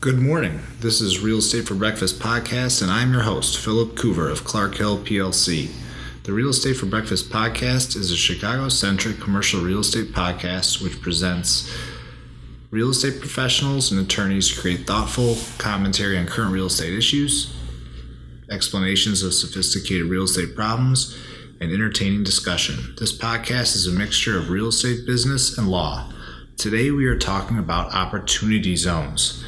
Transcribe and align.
Good 0.00 0.20
morning. 0.20 0.60
This 0.78 1.00
is 1.00 1.18
Real 1.18 1.38
Estate 1.38 1.66
for 1.66 1.74
Breakfast 1.74 2.20
podcast, 2.20 2.82
and 2.82 2.88
I'm 2.88 3.10
your 3.10 3.22
host, 3.22 3.58
Philip 3.58 3.96
Kovoor 3.96 4.30
of 4.30 4.44
Clark 4.44 4.76
Hill 4.76 4.98
PLC. 4.98 5.72
The 6.22 6.32
Real 6.32 6.50
Estate 6.50 6.76
for 6.76 6.86
Breakfast 6.86 7.30
podcast 7.30 7.96
is 7.96 8.12
a 8.12 8.16
Chicago 8.16 8.68
centric 8.68 9.18
commercial 9.18 9.60
real 9.60 9.80
estate 9.80 10.12
podcast 10.12 10.80
which 10.80 11.00
presents 11.00 11.76
real 12.70 12.90
estate 12.90 13.18
professionals 13.18 13.90
and 13.90 14.00
attorneys 14.00 14.56
create 14.56 14.86
thoughtful 14.86 15.36
commentary 15.58 16.16
on 16.16 16.26
current 16.26 16.52
real 16.52 16.66
estate 16.66 16.96
issues, 16.96 17.52
explanations 18.52 19.24
of 19.24 19.34
sophisticated 19.34 20.06
real 20.06 20.22
estate 20.22 20.54
problems, 20.54 21.18
and 21.60 21.72
entertaining 21.72 22.22
discussion. 22.22 22.94
This 23.00 23.18
podcast 23.18 23.74
is 23.74 23.88
a 23.88 23.98
mixture 23.98 24.38
of 24.38 24.48
real 24.48 24.68
estate 24.68 25.06
business 25.06 25.58
and 25.58 25.68
law. 25.68 26.12
Today 26.56 26.92
we 26.92 27.06
are 27.06 27.18
talking 27.18 27.58
about 27.58 27.92
opportunity 27.92 28.76
zones. 28.76 29.44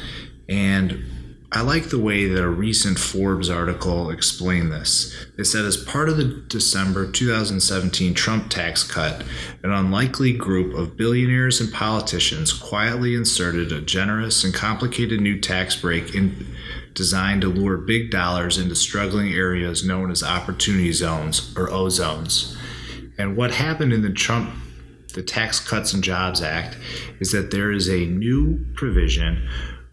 And 0.51 1.05
I 1.53 1.61
like 1.61 1.89
the 1.89 1.99
way 1.99 2.25
that 2.25 2.43
a 2.43 2.49
recent 2.49 2.99
Forbes 2.99 3.49
article 3.49 4.09
explained 4.09 4.71
this. 4.71 5.15
They 5.37 5.45
said, 5.45 5.63
as 5.63 5.77
part 5.77 6.09
of 6.09 6.17
the 6.17 6.25
December 6.25 7.09
2017 7.09 8.13
Trump 8.13 8.49
tax 8.49 8.83
cut, 8.83 9.23
an 9.63 9.71
unlikely 9.71 10.33
group 10.33 10.75
of 10.75 10.97
billionaires 10.97 11.61
and 11.61 11.71
politicians 11.71 12.51
quietly 12.51 13.15
inserted 13.15 13.71
a 13.71 13.79
generous 13.79 14.43
and 14.43 14.53
complicated 14.53 15.21
new 15.21 15.39
tax 15.39 15.73
break 15.75 16.13
in, 16.13 16.53
designed 16.93 17.41
to 17.41 17.47
lure 17.47 17.77
big 17.77 18.11
dollars 18.11 18.57
into 18.57 18.75
struggling 18.75 19.33
areas 19.33 19.85
known 19.85 20.11
as 20.11 20.21
opportunity 20.21 20.91
zones 20.91 21.55
or 21.57 21.71
O 21.71 21.87
zones. 21.87 22.57
And 23.17 23.37
what 23.37 23.51
happened 23.51 23.93
in 23.93 24.01
the 24.01 24.11
Trump 24.11 24.53
the 25.13 25.21
Tax 25.21 25.59
Cuts 25.59 25.93
and 25.93 26.03
Jobs 26.03 26.41
Act 26.41 26.77
is 27.19 27.31
that 27.31 27.51
there 27.51 27.71
is 27.71 27.89
a 27.89 28.05
new 28.05 28.65
provision 28.75 29.47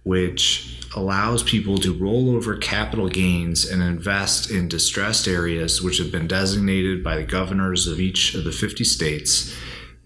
which 0.08 0.74
allows 0.96 1.42
people 1.42 1.76
to 1.76 1.92
roll 1.92 2.34
over 2.34 2.56
capital 2.56 3.10
gains 3.10 3.66
and 3.66 3.82
invest 3.82 4.50
in 4.50 4.66
distressed 4.66 5.28
areas 5.28 5.82
which 5.82 5.98
have 5.98 6.10
been 6.10 6.26
designated 6.26 7.04
by 7.04 7.14
the 7.14 7.22
governors 7.22 7.86
of 7.86 8.00
each 8.00 8.34
of 8.34 8.42
the 8.42 8.50
50 8.50 8.84
states 8.84 9.54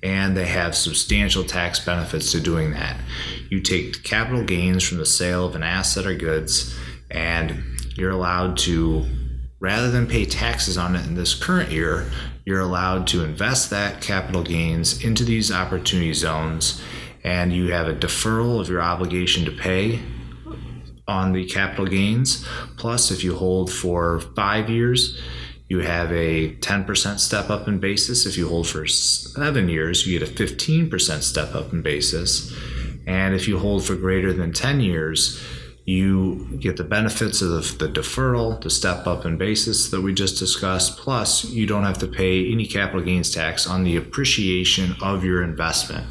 and 0.02 0.36
they 0.36 0.46
have 0.46 0.74
substantial 0.74 1.44
tax 1.44 1.78
benefits 1.78 2.32
to 2.32 2.40
doing 2.40 2.72
that. 2.72 2.96
You 3.48 3.60
take 3.60 4.02
capital 4.02 4.42
gains 4.42 4.82
from 4.82 4.98
the 4.98 5.06
sale 5.06 5.46
of 5.46 5.54
an 5.54 5.62
asset 5.62 6.04
or 6.04 6.16
goods 6.16 6.76
and 7.08 7.62
you're 7.94 8.10
allowed 8.10 8.58
to 8.58 9.06
rather 9.60 9.88
than 9.88 10.08
pay 10.08 10.24
taxes 10.24 10.76
on 10.76 10.96
it 10.96 11.06
in 11.06 11.14
this 11.14 11.32
current 11.32 11.70
year, 11.70 12.10
you're 12.44 12.60
allowed 12.60 13.06
to 13.06 13.22
invest 13.22 13.70
that 13.70 14.00
capital 14.00 14.42
gains 14.42 15.04
into 15.04 15.24
these 15.24 15.52
opportunity 15.52 16.12
zones 16.12 16.82
and 17.24 17.52
you 17.52 17.70
have 17.72 17.88
a 17.88 17.94
deferral 17.94 18.60
of 18.60 18.68
your 18.68 18.82
obligation 18.82 19.44
to 19.44 19.52
pay 19.52 20.00
on 21.06 21.32
the 21.32 21.44
capital 21.46 21.86
gains. 21.86 22.46
Plus, 22.76 23.10
if 23.10 23.22
you 23.22 23.36
hold 23.36 23.72
for 23.72 24.20
five 24.34 24.70
years, 24.70 25.20
you 25.68 25.80
have 25.80 26.12
a 26.12 26.54
10% 26.56 27.18
step 27.18 27.48
up 27.48 27.66
in 27.66 27.78
basis. 27.78 28.26
If 28.26 28.36
you 28.36 28.48
hold 28.48 28.68
for 28.68 28.86
seven 28.86 29.68
years, 29.68 30.06
you 30.06 30.18
get 30.18 30.28
a 30.28 30.32
15% 30.32 31.22
step 31.22 31.54
up 31.54 31.72
in 31.72 31.82
basis. 31.82 32.52
And 33.06 33.34
if 33.34 33.48
you 33.48 33.58
hold 33.58 33.84
for 33.84 33.96
greater 33.96 34.32
than 34.32 34.52
10 34.52 34.80
years, 34.80 35.42
you 35.84 36.58
get 36.60 36.76
the 36.76 36.84
benefits 36.84 37.42
of 37.42 37.78
the, 37.78 37.88
deferral, 37.88 38.60
the 38.60 38.70
step 38.70 39.06
up 39.06 39.24
in 39.24 39.36
basis 39.36 39.90
that 39.90 40.00
we 40.00 40.14
just 40.14 40.38
discussed, 40.38 40.98
plus 40.98 41.44
you 41.46 41.66
don't 41.66 41.82
have 41.82 41.98
to 41.98 42.06
pay 42.06 42.52
any 42.52 42.66
capital 42.66 43.02
gains 43.02 43.30
tax 43.30 43.66
on 43.66 43.82
the 43.82 43.96
appreciation 43.96 44.94
of 45.02 45.24
your 45.24 45.42
investment. 45.42 46.06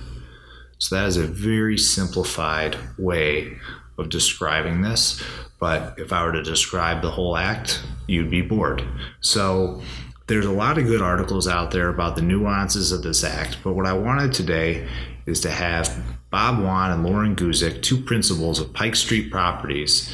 So 0.82 0.96
that 0.96 1.06
is 1.06 1.18
a 1.18 1.28
very 1.28 1.78
simplified 1.78 2.76
way 2.98 3.56
of 4.00 4.10
describing 4.10 4.82
this. 4.82 5.22
But 5.60 5.94
if 6.00 6.12
I 6.12 6.26
were 6.26 6.32
to 6.32 6.42
describe 6.42 7.04
the 7.04 7.12
whole 7.12 7.38
act, 7.38 7.84
you'd 8.08 8.32
be 8.32 8.42
bored. 8.42 8.84
So 9.20 9.80
there's 10.26 10.48
a 10.48 10.52
lot 10.52 10.80
of 10.80 10.88
good 10.88 11.04
articles 11.04 11.48
out 11.48 11.70
there 11.70 11.90
about 11.90 12.16
the 12.16 12.24
nuances 12.24 12.92
of 12.92 13.04
this 13.04 13.24
act. 13.24 13.60
But 13.64 13.74
what 13.74 13.86
I 13.86 13.94
wanted 13.94 14.34
today 14.34 14.88
is 15.28 15.40
to 15.42 15.52
have 15.52 16.04
Bob 16.32 16.64
Wan 16.64 16.90
and 16.90 17.04
Lauren 17.04 17.36
Guzik, 17.36 17.84
two 17.84 18.02
principals 18.02 18.60
of 18.60 18.74
Pike 18.74 18.96
Street 18.96 19.30
Properties, 19.30 20.12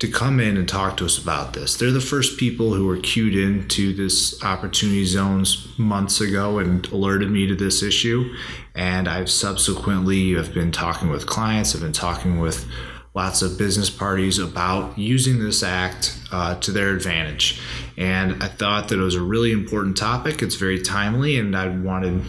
to 0.00 0.08
come 0.08 0.40
in 0.40 0.56
and 0.56 0.66
talk 0.66 0.96
to 0.96 1.04
us 1.04 1.18
about 1.22 1.52
this. 1.52 1.76
They're 1.76 1.90
the 1.90 2.00
first 2.00 2.38
people 2.38 2.72
who 2.72 2.86
were 2.86 2.96
cued 2.96 3.36
into 3.36 3.92
this 3.92 4.42
opportunity 4.42 5.04
zones 5.04 5.68
months 5.78 6.22
ago 6.22 6.58
and 6.58 6.86
alerted 6.88 7.30
me 7.30 7.46
to 7.46 7.54
this 7.54 7.82
issue. 7.82 8.34
And 8.74 9.06
I've 9.06 9.30
subsequently 9.30 10.32
have 10.34 10.54
been 10.54 10.72
talking 10.72 11.10
with 11.10 11.26
clients, 11.26 11.74
I've 11.74 11.82
been 11.82 11.92
talking 11.92 12.40
with 12.40 12.66
lots 13.12 13.42
of 13.42 13.58
business 13.58 13.90
parties 13.90 14.38
about 14.38 14.96
using 14.96 15.38
this 15.38 15.62
act 15.62 16.18
uh, 16.32 16.54
to 16.60 16.72
their 16.72 16.94
advantage. 16.94 17.60
And 17.98 18.42
I 18.42 18.48
thought 18.48 18.88
that 18.88 18.98
it 18.98 19.02
was 19.02 19.16
a 19.16 19.22
really 19.22 19.52
important 19.52 19.98
topic. 19.98 20.40
It's 20.40 20.54
very 20.54 20.80
timely, 20.80 21.38
and 21.38 21.54
I 21.54 21.68
wanted 21.68 22.22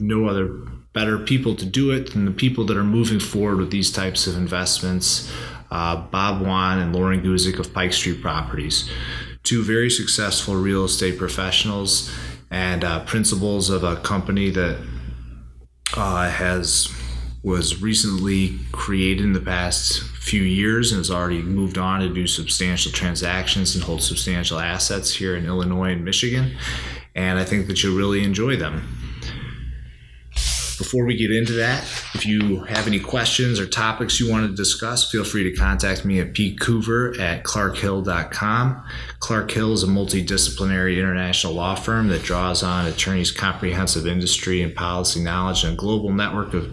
no 0.00 0.26
other 0.26 0.48
better 0.92 1.18
people 1.18 1.54
to 1.56 1.66
do 1.66 1.90
it 1.90 2.12
than 2.12 2.24
the 2.24 2.30
people 2.30 2.64
that 2.66 2.76
are 2.76 2.84
moving 2.84 3.20
forward 3.20 3.58
with 3.58 3.70
these 3.70 3.90
types 3.92 4.26
of 4.26 4.36
investments 4.36 5.30
uh, 5.72 5.96
Bob 5.96 6.42
Wan 6.42 6.78
and 6.78 6.94
Lauren 6.94 7.22
Guzik 7.22 7.58
of 7.58 7.72
Pike 7.72 7.94
Street 7.94 8.20
Properties, 8.20 8.90
two 9.42 9.64
very 9.64 9.88
successful 9.88 10.54
real 10.54 10.84
estate 10.84 11.16
professionals 11.16 12.12
and 12.50 12.84
uh, 12.84 13.02
principals 13.04 13.70
of 13.70 13.82
a 13.82 13.96
company 13.96 14.50
that 14.50 14.78
uh, 15.96 16.28
has 16.28 16.94
was 17.42 17.82
recently 17.82 18.58
created 18.70 19.24
in 19.24 19.32
the 19.32 19.40
past 19.40 20.02
few 20.02 20.42
years 20.42 20.92
and 20.92 20.98
has 20.98 21.10
already 21.10 21.42
moved 21.42 21.76
on 21.76 22.00
to 22.00 22.08
do 22.08 22.26
substantial 22.26 22.92
transactions 22.92 23.74
and 23.74 23.82
hold 23.82 24.00
substantial 24.00 24.60
assets 24.60 25.12
here 25.14 25.34
in 25.34 25.46
Illinois 25.46 25.92
and 25.92 26.04
Michigan. 26.04 26.56
And 27.16 27.38
I 27.38 27.44
think 27.44 27.66
that 27.66 27.82
you'll 27.82 27.96
really 27.96 28.22
enjoy 28.22 28.56
them. 28.56 29.01
Before 30.82 31.04
we 31.04 31.16
get 31.16 31.30
into 31.30 31.52
that, 31.52 31.84
if 32.12 32.26
you 32.26 32.64
have 32.64 32.88
any 32.88 32.98
questions 32.98 33.60
or 33.60 33.68
topics 33.68 34.18
you 34.18 34.28
want 34.28 34.50
to 34.50 34.56
discuss, 34.56 35.08
feel 35.08 35.22
free 35.22 35.44
to 35.44 35.56
contact 35.56 36.04
me 36.04 36.18
at 36.18 36.32
pkovoor 36.32 37.20
at 37.20 37.44
clarkhill.com. 37.44 38.84
Clark 39.20 39.52
Hill 39.52 39.74
is 39.74 39.84
a 39.84 39.86
multidisciplinary 39.86 40.98
international 40.98 41.52
law 41.52 41.76
firm 41.76 42.08
that 42.08 42.24
draws 42.24 42.64
on 42.64 42.86
attorneys' 42.86 43.30
comprehensive 43.30 44.08
industry 44.08 44.60
and 44.60 44.74
policy 44.74 45.22
knowledge 45.22 45.62
and 45.62 45.74
a 45.74 45.76
global 45.76 46.12
network 46.12 46.52
of, 46.52 46.64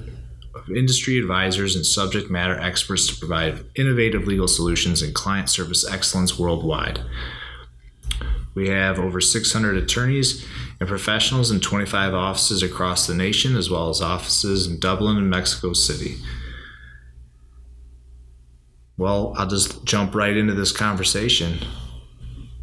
of 0.56 0.68
industry 0.76 1.20
advisors 1.20 1.76
and 1.76 1.86
subject 1.86 2.32
matter 2.32 2.60
experts 2.60 3.06
to 3.06 3.16
provide 3.16 3.64
innovative 3.76 4.26
legal 4.26 4.48
solutions 4.48 5.04
and 5.04 5.14
client 5.14 5.52
service 5.52 5.88
excellence 5.88 6.40
worldwide. 6.40 7.00
We 8.56 8.70
have 8.70 8.98
over 8.98 9.22
600 9.22 9.78
attorneys 9.78 10.44
and 10.80 10.88
professionals 10.88 11.52
in 11.52 11.60
25 11.60 12.14
offices 12.14 12.64
across 12.64 13.06
the 13.06 13.14
nation, 13.14 13.56
as 13.56 13.70
well 13.70 13.90
as 13.90 14.02
offices 14.02 14.68
in 14.68 14.80
Dublin 14.80 15.18
and 15.18 15.30
Mexico 15.30 15.74
City. 15.74 16.18
Well, 18.98 19.34
I'll 19.38 19.48
just 19.48 19.84
jump 19.86 20.14
right 20.14 20.36
into 20.36 20.54
this 20.54 20.72
conversation. 20.72 21.60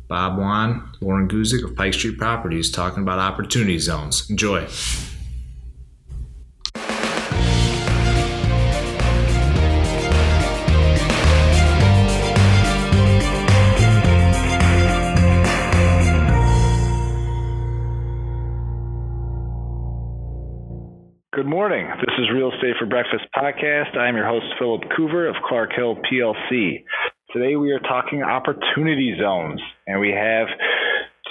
Bob 0.08 0.38
Wan, 0.38 0.92
Lauren 1.00 1.28
Guzik 1.28 1.64
of 1.64 1.74
Pike 1.74 1.94
Street 1.94 2.18
Properties 2.18 2.70
talking 2.70 3.02
about 3.02 3.18
opportunity 3.18 3.78
zones. 3.78 4.28
Enjoy. 4.30 4.66
Good 21.46 21.52
morning. 21.52 21.86
This 22.00 22.14
is 22.18 22.26
Real 22.34 22.50
Estate 22.52 22.74
for 22.76 22.86
Breakfast 22.86 23.22
podcast. 23.32 23.96
I'm 23.96 24.16
your 24.16 24.26
host, 24.26 24.46
Philip 24.58 24.82
Kovoor 24.98 25.30
of 25.30 25.36
Clark 25.48 25.70
Hill 25.76 25.94
PLC. 25.94 26.82
Today 27.32 27.54
we 27.54 27.70
are 27.70 27.78
talking 27.78 28.24
opportunity 28.24 29.14
zones, 29.16 29.60
and 29.86 30.00
we 30.00 30.10
have 30.10 30.48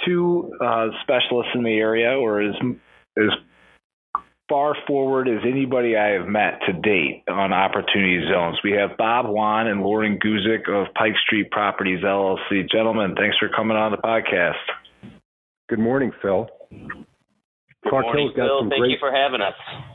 two 0.06 0.50
uh, 0.64 0.86
specialists 1.02 1.52
in 1.54 1.64
the 1.64 1.76
area, 1.76 2.12
or 2.12 2.40
as, 2.40 2.54
as 3.18 3.28
far 4.48 4.74
forward 4.86 5.28
as 5.28 5.40
anybody 5.46 5.98
I 5.98 6.18
have 6.18 6.26
met 6.26 6.60
to 6.66 6.72
date 6.72 7.24
on 7.28 7.52
opportunity 7.52 8.24
zones. 8.32 8.58
We 8.64 8.72
have 8.72 8.96
Bob 8.96 9.26
Wan 9.28 9.66
and 9.66 9.82
Lauren 9.82 10.18
Guzik 10.18 10.66
of 10.70 10.94
Pike 10.94 11.16
Street 11.26 11.50
Properties 11.50 12.02
LLC. 12.02 12.70
Gentlemen, 12.72 13.16
thanks 13.18 13.36
for 13.36 13.50
coming 13.54 13.76
on 13.76 13.90
the 13.90 13.98
podcast. 13.98 14.64
Good 15.68 15.78
morning, 15.78 16.10
Phil. 16.22 16.48
Good 16.70 17.04
Clark 17.86 18.06
morning, 18.06 18.28
Hill's 18.28 18.36
got 18.36 18.46
Phil. 18.46 18.58
Some 18.60 18.70
Thank 18.70 18.80
great... 18.80 18.90
you 18.92 18.96
for 18.98 19.12
having 19.12 19.42
us. 19.42 19.92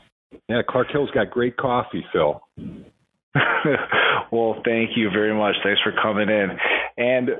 Yeah, 0.48 0.62
Clark 0.68 0.88
Hill's 0.92 1.10
got 1.10 1.30
great 1.30 1.56
coffee, 1.56 2.04
Phil. 2.12 2.40
well, 4.32 4.60
thank 4.64 4.90
you 4.96 5.10
very 5.10 5.34
much. 5.34 5.54
Thanks 5.62 5.80
for 5.82 5.92
coming 6.02 6.28
in. 6.28 6.50
And 6.96 7.30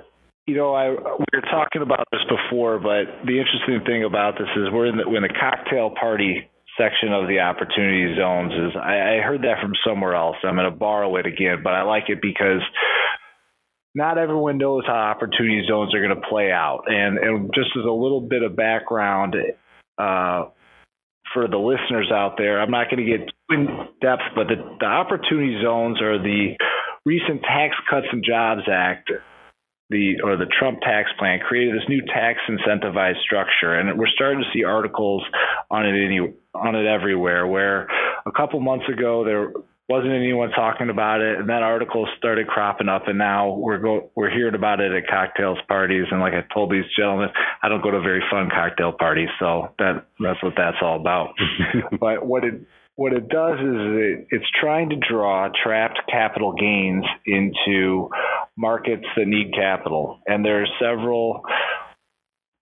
you 0.46 0.56
know, 0.56 0.74
I 0.74 0.90
we 0.90 1.26
were 1.32 1.48
talking 1.50 1.82
about 1.82 2.06
this 2.10 2.22
before, 2.28 2.78
but 2.78 3.26
the 3.26 3.38
interesting 3.38 3.80
thing 3.86 4.04
about 4.04 4.34
this 4.38 4.48
is 4.56 4.72
we're 4.72 4.86
in 4.86 4.96
the, 4.96 5.06
in 5.14 5.22
the 5.22 5.34
cocktail 5.38 5.90
party 5.98 6.48
section 6.78 7.12
of 7.12 7.28
the 7.28 7.40
opportunity 7.40 8.16
zones 8.16 8.52
is 8.52 8.76
I, 8.76 9.18
I 9.18 9.20
heard 9.22 9.42
that 9.42 9.60
from 9.60 9.72
somewhere 9.86 10.14
else. 10.14 10.36
I'm 10.42 10.56
going 10.56 10.70
to 10.70 10.76
borrow 10.76 11.16
it 11.16 11.26
again, 11.26 11.58
but 11.62 11.74
I 11.74 11.82
like 11.82 12.04
it 12.08 12.20
because 12.22 12.62
not 13.94 14.16
everyone 14.18 14.58
knows 14.58 14.84
how 14.86 14.94
opportunity 14.94 15.62
zones 15.68 15.94
are 15.94 16.00
going 16.00 16.18
to 16.18 16.28
play 16.28 16.50
out. 16.50 16.84
And, 16.86 17.18
and 17.18 17.50
just 17.54 17.70
as 17.76 17.84
a 17.84 17.92
little 17.92 18.22
bit 18.22 18.42
of 18.42 18.56
background 18.56 19.36
uh, 19.98 20.44
for 21.32 21.48
the 21.48 21.58
listeners 21.58 22.10
out 22.12 22.34
there, 22.36 22.60
I'm 22.60 22.70
not 22.70 22.90
going 22.90 23.04
to 23.04 23.18
get 23.18 23.26
too 23.26 23.54
in 23.54 23.66
depth, 24.00 24.22
but 24.34 24.48
the, 24.48 24.56
the 24.80 24.86
opportunity 24.86 25.60
zones 25.62 26.00
are 26.00 26.18
the 26.18 26.56
recent 27.04 27.42
Tax 27.42 27.74
Cuts 27.90 28.06
and 28.12 28.24
Jobs 28.24 28.62
Act 28.70 29.10
the 29.92 30.16
or 30.24 30.36
the 30.36 30.46
Trump 30.58 30.80
tax 30.80 31.10
plan 31.18 31.38
created 31.46 31.74
this 31.74 31.88
new 31.88 32.00
tax 32.06 32.40
incentivized 32.48 33.20
structure, 33.22 33.74
and 33.74 33.98
we're 33.98 34.08
starting 34.08 34.40
to 34.40 34.48
see 34.52 34.64
articles 34.64 35.22
on 35.70 35.86
it 35.86 35.90
any 35.90 36.18
on 36.54 36.74
it 36.74 36.86
everywhere. 36.86 37.46
Where 37.46 37.86
a 38.26 38.32
couple 38.32 38.58
months 38.60 38.86
ago 38.88 39.24
there 39.24 39.52
wasn't 39.88 40.12
anyone 40.12 40.50
talking 40.50 40.90
about 40.90 41.20
it, 41.20 41.38
and 41.38 41.48
that 41.48 41.62
article 41.62 42.08
started 42.16 42.46
cropping 42.46 42.88
up, 42.88 43.08
and 43.08 43.18
now 43.18 43.50
we're 43.50 43.78
go 43.78 44.10
we're 44.14 44.30
hearing 44.30 44.54
about 44.54 44.80
it 44.80 44.92
at 44.92 45.08
cocktails 45.08 45.58
parties. 45.68 46.06
And 46.10 46.20
like 46.20 46.34
I 46.34 46.44
told 46.54 46.70
these 46.70 46.84
gentlemen, 46.96 47.28
I 47.62 47.68
don't 47.68 47.82
go 47.82 47.90
to 47.90 48.00
very 48.00 48.22
fun 48.30 48.48
cocktail 48.48 48.92
parties, 48.92 49.28
so 49.38 49.74
that 49.78 50.06
that's 50.20 50.42
what 50.42 50.54
that's 50.56 50.76
all 50.80 51.00
about. 51.00 51.34
but 52.00 52.24
what 52.24 52.44
it 52.44 52.62
what 52.94 53.12
it 53.12 53.28
does 53.28 53.58
is 53.58 53.64
it, 53.64 54.26
it's 54.30 54.46
trying 54.60 54.90
to 54.90 54.96
draw 54.96 55.48
trapped 55.62 56.00
capital 56.10 56.52
gains 56.52 57.04
into 57.26 58.08
markets 58.56 59.04
that 59.16 59.26
need 59.26 59.52
capital, 59.54 60.20
and 60.26 60.44
there 60.44 60.62
are 60.62 60.66
several 60.80 61.42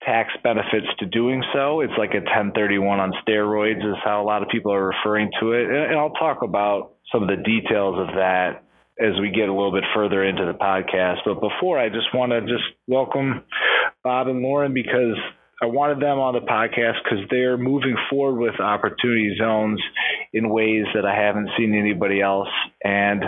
tax 0.03 0.31
benefits 0.43 0.87
to 0.99 1.07
doing 1.07 1.43
so. 1.53 1.81
It's 1.81 1.93
like 1.99 2.11
a 2.15 2.25
1031 2.25 3.01
on 3.01 3.13
steroids, 3.27 3.79
is 3.79 3.97
how 4.03 4.23
a 4.23 4.25
lot 4.25 4.43
of 4.43 4.49
people 4.49 4.73
are 4.73 4.87
referring 4.87 5.31
to 5.41 5.53
it. 5.53 5.69
And, 5.69 5.99
I'll 5.99 6.11
talk 6.11 6.43
about 6.43 6.95
some 7.13 7.23
of 7.23 7.29
the 7.29 7.43
details 7.43 7.97
of 7.99 8.15
that 8.15 8.65
as 9.01 9.19
we 9.21 9.31
get 9.31 9.49
a 9.49 9.53
little 9.53 9.73
bit 9.73 9.85
further 9.95 10.23
into 10.25 10.45
the 10.45 10.53
podcast. 10.53 11.19
But 11.25 11.41
before, 11.41 11.79
I 11.79 11.89
just 11.89 12.15
want 12.15 12.33
to 12.33 12.41
just 12.43 12.65
welcome 12.87 13.43
Bob 14.05 14.29
and 14.29 14.43
Lauren 14.43 14.75
because 14.75 15.17
I 15.63 15.67
wanted 15.67 16.01
them 16.01 16.19
on 16.19 16.35
the 16.35 16.41
podcast 16.41 17.03
because 17.05 17.25
they're 17.31 17.59
moving 17.59 17.97
forward 18.09 18.41
with 18.41 18.61
opportunity 18.61 19.37
zones 19.39 19.81
in 20.33 20.49
ways 20.49 20.87
that 20.95 21.05
I 21.05 21.15
haven't 21.15 21.51
seen 21.59 21.75
anybody 21.75 22.21
else. 22.21 22.49
And 22.83 23.25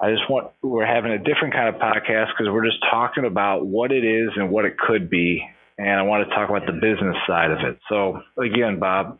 I 0.00 0.10
just 0.10 0.28
want, 0.28 0.50
we're 0.62 0.86
having 0.86 1.12
a 1.12 1.18
different 1.18 1.54
kind 1.54 1.74
of 1.74 1.80
podcast 1.80 2.28
because 2.36 2.52
we're 2.52 2.66
just 2.66 2.82
talking 2.90 3.24
about 3.24 3.66
what 3.66 3.92
it 3.92 4.04
is 4.04 4.30
and 4.36 4.50
what 4.50 4.64
it 4.64 4.76
could 4.78 5.08
be. 5.08 5.42
And 5.78 5.98
I 5.98 6.02
want 6.02 6.28
to 6.28 6.34
talk 6.34 6.50
about 6.50 6.66
the 6.66 6.72
business 6.72 7.16
side 7.26 7.50
of 7.50 7.58
it. 7.60 7.78
So 7.88 8.20
again, 8.42 8.78
Bob, 8.78 9.18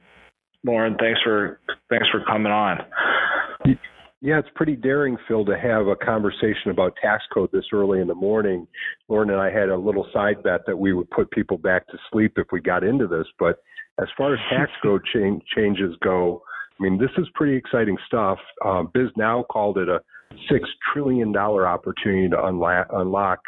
Lauren, 0.62 0.96
thanks 0.98 1.20
for, 1.22 1.60
thanks 1.88 2.08
for 2.10 2.22
coming 2.24 2.52
on. 2.52 2.80
Yeah, 4.22 4.38
it's 4.38 4.48
pretty 4.54 4.76
daring, 4.76 5.16
Phil, 5.26 5.46
to 5.46 5.58
have 5.58 5.86
a 5.86 5.96
conversation 5.96 6.70
about 6.70 6.94
tax 7.00 7.24
code 7.32 7.48
this 7.52 7.64
early 7.72 8.00
in 8.00 8.06
the 8.06 8.14
morning. 8.14 8.66
Lauren 9.08 9.30
and 9.30 9.40
I 9.40 9.50
had 9.50 9.70
a 9.70 9.76
little 9.76 10.06
side 10.12 10.42
bet 10.42 10.60
that 10.66 10.78
we 10.78 10.92
would 10.92 11.10
put 11.10 11.30
people 11.30 11.56
back 11.56 11.86
to 11.88 11.98
sleep 12.12 12.34
if 12.36 12.46
we 12.52 12.60
got 12.60 12.84
into 12.84 13.06
this. 13.06 13.26
But 13.38 13.62
as 13.98 14.08
far 14.18 14.34
as 14.34 14.40
tax 14.50 14.70
code 14.82 15.02
change, 15.14 15.42
changes 15.56 15.94
go, 16.02 16.42
I 16.78 16.82
mean, 16.82 16.98
this 16.98 17.10
is 17.16 17.26
pretty 17.34 17.56
exciting 17.56 17.96
stuff. 18.06 18.38
Uh, 18.62 18.82
Bisnow 18.94 19.46
called 19.48 19.78
it 19.78 19.88
a 19.88 20.00
six 20.50 20.68
trillion 20.92 21.32
dollar 21.32 21.66
opportunity 21.66 22.28
to 22.28 22.44
unlock, 22.44 22.88
unlock 22.92 23.40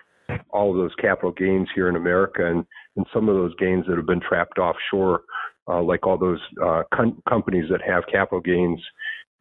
all 0.50 0.70
of 0.70 0.78
those 0.78 0.94
capital 0.94 1.32
gains 1.32 1.68
here 1.74 1.90
in 1.90 1.96
America, 1.96 2.46
and, 2.46 2.64
and 2.96 3.04
some 3.12 3.28
of 3.28 3.34
those 3.34 3.54
gains 3.56 3.84
that 3.88 3.96
have 3.96 4.06
been 4.06 4.20
trapped 4.20 4.58
offshore, 4.58 5.22
uh, 5.68 5.82
like 5.82 6.06
all 6.06 6.16
those 6.16 6.40
uh, 6.64 6.82
com- 6.94 7.22
companies 7.28 7.66
that 7.70 7.80
have 7.86 8.04
capital 8.10 8.40
gains 8.40 8.80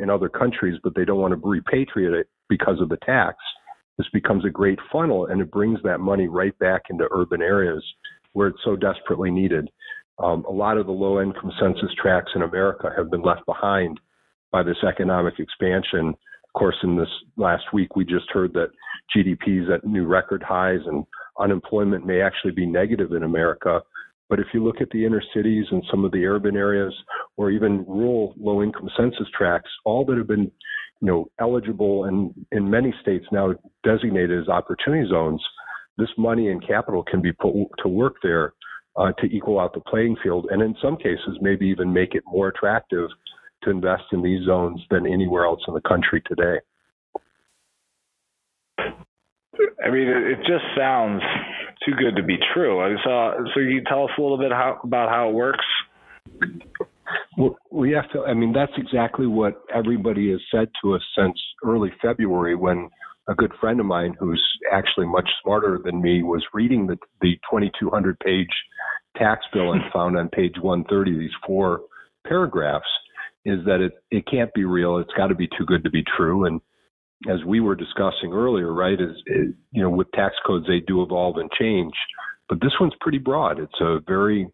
in 0.02 0.10
other 0.10 0.30
countries, 0.30 0.80
but 0.84 0.96
they 0.96 1.06
don't 1.06 1.20
want 1.20 1.34
to 1.34 1.40
repatriate 1.40 2.20
it 2.20 2.28
because 2.50 2.82
of 2.82 2.90
the 2.90 2.98
tax. 3.06 3.38
This 3.98 4.08
becomes 4.14 4.46
a 4.46 4.50
great 4.50 4.80
funnel 4.92 5.28
and 5.28 5.42
it 5.42 5.52
brings 5.52 5.80
that 5.84 6.00
money 6.00 6.28
right 6.28 6.58
back 6.60 6.84
into 6.90 7.08
urban 7.12 7.42
areas 7.42 7.84
where 8.34 8.48
it's 8.48 8.64
so 8.64 8.76
desperately 8.76 9.30
needed. 9.30 9.70
Um, 10.20 10.46
a 10.48 10.52
lot 10.52 10.78
of 10.78 10.86
the 10.86 10.92
low 10.92 11.22
income 11.22 11.52
census 11.60 11.92
tracts 12.02 12.32
in 12.36 12.42
America 12.42 12.90
have 12.96 13.12
been 13.12 13.22
left 13.22 13.46
behind 13.46 14.00
by 14.52 14.64
this 14.64 14.78
economic 14.88 15.36
expansion. 15.40 16.10
Of 16.10 16.60
course, 16.60 16.76
in 16.84 16.98
this 16.98 17.10
last 17.38 17.64
week, 17.74 17.96
we 17.96 18.06
just 18.06 18.30
heard 18.32 18.54
that 18.54 18.70
GDP 19.16 19.64
is 19.64 19.70
at 19.70 19.86
new 19.86 20.06
record 20.06 20.44
highs 20.44 20.82
and 20.86 21.06
unemployment 21.40 22.06
may 22.06 22.22
actually 22.22 22.52
be 22.52 22.66
negative 22.66 23.14
in 23.14 23.24
America 23.24 23.82
but 24.32 24.40
if 24.40 24.48
you 24.54 24.64
look 24.64 24.80
at 24.80 24.90
the 24.92 25.06
inner 25.06 25.22
cities 25.36 25.66
and 25.72 25.84
some 25.92 26.06
of 26.06 26.12
the 26.14 26.26
urban 26.26 26.56
areas, 26.56 26.94
or 27.36 27.52
even 27.52 27.84
rural 27.86 28.34
low-income 28.40 28.90
census 28.96 29.28
tracts, 29.38 29.70
all 29.84 30.06
that 30.06 30.18
have 30.18 30.28
been, 30.28 30.50
you 31.02 31.08
know, 31.08 31.26
eligible 31.42 32.06
and 32.06 32.34
in 32.54 32.70
many 32.70 32.94
states 33.02 33.26
now 33.34 33.54
designated 33.84 34.42
as 34.42 34.48
opportunity 34.48 35.06
zones, 35.10 35.44
this 35.98 36.08
money 36.18 36.48
and 36.50 36.66
capital 36.66 37.04
can 37.04 37.22
be 37.22 37.34
put 37.34 37.52
to 37.84 37.90
work 37.90 38.16
there 38.24 38.54
uh, 38.96 39.12
to 39.20 39.26
equal 39.26 39.60
out 39.60 39.74
the 39.74 39.82
playing 39.82 40.16
field, 40.24 40.48
and 40.50 40.62
in 40.62 40.76
some 40.82 40.96
cases, 40.96 41.38
maybe 41.42 41.68
even 41.68 41.92
make 41.92 42.16
it 42.16 42.24
more 42.26 42.48
attractive 42.48 43.10
to 43.64 43.70
invest 43.70 44.04
in 44.14 44.22
these 44.22 44.46
zones 44.46 44.80
than 44.90 45.06
anywhere 45.06 45.44
else 45.44 45.60
in 45.68 45.74
the 45.74 45.82
country 45.82 46.22
today. 46.26 46.58
I 48.80 49.90
mean, 49.90 50.08
it 50.08 50.38
just 50.48 50.64
sounds 50.78 51.22
too 51.86 51.94
good 51.94 52.16
to 52.16 52.24
be 52.24 52.38
true. 52.54 52.96
So, 53.04 53.46
so 53.54 53.60
you 53.60 53.82
tell 53.88 54.04
us 54.06 54.12
a 54.18 54.22
little 54.22 54.38
bit 54.38 54.52
how, 54.52 54.80
about 54.84 55.10
how 55.10 55.30
it 55.30 55.34
works. 55.34 55.66
Well, 57.38 57.58
we 57.72 57.92
have 57.92 58.10
to. 58.12 58.24
I 58.26 58.34
mean, 58.34 58.54
that's 58.54 58.72
exactly 58.78 59.28
what 59.28 59.62
everybody 59.74 60.32
has 60.32 60.42
said 60.52 60.70
to 60.82 60.96
us 60.96 61.02
since 61.18 61.38
early 61.64 61.92
February, 62.02 62.56
when 62.56 62.90
a 63.28 63.36
good 63.36 63.52
friend 63.60 63.80
of 63.80 63.86
mine, 63.86 64.16
who's 64.20 64.44
actually 64.72 65.08
much 65.08 65.30
smarter 65.44 65.80
than 65.84 66.02
me, 66.02 66.24
was 66.24 66.44
reading 66.54 66.88
the 66.88 66.98
the 67.22 67.36
2,200 67.50 68.20
page 68.20 68.48
tax 69.18 69.46
bill 69.54 69.74
and 69.74 69.82
found 69.94 70.18
on 70.18 70.30
page 70.30 70.56
130 70.62 71.18
these 71.18 71.32
four 71.46 71.82
paragraphs. 72.28 72.86
Is 73.46 73.60
that 73.66 73.82
it? 73.82 73.94
It 74.12 74.26
can't 74.30 74.54
be 74.54 74.66
real. 74.66 74.98
It's 74.98 75.14
got 75.18 75.28
to 75.28 75.36
be 75.36 75.48
too 75.48 75.66
good 75.66 75.84
to 75.84 75.90
be 75.90 76.04
true. 76.16 76.46
And 76.46 76.62
as 77.30 77.44
we 77.46 77.60
were 77.60 77.76
discussing 77.76 78.34
earlier, 78.34 78.74
right, 78.74 79.00
is, 79.00 79.16
is, 79.28 79.54
you 79.72 79.82
know, 79.82 79.90
with 79.90 80.12
tax 80.14 80.36
codes, 80.46 80.66
they 80.68 80.80
do 80.80 81.04
evolve 81.04 81.38
and 81.38 81.52
change, 81.52 81.94
but 82.50 82.60
this 82.62 82.74
one's 82.80 82.94
pretty 83.00 83.20
broad. 83.20 83.60
It's 83.60 83.80
a 83.80 84.00
very, 84.08 84.48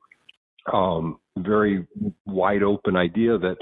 um, 0.74 1.19
very 1.38 1.88
wide 2.25 2.63
open 2.63 2.95
idea 2.95 3.38
that 3.38 3.57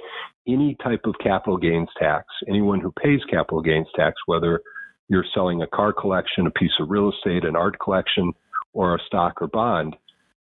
any 0.48 0.76
type 0.84 1.02
of 1.06 1.16
capital 1.22 1.58
gains 1.58 1.90
tax, 2.00 2.26
anyone 2.48 2.80
who 2.80 2.92
pays 2.92 3.20
capital 3.30 3.62
gains 3.62 3.88
tax, 3.96 4.16
whether 4.26 4.62
you're 5.08 5.26
selling 5.34 5.62
a 5.62 5.68
car 5.68 5.94
collection, 5.94 6.48
a 6.48 6.52
piece 6.52 6.72
of 6.80 6.90
real 6.90 7.12
estate, 7.12 7.46
an 7.46 7.56
art 7.56 7.78
collection, 7.80 8.32
or 8.74 8.96
a 8.96 9.00
stock 9.08 9.42
or 9.42 9.48
bond, 9.48 9.96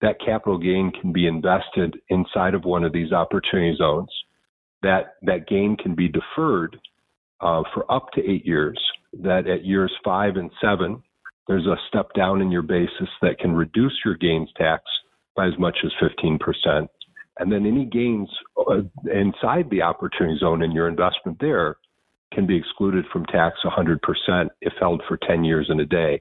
that 0.03 0.21
capital 0.25 0.59
gain 0.59 0.93
can 1.01 1.13
be 1.13 1.27
invested 1.27 1.99
inside 2.09 2.55
of 2.55 2.65
one 2.65 2.85
of 2.85 2.93
these 2.93 3.13
opportunity 3.13 3.77
zones. 3.77 4.09
That 4.83 5.17
that 5.23 5.47
gain 5.47 5.77
can 5.77 5.95
be 5.95 6.09
deferred 6.09 6.79
uh, 7.41 7.63
for 7.75 7.91
up 7.91 8.11
to 8.13 8.21
eight 8.21 8.47
years, 8.47 8.79
that 9.23 9.47
at 9.47 9.65
years 9.65 9.93
five 10.05 10.37
and 10.37 10.51
seven, 10.61 11.03
there's 11.49 11.67
a 11.67 11.77
step 11.89 12.13
down 12.15 12.41
in 12.41 12.51
your 12.51 12.63
basis 12.63 13.09
that 13.23 13.39
can 13.39 13.53
reduce 13.53 13.99
your 14.05 14.17
gains 14.17 14.49
tax 14.57 14.85
by 15.35 15.47
as 15.47 15.59
much 15.59 15.79
as 15.85 15.91
15%. 16.01 16.87
And 17.39 17.51
then 17.51 17.67
any 17.67 17.87
gains 17.87 18.29
uh, 18.59 18.83
inside 19.13 19.71
the 19.71 19.83
opportunity 19.83 20.39
zone 20.39 20.63
in 20.63 20.73
your 20.73 20.89
investment 20.89 21.39
there 21.41 21.77
can 22.33 22.47
be 22.47 22.57
excluded 22.57 23.05
from 23.13 23.27
tax 23.27 23.59
100% 23.65 23.99
if 24.61 24.73
held 24.79 25.03
for 25.09 25.17
10 25.17 25.43
years 25.43 25.67
and 25.69 25.81
a 25.81 25.87
day. 25.87 26.21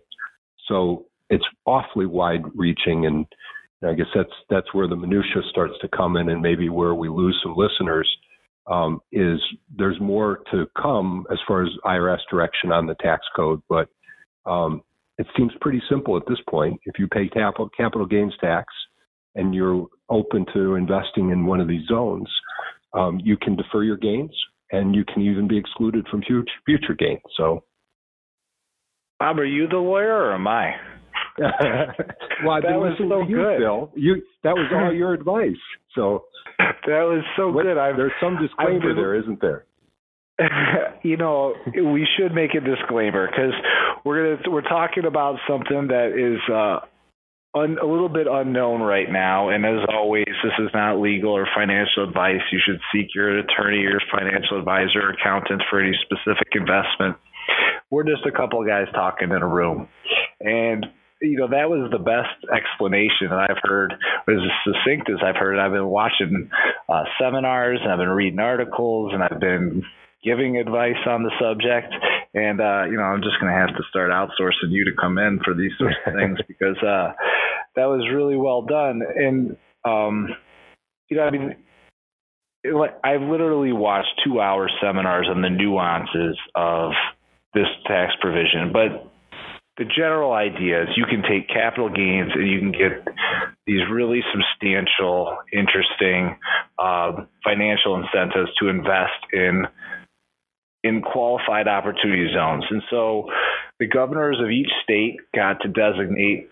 So 0.67 1.05
it's 1.29 1.45
awfully 1.65 2.05
wide 2.05 2.43
reaching 2.55 3.05
and 3.05 3.25
I 3.81 3.93
guess 3.93 4.07
that's 4.13 4.33
that's 4.49 4.73
where 4.73 4.87
the 4.87 4.95
minutia 4.95 5.41
starts 5.49 5.75
to 5.81 5.87
come 5.87 6.17
in 6.17 6.29
and 6.29 6.41
maybe 6.41 6.67
where 6.67 6.95
we 6.95 7.07
lose 7.07 7.39
some 7.41 7.55
listeners 7.55 8.09
um, 8.69 8.99
is 9.11 9.39
there's 9.75 9.99
more 9.99 10.39
to 10.51 10.65
come 10.79 11.25
as 11.31 11.39
far 11.47 11.63
as 11.63 11.69
IRS 11.85 12.19
direction 12.29 12.71
on 12.71 12.85
the 12.85 12.95
tax 12.95 13.25
code, 13.35 13.61
but 13.67 13.89
um, 14.45 14.83
it 15.17 15.27
seems 15.35 15.51
pretty 15.59 15.81
simple 15.89 16.15
at 16.15 16.23
this 16.27 16.39
point. 16.49 16.79
If 16.85 16.99
you 16.99 17.07
pay 17.07 17.27
capital, 17.27 17.69
capital 17.75 18.05
gains 18.05 18.33
tax 18.39 18.65
and 19.35 19.53
you're 19.53 19.87
open 20.09 20.45
to 20.53 20.75
investing 20.75 21.31
in 21.31 21.45
one 21.45 21.59
of 21.59 21.67
these 21.67 21.85
zones, 21.87 22.27
um, 22.93 23.19
you 23.23 23.37
can 23.37 23.55
defer 23.55 23.83
your 23.83 23.97
gains 23.97 24.31
and 24.71 24.95
you 24.95 25.03
can 25.03 25.21
even 25.21 25.47
be 25.47 25.57
excluded 25.57 26.07
from 26.09 26.21
future, 26.21 26.45
future 26.65 26.95
gains. 26.97 27.21
So, 27.37 27.63
Bob, 29.19 29.39
are 29.39 29.45
you 29.45 29.67
the 29.67 29.77
lawyer 29.77 30.13
or 30.13 30.33
am 30.33 30.47
I? 30.47 30.75
Well, 32.45 32.61
been 32.61 32.81
listening 32.81 33.09
so 33.09 33.27
you, 33.27 33.35
good. 33.37 33.59
Bill. 33.59 33.91
You 33.95 34.21
that 34.43 34.55
was 34.55 34.71
all 34.73 34.93
your 34.95 35.13
advice. 35.13 35.59
So 35.95 36.25
that 36.57 37.03
was 37.03 37.23
so 37.37 37.49
what, 37.51 37.63
good. 37.63 37.77
I've, 37.77 37.97
there's 37.97 38.11
some 38.21 38.37
disclaimer 38.41 38.95
there, 38.95 39.15
isn't 39.15 39.41
there? 39.41 39.65
you 41.03 41.17
know, 41.17 41.53
we 41.75 42.07
should 42.17 42.33
make 42.33 42.51
a 42.55 42.61
disclaimer 42.61 43.27
because 43.27 43.53
we're 44.05 44.37
gonna 44.37 44.51
we're 44.51 44.61
talking 44.61 45.05
about 45.05 45.37
something 45.47 45.87
that 45.87 46.15
is 46.15 46.39
uh, 46.53 46.79
un, 47.55 47.77
a 47.81 47.85
little 47.85 48.09
bit 48.09 48.27
unknown 48.29 48.81
right 48.81 49.09
now. 49.09 49.49
And 49.49 49.65
as 49.65 49.85
always, 49.89 50.25
this 50.27 50.53
is 50.59 50.69
not 50.73 50.99
legal 50.99 51.31
or 51.31 51.47
financial 51.55 52.07
advice. 52.07 52.41
You 52.51 52.59
should 52.65 52.79
seek 52.93 53.13
your 53.13 53.39
attorney 53.39 53.85
or 53.85 53.99
financial 54.11 54.59
advisor 54.59 55.01
or 55.01 55.09
accountant 55.11 55.61
for 55.69 55.81
any 55.81 55.97
specific 56.03 56.47
investment. 56.53 57.17
We're 57.91 58.03
just 58.03 58.25
a 58.25 58.31
couple 58.31 58.61
of 58.61 58.67
guys 58.67 58.85
talking 58.93 59.31
in 59.31 59.41
a 59.41 59.47
room. 59.47 59.87
And 60.39 60.85
you 61.21 61.37
know 61.37 61.47
that 61.47 61.69
was 61.69 61.91
the 61.91 61.99
best 61.99 62.31
explanation 62.53 63.29
that 63.29 63.49
I've 63.49 63.61
heard, 63.63 63.93
as 64.27 64.35
succinct 64.63 65.09
as 65.09 65.17
I've 65.23 65.35
heard. 65.35 65.59
I've 65.59 65.71
been 65.71 65.87
watching 65.87 66.49
uh, 66.87 67.03
seminars 67.19 67.79
and 67.81 67.91
I've 67.91 67.99
been 67.99 68.09
reading 68.09 68.39
articles 68.39 69.11
and 69.13 69.23
I've 69.23 69.39
been 69.39 69.83
giving 70.23 70.57
advice 70.57 70.99
on 71.07 71.23
the 71.23 71.31
subject. 71.39 71.93
And 72.33 72.61
uh, 72.61 72.85
you 72.85 72.97
know, 72.97 73.03
I'm 73.03 73.21
just 73.21 73.39
going 73.41 73.51
to 73.51 73.59
have 73.59 73.75
to 73.75 73.83
start 73.89 74.11
outsourcing 74.11 74.71
you 74.71 74.85
to 74.85 74.91
come 74.99 75.17
in 75.17 75.39
for 75.43 75.53
these 75.53 75.71
sorts 75.77 75.95
of 76.05 76.13
things 76.13 76.39
because 76.47 76.77
uh, 76.83 77.13
that 77.75 77.85
was 77.85 78.07
really 78.13 78.37
well 78.37 78.61
done. 78.61 79.01
And 79.01 79.57
um, 79.83 80.29
you 81.09 81.17
know, 81.17 81.23
I 81.23 81.31
mean, 81.31 81.55
I've 83.03 83.21
literally 83.21 83.71
watched 83.71 84.21
two 84.25 84.39
hour 84.39 84.69
seminars 84.81 85.27
on 85.29 85.41
the 85.41 85.49
nuances 85.49 86.37
of 86.55 86.91
this 87.53 87.67
tax 87.87 88.13
provision, 88.21 88.71
but 88.71 89.08
the 89.79 89.85
general 89.85 90.33
idea 90.33 90.83
is 90.83 90.89
you 90.97 91.05
can 91.05 91.23
take 91.23 91.47
capital 91.47 91.89
gains 91.89 92.31
and 92.35 92.51
you 92.51 92.59
can 92.59 92.73
get 92.73 93.07
these 93.65 93.79
really 93.89 94.21
substantial, 94.33 95.37
interesting 95.53 96.37
uh, 96.77 97.23
financial 97.45 97.95
incentives 97.95 98.51
to 98.59 98.67
invest 98.67 99.23
in 99.31 99.65
in 100.83 101.01
qualified 101.01 101.67
opportunity 101.67 102.29
zones. 102.33 102.63
And 102.69 102.81
so 102.89 103.25
the 103.79 103.87
governors 103.87 104.37
of 104.41 104.49
each 104.49 104.69
state 104.83 105.17
got 105.35 105.61
to 105.61 105.67
designate 105.67 106.49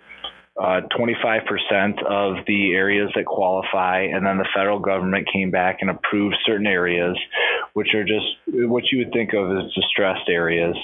uh, 0.59 0.81
25% 0.97 2.03
of 2.03 2.45
the 2.45 2.73
areas 2.73 3.09
that 3.15 3.25
qualify, 3.25 4.01
and 4.01 4.25
then 4.25 4.37
the 4.37 4.47
federal 4.55 4.79
government 4.79 5.29
came 5.31 5.51
back 5.51 5.77
and 5.81 5.89
approved 5.89 6.35
certain 6.45 6.67
areas, 6.67 7.17
which 7.73 7.93
are 7.93 8.03
just 8.03 8.25
what 8.47 8.83
you 8.91 8.97
would 8.99 9.13
think 9.13 9.33
of 9.33 9.49
as 9.51 9.71
distressed 9.73 10.27
areas. 10.29 10.75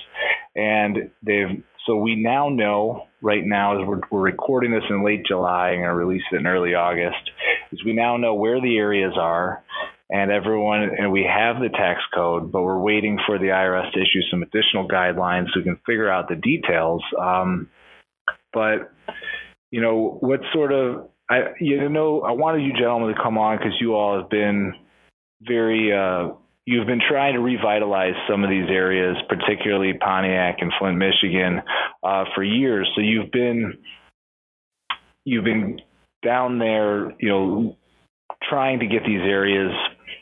And 0.56 1.10
they've 1.24 1.64
so 1.86 1.98
we 1.98 2.16
now 2.16 2.50
know 2.50 3.08
right 3.22 3.44
now 3.44 3.80
as 3.80 3.88
we're, 3.88 4.02
we're 4.12 4.22
recording 4.22 4.72
this 4.72 4.84
in 4.90 5.04
late 5.06 5.26
July 5.26 5.72
and 5.72 5.80
going 5.80 5.90
to 5.90 5.96
release 5.96 6.24
it 6.32 6.38
in 6.38 6.48
early 6.48 6.76
August, 6.76 7.30
is 7.72 7.84
we 7.84 7.94
now 7.94 8.18
know 8.18 8.36
where 8.36 8.62
the 8.62 8.78
areas 8.78 9.14
are 9.18 9.64
and 10.10 10.32
everyone 10.32 10.90
and 10.98 11.12
we 11.12 11.24
have 11.24 11.62
the 11.62 11.70
tax 11.70 12.00
code, 12.14 12.52
but 12.52 12.62
we're 12.62 12.80
waiting 12.80 13.18
for 13.26 13.40
the 13.40 13.48
IRS 13.48 13.92
to 13.94 14.00
issue 14.00 14.22
some 14.30 14.44
additional 14.44 14.88
guidelines 14.88 15.48
so 15.48 15.60
we 15.60 15.64
can 15.64 15.80
figure 15.86 16.10
out 16.10 16.30
the 16.30 16.36
details. 16.36 17.02
Um, 17.20 17.70
but 18.54 18.92
you 19.72 19.82
know, 19.82 20.18
what 20.20 20.42
sort 20.54 20.72
of 20.72 21.10
I 21.30 21.54
you 21.60 21.90
know 21.90 22.22
I 22.22 22.32
wanted 22.32 22.64
you 22.64 22.74
gentlemen 22.74 23.16
to 23.16 23.22
come 23.22 23.38
on 23.38 23.58
because 23.58 23.74
you 23.82 23.96
all 23.96 24.20
have 24.22 24.30
been 24.30 24.74
very 25.42 25.92
uh, 25.92 26.34
you've 26.66 26.88
been 26.88 27.02
trying 27.08 27.34
to 27.34 27.40
revitalize 27.40 28.16
some 28.30 28.44
of 28.44 28.50
these 28.50 28.70
areas, 28.70 29.18
particularly 29.28 29.94
Pontiac 29.94 30.58
and 30.60 30.72
Flint, 30.80 30.98
Michigan, 30.98 31.62
uh, 32.04 32.26
for 32.36 32.44
years. 32.44 32.90
So 32.96 33.02
you've 33.02 33.32
been 33.32 33.78
you've 35.26 35.44
been 35.44 35.82
down 36.24 36.60
there, 36.60 37.12
you 37.20 37.30
know, 37.30 37.78
trying 38.50 38.80
to 38.80 38.88
get 38.88 39.04
these 39.06 39.22
areas 39.22 39.72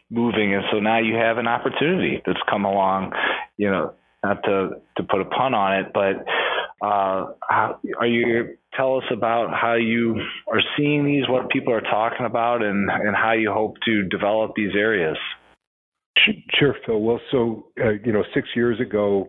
moving, 0.09 0.53
and 0.53 0.63
so 0.71 0.79
now 0.79 0.99
you 0.99 1.15
have 1.15 1.37
an 1.37 1.47
opportunity 1.47 2.21
that's 2.25 2.39
come 2.49 2.65
along. 2.65 3.13
You 3.57 3.71
know, 3.71 3.93
not 4.23 4.43
to 4.43 4.69
to 4.97 5.03
put 5.03 5.21
a 5.21 5.25
pun 5.25 5.53
on 5.53 5.79
it, 5.79 5.91
but 5.93 6.25
uh, 6.85 7.33
how, 7.47 7.79
are 7.99 8.07
you 8.07 8.57
tell 8.73 8.97
us 8.97 9.03
about 9.11 9.53
how 9.53 9.75
you 9.75 10.19
are 10.51 10.61
seeing 10.77 11.05
these, 11.05 11.27
what 11.29 11.49
people 11.49 11.73
are 11.73 11.81
talking 11.81 12.25
about, 12.25 12.63
and 12.63 12.89
and 12.89 13.15
how 13.15 13.33
you 13.33 13.51
hope 13.51 13.75
to 13.85 14.03
develop 14.03 14.53
these 14.55 14.75
areas? 14.75 15.17
Sure, 16.59 16.75
Phil. 16.85 16.99
Well, 16.99 17.19
so 17.31 17.67
uh, 17.83 17.91
you 18.03 18.11
know, 18.11 18.23
six 18.33 18.49
years 18.55 18.79
ago, 18.79 19.27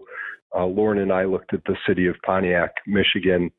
uh, 0.57 0.67
Lauren 0.67 0.99
and 0.99 1.13
I 1.13 1.25
looked 1.25 1.55
at 1.55 1.65
the 1.65 1.77
city 1.87 2.07
of 2.07 2.17
Pontiac, 2.25 2.75
Michigan, 2.87 3.51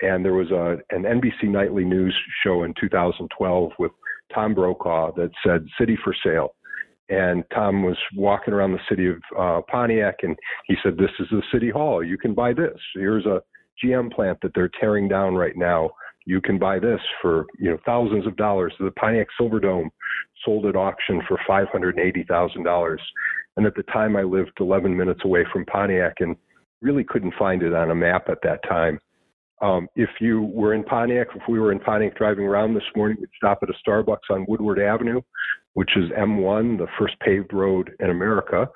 and 0.00 0.24
there 0.24 0.34
was 0.34 0.50
a 0.50 0.78
an 0.94 1.02
NBC 1.02 1.48
Nightly 1.48 1.84
News 1.84 2.16
show 2.44 2.64
in 2.64 2.74
2012 2.80 3.72
with 3.78 3.92
Tom 4.34 4.54
Brokaw 4.54 5.12
that 5.16 5.30
said 5.46 5.66
"City 5.78 5.96
for 6.02 6.14
Sale." 6.24 6.54
And 7.08 7.42
Tom 7.52 7.82
was 7.82 7.98
walking 8.16 8.54
around 8.54 8.72
the 8.72 8.78
city 8.88 9.08
of 9.08 9.16
uh, 9.38 9.60
Pontiac, 9.70 10.16
and 10.22 10.36
he 10.66 10.76
said, 10.82 10.96
"This 10.96 11.10
is 11.18 11.26
the 11.30 11.42
city 11.52 11.70
hall. 11.70 12.04
You 12.04 12.18
can 12.18 12.34
buy 12.34 12.52
this. 12.52 12.78
Here's 12.94 13.26
a 13.26 13.42
GM 13.84 14.12
plant 14.12 14.38
that 14.42 14.52
they're 14.54 14.70
tearing 14.80 15.08
down 15.08 15.34
right 15.34 15.56
now 15.56 15.90
you 16.26 16.40
can 16.40 16.58
buy 16.58 16.78
this 16.78 17.00
for 17.20 17.46
you 17.58 17.70
know 17.70 17.78
thousands 17.84 18.26
of 18.26 18.36
dollars. 18.36 18.72
The 18.78 18.90
Pontiac 18.92 19.28
Silverdome 19.40 19.88
sold 20.44 20.66
at 20.66 20.76
auction 20.76 21.22
for 21.28 21.38
five 21.46 21.68
hundred 21.68 21.96
and 21.96 22.06
eighty 22.06 22.24
thousand 22.24 22.64
dollars, 22.64 23.00
and 23.56 23.66
at 23.66 23.74
the 23.74 23.82
time 23.84 24.16
I 24.16 24.22
lived 24.22 24.52
eleven 24.60 24.96
minutes 24.96 25.20
away 25.24 25.44
from 25.52 25.64
Pontiac 25.66 26.14
and 26.20 26.36
really 26.82 27.04
couldn't 27.04 27.34
find 27.38 27.62
it 27.62 27.74
on 27.74 27.90
a 27.90 27.94
map 27.94 28.28
at 28.28 28.38
that 28.42 28.60
time. 28.68 28.98
Um, 29.60 29.88
if 29.94 30.08
you 30.20 30.42
were 30.42 30.72
in 30.72 30.82
Pontiac, 30.84 31.28
if 31.34 31.42
we 31.48 31.58
were 31.58 31.72
in 31.72 31.80
Pontiac 31.80 32.16
driving 32.16 32.44
around 32.44 32.74
this 32.74 32.82
morning, 32.96 33.18
we'd 33.20 33.28
stop 33.36 33.58
at 33.62 33.68
a 33.68 33.74
Starbucks 33.86 34.30
on 34.30 34.46
Woodward 34.48 34.78
Avenue, 34.78 35.20
which 35.74 35.90
is 35.96 36.10
M1, 36.18 36.78
the 36.78 36.86
first 36.98 37.18
paved 37.20 37.52
road 37.52 37.90
in 38.00 38.08
America, 38.08 38.66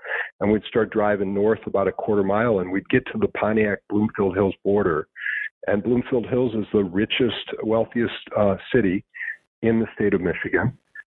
and 0.40 0.52
we'd 0.52 0.64
start 0.64 0.90
driving 0.90 1.32
north 1.32 1.60
about 1.66 1.88
a 1.88 1.92
quarter 1.92 2.22
mile, 2.22 2.58
and 2.58 2.70
we'd 2.70 2.88
get 2.90 3.04
to 3.06 3.18
the 3.18 3.28
Pontiac 3.28 3.78
Bloomfield 3.88 4.34
Hills 4.34 4.54
border, 4.62 5.08
and 5.66 5.82
Bloomfield 5.82 6.26
Hills 6.26 6.54
is 6.54 6.66
the 6.72 6.84
richest, 6.84 7.46
wealthiest 7.62 8.12
uh, 8.36 8.56
city 8.72 9.04
in 9.62 9.80
the 9.80 9.86
state 9.94 10.12
of 10.12 10.20
Michigan. 10.20 10.76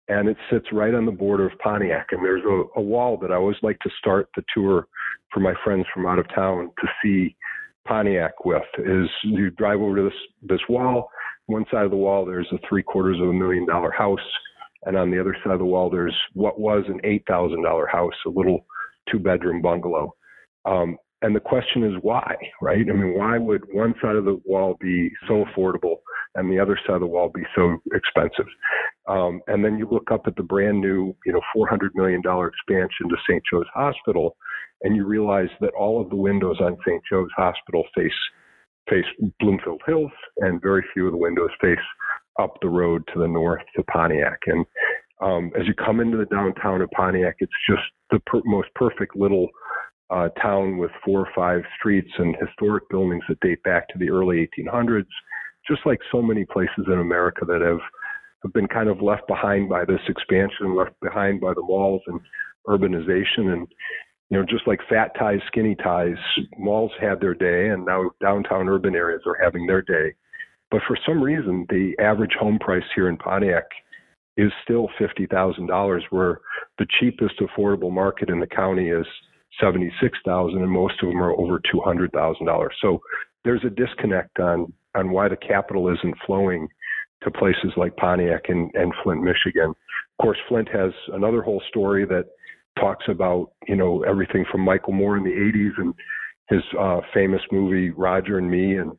And 0.09 0.29
it 0.29 0.37
sits 0.51 0.67
right 0.71 0.93
on 0.93 1.05
the 1.05 1.11
border 1.11 1.47
of 1.47 1.59
Pontiac. 1.59 2.07
And 2.11 2.23
there's 2.23 2.43
a, 2.45 2.79
a 2.79 2.81
wall 2.81 3.17
that 3.17 3.31
I 3.31 3.35
always 3.35 3.57
like 3.61 3.79
to 3.79 3.89
start 3.99 4.29
the 4.35 4.43
tour 4.53 4.87
for 5.33 5.39
my 5.41 5.53
friends 5.63 5.85
from 5.93 6.05
out 6.05 6.19
of 6.19 6.33
town 6.33 6.71
to 6.81 6.87
see 7.03 7.35
Pontiac 7.87 8.45
with 8.45 8.61
is 8.79 9.09
you 9.23 9.49
drive 9.51 9.79
over 9.79 9.95
to 9.95 10.03
this 10.03 10.19
this 10.43 10.59
wall. 10.69 11.09
One 11.45 11.65
side 11.71 11.85
of 11.85 11.91
the 11.91 11.97
wall 11.97 12.25
there's 12.25 12.47
a 12.51 12.57
three 12.67 12.83
quarters 12.83 13.17
of 13.21 13.29
a 13.29 13.33
million 13.33 13.65
dollar 13.65 13.91
house, 13.91 14.19
and 14.83 14.97
on 14.97 15.09
the 15.09 15.19
other 15.19 15.35
side 15.43 15.53
of 15.53 15.59
the 15.59 15.65
wall 15.65 15.89
there's 15.89 16.15
what 16.33 16.59
was 16.59 16.83
an 16.87 16.99
eight 17.03 17.23
thousand 17.27 17.63
dollar 17.63 17.87
house, 17.87 18.13
a 18.25 18.29
little 18.29 18.65
two 19.09 19.19
bedroom 19.19 19.61
bungalow. 19.61 20.13
Um, 20.65 20.97
and 21.21 21.35
the 21.35 21.39
question 21.39 21.83
is 21.83 21.93
why, 22.01 22.35
right? 22.61 22.85
I 22.89 22.93
mean, 22.93 23.17
why 23.17 23.37
would 23.37 23.63
one 23.71 23.95
side 24.01 24.15
of 24.15 24.25
the 24.25 24.39
wall 24.45 24.77
be 24.79 25.11
so 25.27 25.45
affordable 25.45 25.97
and 26.35 26.51
the 26.51 26.59
other 26.59 26.79
side 26.85 26.95
of 26.95 27.01
the 27.01 27.07
wall 27.07 27.31
be 27.33 27.43
so 27.55 27.77
expensive? 27.93 28.45
Um, 29.07 29.41
and 29.47 29.65
then 29.65 29.77
you 29.77 29.87
look 29.89 30.11
up 30.11 30.27
at 30.27 30.35
the 30.35 30.43
brand 30.43 30.79
new, 30.79 31.15
you 31.25 31.33
know, 31.33 31.41
$400 31.55 31.89
million 31.95 32.19
expansion 32.19 33.09
to 33.09 33.15
St. 33.27 33.41
Joe's 33.51 33.65
Hospital, 33.73 34.35
and 34.83 34.95
you 34.95 35.05
realize 35.05 35.49
that 35.61 35.73
all 35.73 35.99
of 35.99 36.09
the 36.09 36.15
windows 36.15 36.57
on 36.61 36.77
St. 36.85 37.01
Joe's 37.09 37.31
Hospital 37.35 37.83
face 37.95 38.11
face 38.89 39.05
Bloomfield 39.39 39.81
Hills, 39.85 40.11
and 40.37 40.61
very 40.61 40.83
few 40.93 41.07
of 41.07 41.11
the 41.11 41.17
windows 41.17 41.49
face 41.59 41.77
up 42.39 42.53
the 42.61 42.69
road 42.69 43.03
to 43.13 43.19
the 43.19 43.27
north 43.27 43.61
to 43.75 43.83
Pontiac. 43.83 44.39
And 44.45 44.65
um, 45.21 45.51
as 45.59 45.67
you 45.67 45.73
come 45.73 45.99
into 45.99 46.17
the 46.17 46.25
downtown 46.25 46.81
of 46.81 46.89
Pontiac, 46.91 47.35
it's 47.39 47.51
just 47.69 47.83
the 48.11 48.19
per- 48.19 48.41
most 48.45 48.69
perfect 48.75 49.15
little 49.15 49.49
uh, 50.09 50.29
town 50.41 50.77
with 50.77 50.91
four 51.03 51.21
or 51.21 51.29
five 51.35 51.61
streets 51.77 52.11
and 52.17 52.35
historic 52.39 52.87
buildings 52.89 53.23
that 53.27 53.39
date 53.41 53.61
back 53.63 53.87
to 53.89 53.97
the 53.97 54.09
early 54.09 54.47
1800s, 54.57 55.05
just 55.67 55.81
like 55.85 55.99
so 56.11 56.21
many 56.21 56.45
places 56.45 56.85
in 56.87 56.99
America 56.99 57.45
that 57.45 57.61
have, 57.61 57.79
have 58.43 58.53
been 58.53 58.67
kind 58.67 58.89
of 58.89 59.01
left 59.01 59.27
behind 59.27 59.69
by 59.69 59.83
this 59.83 59.99
expansion, 60.07 60.75
left 60.75 60.97
behind 61.01 61.41
by 61.41 61.53
the 61.53 61.61
malls 61.61 62.01
and 62.07 62.19
urbanization. 62.67 63.53
And, 63.53 63.67
you 64.29 64.37
know, 64.37 64.45
just 64.45 64.67
like 64.67 64.79
fat 64.89 65.11
ties, 65.19 65.39
skinny 65.47 65.75
ties, 65.75 66.17
malls 66.57 66.91
had 67.01 67.19
their 67.19 67.33
day, 67.33 67.69
and 67.69 67.85
now 67.85 68.09
downtown 68.21 68.69
urban 68.69 68.95
areas 68.95 69.21
are 69.25 69.37
having 69.41 69.67
their 69.67 69.81
day. 69.81 70.13
But 70.71 70.81
for 70.87 70.97
some 71.05 71.21
reason, 71.21 71.65
the 71.69 71.93
average 71.99 72.33
home 72.39 72.59
price 72.59 72.83
here 72.95 73.09
in 73.09 73.17
Pontiac 73.17 73.65
is 74.35 74.51
still 74.63 74.89
$50,000, 74.99 76.01
where 76.11 76.39
the 76.77 76.85
cheapest 76.99 77.39
affordable 77.39 77.91
market 77.91 78.29
in 78.29 78.39
the 78.39 78.47
county 78.47 78.89
is 78.89 79.05
76,000 79.59 80.57
and 80.57 80.71
most 80.71 80.95
of 81.01 81.09
them 81.09 81.21
are 81.21 81.33
over 81.33 81.61
$200,000. 81.73 82.67
So 82.81 83.01
there's 83.43 83.63
a 83.65 83.69
disconnect 83.69 84.39
on 84.39 84.73
on 84.95 85.11
why 85.11 85.29
the 85.29 85.35
capital 85.35 85.93
isn't 85.93 86.15
flowing 86.25 86.67
to 87.23 87.29
places 87.29 87.71
like 87.75 87.95
Pontiac 87.97 88.45
and, 88.47 88.71
and 88.73 88.91
Flint, 89.03 89.21
Michigan. 89.21 89.69
Of 89.69 90.23
course, 90.23 90.37
Flint 90.49 90.67
has 90.69 90.91
another 91.13 91.43
whole 91.43 91.61
story 91.69 92.03
that 92.05 92.25
talks 92.79 93.05
about, 93.07 93.51
you 93.67 93.75
know, 93.75 94.03
everything 94.03 94.43
from 94.51 94.61
Michael 94.61 94.93
Moore 94.93 95.17
in 95.17 95.23
the 95.23 95.29
80s 95.29 95.71
and 95.77 95.93
his 96.49 96.63
uh, 96.79 97.01
famous 97.13 97.41
movie 97.51 97.91
Roger 97.91 98.39
and 98.39 98.49
Me 98.49 98.77
and 98.77 98.97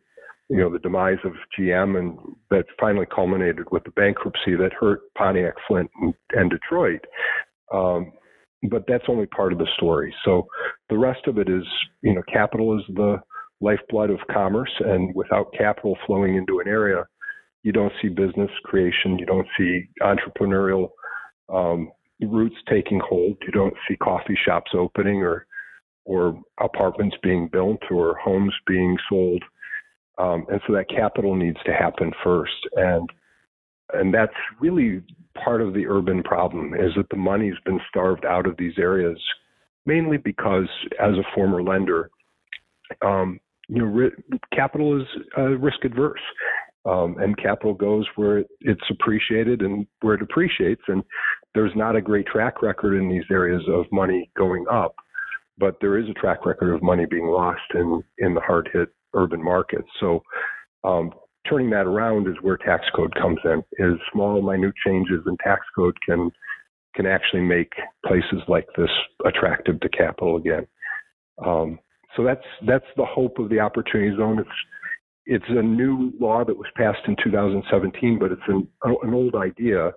you 0.49 0.57
know 0.57 0.71
the 0.71 0.79
demise 0.79 1.19
of 1.25 1.33
GM 1.59 1.99
and 1.99 2.19
that 2.51 2.65
finally 2.81 3.07
culminated 3.15 3.67
with 3.71 3.85
the 3.85 3.91
bankruptcy 3.91 4.57
that 4.57 4.73
hurt 4.73 5.01
Pontiac, 5.17 5.55
Flint, 5.67 5.91
and, 6.01 6.15
and 6.33 6.51
Detroit. 6.51 7.05
Um, 7.73 8.13
but 8.71 8.85
that's 8.89 9.05
only 9.09 9.27
part 9.27 9.53
of 9.53 9.59
the 9.59 9.69
story. 9.77 10.15
So 10.25 10.47
the 10.91 10.99
rest 10.99 11.27
of 11.27 11.39
it 11.39 11.49
is, 11.49 11.65
you 12.03 12.15
know, 12.15 12.23
capital 12.33 12.79
is 12.79 12.85
the 12.95 13.21
lifeblood 13.61 14.11
of 14.11 14.19
commerce, 14.31 14.73
and 14.81 15.15
without 15.15 15.53
capital 15.57 15.97
flowing 16.07 16.37
into 16.37 16.61
an 16.61 16.69
area, 16.69 17.05
you 17.63 17.73
don't 17.73 17.93
see 18.01 18.09
business 18.09 18.51
creation, 18.65 19.19
you 19.19 19.27
don't 19.27 19.47
see 19.57 19.89
entrepreneurial 20.03 20.91
um, 21.53 21.91
roots 22.21 22.57
taking 22.69 23.01
hold, 23.07 23.37
you 23.43 23.53
don't 23.53 23.75
see 23.89 23.97
coffee 23.97 24.39
shops 24.45 24.71
opening 24.75 25.23
or 25.23 25.47
or 26.05 26.41
apartments 26.59 27.17
being 27.23 27.49
built 27.53 27.83
or 27.91 28.17
homes 28.17 28.55
being 28.67 28.97
sold. 29.11 29.43
Um, 30.17 30.47
and 30.51 30.59
so 30.67 30.73
that 30.73 30.89
capital 30.89 31.37
needs 31.37 31.59
to 31.67 31.73
happen 31.73 32.13
first. 32.25 32.57
And 32.77 33.11
and 33.93 34.13
that's 34.13 34.33
really 34.61 35.03
part 35.43 35.63
of 35.63 35.75
the 35.75 35.87
urban 35.87 36.23
problem 36.23 36.75
is 36.75 36.93
that 36.97 37.09
the 37.11 37.17
money's 37.17 37.59
been 37.65 37.81
starved 37.89 38.25
out 38.25 38.47
of 38.47 38.57
these 38.57 38.75
areas, 38.79 39.19
mainly 39.87 40.17
because 40.17 40.69
as 41.01 41.15
a 41.15 41.35
former 41.35 41.63
lender, 41.63 42.11
um, 43.03 43.39
you 43.69 43.79
know, 43.79 43.85
ri- 43.85 44.13
capital 44.53 45.01
is 45.01 45.07
uh, 45.37 45.43
risk 45.59 45.85
adverse. 45.85 46.21
Um, 46.85 47.17
and 47.19 47.37
capital 47.37 47.75
goes 47.75 48.07
where 48.17 48.45
it's 48.61 48.81
appreciated 48.91 49.61
and 49.61 49.87
where 50.01 50.15
it 50.15 50.23
appreciates. 50.23 50.81
And 50.89 51.03
there's 51.55 51.73
not 51.75 51.97
a 51.97 52.01
great 52.01 52.27
track 52.27 52.63
record 52.63 52.97
in 52.97 53.11
these 53.11 53.25
areas 53.31 53.63
of 53.69 53.85
money 53.93 54.31
going 54.37 54.65
up 54.71 54.95
but 55.59 55.77
there 55.81 55.99
is 55.99 56.09
a 56.09 56.15
track 56.15 56.47
record 56.47 56.75
of 56.75 56.83
money 56.83 57.05
being 57.11 57.27
lost 57.27 57.61
in 57.75 58.03
in 58.19 58.35
the 58.35 58.41
hard 58.41 58.69
hit 58.73 58.89
urban 59.15 59.43
markets. 59.43 59.89
So 60.01 60.23
um, 60.85 61.11
turning 61.49 61.71
that 61.71 61.87
around 61.87 62.29
is 62.29 62.35
where 62.43 62.57
tax 62.57 62.85
code 62.95 63.15
comes 63.15 63.39
in. 63.45 63.63
Is 63.79 63.99
small, 64.13 64.43
minute 64.43 64.75
changes 64.85 65.23
in 65.27 65.37
tax 65.39 65.63
code 65.75 65.97
can 66.07 66.31
can 66.95 67.07
actually 67.07 67.43
make 67.43 67.73
places 68.07 68.41
like 68.49 68.67
this 68.77 68.91
attractive 69.25 69.79
to 69.81 69.89
capital 69.89 70.37
again. 70.37 70.67
Um, 71.45 71.79
so 72.17 72.25
that's 72.25 72.45
that's 72.67 72.87
the 72.97 73.05
hope 73.05 73.39
of 73.39 73.49
the 73.49 73.61
opportunity 73.61 74.17
zone. 74.17 74.39
It's 74.39 74.49
it's 75.27 75.45
a 75.49 75.63
new 75.63 76.11
law 76.19 76.45
that 76.45 76.57
was 76.57 76.67
passed 76.75 77.07
in 77.07 77.15
2017, 77.23 78.19
but 78.19 78.33
it's 78.33 78.41
an, 78.49 78.67
an 78.83 79.15
old 79.15 79.35
idea. 79.35 79.93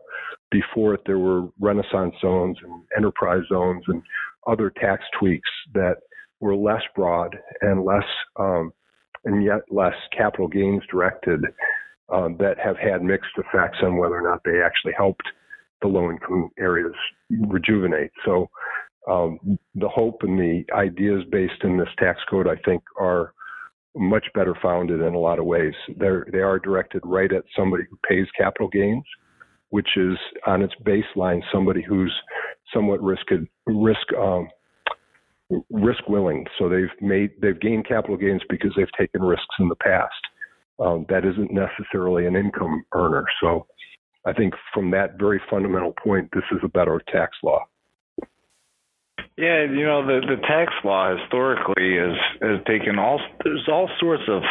Before 0.51 0.93
it, 0.93 1.01
there 1.05 1.19
were 1.19 1.47
renaissance 1.59 2.13
zones 2.21 2.57
and 2.61 2.83
enterprise 2.97 3.43
zones 3.47 3.83
and 3.87 4.03
other 4.45 4.69
tax 4.69 5.03
tweaks 5.17 5.49
that 5.73 5.95
were 6.41 6.55
less 6.55 6.81
broad 6.93 7.37
and 7.61 7.85
less 7.85 8.03
um, 8.37 8.73
and 9.25 9.43
yet 9.43 9.61
less 9.69 9.95
capital 10.15 10.47
gains 10.47 10.83
directed 10.89 11.43
um, 12.11 12.35
that 12.39 12.57
have 12.59 12.77
had 12.77 13.03
mixed 13.03 13.31
effects 13.37 13.77
on 13.83 13.97
whether 13.97 14.15
or 14.15 14.29
not 14.29 14.41
they 14.43 14.61
actually 14.61 14.93
helped 14.97 15.23
the 15.81 15.87
low 15.87 16.09
income 16.09 16.49
areas 16.59 16.93
rejuvenate. 17.29 18.11
So 18.25 18.49
um, 19.09 19.39
the 19.75 19.89
hope 19.89 20.21
and 20.21 20.37
the 20.37 20.63
ideas 20.73 21.23
based 21.31 21.63
in 21.63 21.77
this 21.77 21.89
tax 21.97 22.19
code, 22.29 22.47
I 22.47 22.55
think, 22.65 22.83
are 22.99 23.33
much 23.95 24.25
better 24.33 24.55
founded 24.61 25.01
in 25.01 25.13
a 25.13 25.19
lot 25.19 25.39
of 25.39 25.45
ways. 25.45 25.73
They're, 25.97 26.25
they 26.31 26.39
are 26.39 26.59
directed 26.59 27.01
right 27.03 27.31
at 27.31 27.43
somebody 27.57 27.83
who 27.89 27.97
pays 28.07 28.27
capital 28.37 28.69
gains, 28.69 29.03
which 29.69 29.89
is 29.97 30.17
on 30.45 30.61
its 30.61 30.73
baseline 30.85 31.41
somebody 31.51 31.81
who's 31.81 32.13
somewhat 32.73 33.01
risk 33.01 33.25
risk 33.65 34.13
um, 34.17 34.47
risk 35.69 36.07
willing. 36.07 36.45
So 36.57 36.69
they've 36.69 36.89
made 37.01 37.31
they've 37.41 37.59
gained 37.59 37.87
capital 37.87 38.17
gains 38.17 38.41
because 38.49 38.71
they've 38.75 38.91
taken 38.97 39.21
risks 39.21 39.55
in 39.59 39.69
the 39.69 39.75
past. 39.75 40.13
Um, 40.79 41.05
that 41.09 41.25
isn't 41.25 41.51
necessarily 41.51 42.25
an 42.25 42.35
income 42.35 42.83
earner. 42.93 43.25
So 43.41 43.67
I 44.25 44.33
think 44.33 44.53
from 44.73 44.91
that 44.91 45.19
very 45.19 45.41
fundamental 45.49 45.93
point, 46.03 46.29
this 46.33 46.43
is 46.51 46.59
a 46.63 46.67
better 46.67 47.01
tax 47.11 47.37
law. 47.43 47.65
Yeah, 49.37 49.63
you 49.63 49.85
know 49.85 50.05
the 50.05 50.21
the 50.27 50.41
tax 50.47 50.73
law 50.83 51.15
historically 51.15 51.97
has 51.97 52.17
has 52.41 52.59
taken 52.67 52.99
all 52.99 53.19
there's 53.43 53.67
all 53.71 53.89
sorts 53.99 54.23
of 54.27 54.43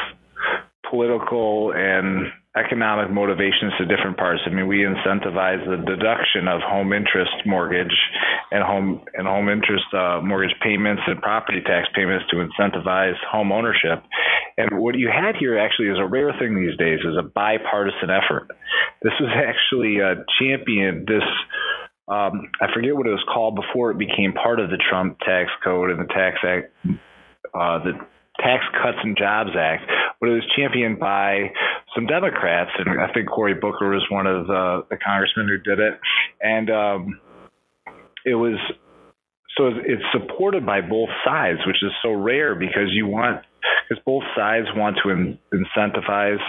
political 0.88 1.72
and 1.72 2.26
economic 2.56 3.12
motivations 3.12 3.72
to 3.78 3.86
different 3.86 4.16
parts. 4.16 4.42
I 4.44 4.50
mean, 4.50 4.66
we 4.66 4.78
incentivize 4.78 5.62
the 5.64 5.78
deduction 5.86 6.48
of 6.48 6.60
home 6.62 6.92
interest 6.92 7.30
mortgage 7.46 7.94
and 8.50 8.64
home 8.64 9.04
and 9.14 9.26
home 9.26 9.48
interest 9.48 9.86
uh, 9.94 10.20
mortgage 10.20 10.56
payments 10.60 11.02
and 11.06 11.22
property 11.22 11.60
tax 11.64 11.86
payments 11.94 12.24
to 12.30 12.42
incentivize 12.42 13.14
home 13.30 13.52
ownership. 13.52 14.02
And 14.58 14.80
what 14.80 14.98
you 14.98 15.08
had 15.08 15.36
here 15.36 15.58
actually 15.58 15.88
is 15.88 15.98
a 15.98 16.06
rare 16.06 16.34
thing 16.40 16.56
these 16.56 16.76
days 16.76 16.98
is 17.00 17.16
a 17.16 17.22
bipartisan 17.22 18.10
effort. 18.10 18.48
This 19.02 19.14
was 19.20 19.30
actually 19.30 20.00
a 20.00 20.24
champion 20.40 21.04
this 21.06 21.22
um, 22.08 22.50
I 22.60 22.66
forget 22.74 22.96
what 22.96 23.06
it 23.06 23.10
was 23.10 23.24
called 23.32 23.54
before 23.54 23.92
it 23.92 23.98
became 23.98 24.32
part 24.32 24.58
of 24.58 24.70
the 24.70 24.82
Trump 24.90 25.20
tax 25.20 25.48
code 25.62 25.90
and 25.90 26.00
the 26.00 26.12
tax 26.12 26.38
act 26.42 26.74
uh, 27.54 27.78
Tax 28.42 28.64
Cuts 28.82 28.98
and 29.02 29.16
Jobs 29.16 29.50
Act, 29.58 29.84
but 30.20 30.28
it 30.28 30.32
was 30.32 30.52
championed 30.56 30.98
by 30.98 31.52
some 31.94 32.06
Democrats, 32.06 32.70
and 32.78 33.00
I 33.00 33.12
think 33.12 33.28
Cory 33.28 33.54
Booker 33.54 33.90
was 33.90 34.06
one 34.10 34.26
of 34.26 34.46
the, 34.46 34.86
the 34.90 34.96
congressmen 34.96 35.48
who 35.48 35.58
did 35.58 35.80
it, 35.80 35.98
and 36.40 36.70
um, 36.70 37.20
it 38.24 38.34
was 38.34 38.58
so 39.56 39.68
it's 39.68 40.02
supported 40.12 40.64
by 40.64 40.80
both 40.80 41.08
sides, 41.24 41.58
which 41.66 41.82
is 41.82 41.90
so 42.02 42.12
rare 42.12 42.54
because 42.54 42.88
you 42.92 43.06
want 43.06 43.42
because 43.88 44.02
both 44.06 44.22
sides 44.36 44.66
want 44.74 44.96
to 45.02 45.10
in, 45.10 45.38
incentivize 45.52 46.40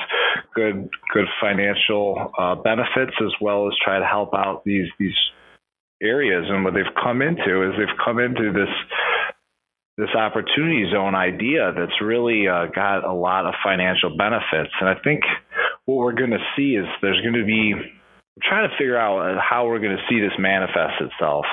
good 0.53 0.89
good 1.13 1.25
financial 1.41 2.31
uh, 2.37 2.55
benefits 2.55 3.15
as 3.21 3.33
well 3.41 3.67
as 3.67 3.73
try 3.83 3.99
to 3.99 4.05
help 4.05 4.33
out 4.33 4.63
these 4.65 4.87
these 4.99 5.15
areas. 6.01 6.45
And 6.49 6.63
what 6.63 6.73
they've 6.73 6.95
come 7.01 7.21
into 7.21 7.67
is 7.67 7.73
they've 7.77 7.97
come 8.03 8.19
into 8.19 8.53
this 8.53 8.69
this 10.01 10.15
opportunity 10.17 10.89
zone 10.91 11.13
idea 11.13 11.71
that's 11.77 12.01
really 12.01 12.47
uh, 12.47 12.65
got 12.73 13.05
a 13.05 13.13
lot 13.13 13.45
of 13.45 13.53
financial 13.63 14.17
benefits. 14.17 14.73
And 14.81 14.89
I 14.89 14.95
think 15.03 15.21
what 15.85 15.97
we're 15.97 16.17
going 16.17 16.31
to 16.31 16.41
see 16.57 16.73
is 16.73 16.85
there's 17.03 17.21
going 17.21 17.37
to 17.37 17.45
be 17.45 17.75
trying 18.41 18.67
to 18.67 18.75
figure 18.77 18.97
out 18.97 19.37
how 19.37 19.67
we're 19.67 19.79
going 19.79 19.95
to 19.95 20.03
see 20.09 20.19
this 20.19 20.33
manifest 20.39 20.97
itself. 21.01 21.45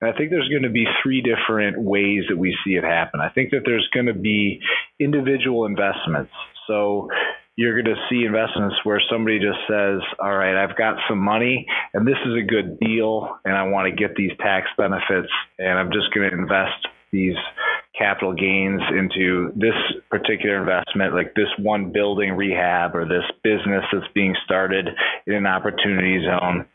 And 0.00 0.08
I 0.08 0.16
think 0.16 0.30
there's 0.30 0.48
going 0.48 0.62
to 0.62 0.70
be 0.70 0.86
three 1.02 1.22
different 1.22 1.82
ways 1.82 2.22
that 2.28 2.38
we 2.38 2.56
see 2.64 2.74
it 2.74 2.84
happen. 2.84 3.18
I 3.20 3.30
think 3.30 3.50
that 3.50 3.62
there's 3.64 3.88
going 3.92 4.06
to 4.06 4.14
be 4.14 4.60
individual 5.00 5.66
investments. 5.66 6.30
So 6.68 7.08
you're 7.56 7.82
going 7.82 7.96
to 7.96 8.00
see 8.08 8.22
investments 8.22 8.76
where 8.84 9.02
somebody 9.10 9.40
just 9.40 9.58
says, 9.66 9.98
All 10.22 10.36
right, 10.36 10.54
I've 10.54 10.76
got 10.76 11.02
some 11.08 11.18
money 11.18 11.66
and 11.92 12.06
this 12.06 12.20
is 12.24 12.34
a 12.38 12.46
good 12.46 12.78
deal 12.78 13.40
and 13.44 13.56
I 13.56 13.64
want 13.64 13.90
to 13.90 13.96
get 13.96 14.14
these 14.14 14.30
tax 14.38 14.68
benefits 14.76 15.32
and 15.58 15.76
I'm 15.76 15.90
just 15.90 16.14
going 16.14 16.30
to 16.30 16.36
invest 16.36 16.86
these 17.10 17.34
capital 17.98 18.32
gains 18.32 18.80
into 18.96 19.52
this 19.56 19.74
particular 20.10 20.60
investment, 20.60 21.14
like 21.14 21.34
this 21.34 21.48
one 21.58 21.92
building 21.92 22.32
rehab 22.32 22.94
or 22.94 23.04
this 23.04 23.24
business 23.42 23.84
that's 23.92 24.06
being 24.14 24.34
started 24.44 24.88
in 25.26 25.34
an 25.34 25.46
opportunity 25.46 26.24
zone. 26.24 26.66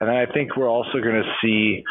And 0.00 0.08
then 0.08 0.16
I 0.16 0.26
think 0.32 0.56
we're 0.56 0.68
also 0.68 1.00
going 1.02 1.22
to 1.22 1.32
see 1.42 1.82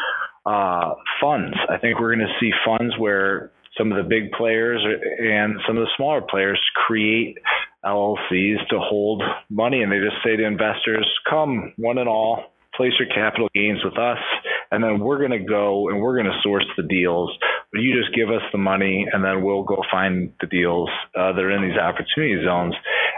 uh, 0.46 0.94
funds. 1.20 1.56
I 1.68 1.78
think 1.78 2.00
we're 2.00 2.14
going 2.14 2.26
to 2.26 2.34
see 2.40 2.50
funds 2.64 2.94
where 2.98 3.50
some 3.76 3.92
of 3.92 4.02
the 4.02 4.08
big 4.08 4.32
players 4.32 4.80
and 5.18 5.60
some 5.66 5.76
of 5.76 5.82
the 5.82 5.90
smaller 5.96 6.22
players 6.22 6.60
create 6.86 7.38
LLCs 7.84 8.66
to 8.70 8.78
hold 8.78 9.22
money, 9.50 9.82
and 9.82 9.92
they 9.92 9.98
just 9.98 10.16
say 10.24 10.36
to 10.36 10.44
investors, 10.44 11.06
"Come, 11.28 11.74
one 11.76 11.98
and 11.98 12.08
all, 12.08 12.52
place 12.74 12.92
your 12.98 13.08
capital 13.08 13.48
gains 13.54 13.84
with 13.84 13.98
us, 13.98 14.18
and 14.70 14.82
then 14.82 15.00
we're 15.00 15.18
going 15.18 15.38
to 15.38 15.38
go 15.38 15.88
and 15.88 16.00
we're 16.00 16.14
going 16.14 16.32
to 16.32 16.40
source 16.42 16.66
the 16.76 16.82
deals. 16.84 17.30
But 17.72 17.82
you 17.82 18.00
just 18.00 18.14
give 18.16 18.30
us 18.30 18.42
the 18.50 18.58
money, 18.58 19.06
and 19.12 19.22
then 19.22 19.42
we'll 19.42 19.62
go 19.62 19.82
find 19.90 20.32
the 20.40 20.46
deals 20.46 20.88
uh, 21.14 21.32
that 21.32 21.42
are 21.42 21.50
in 21.50 21.68
these 21.68 21.78
opportunity 21.78 22.42
zones. 22.44 22.74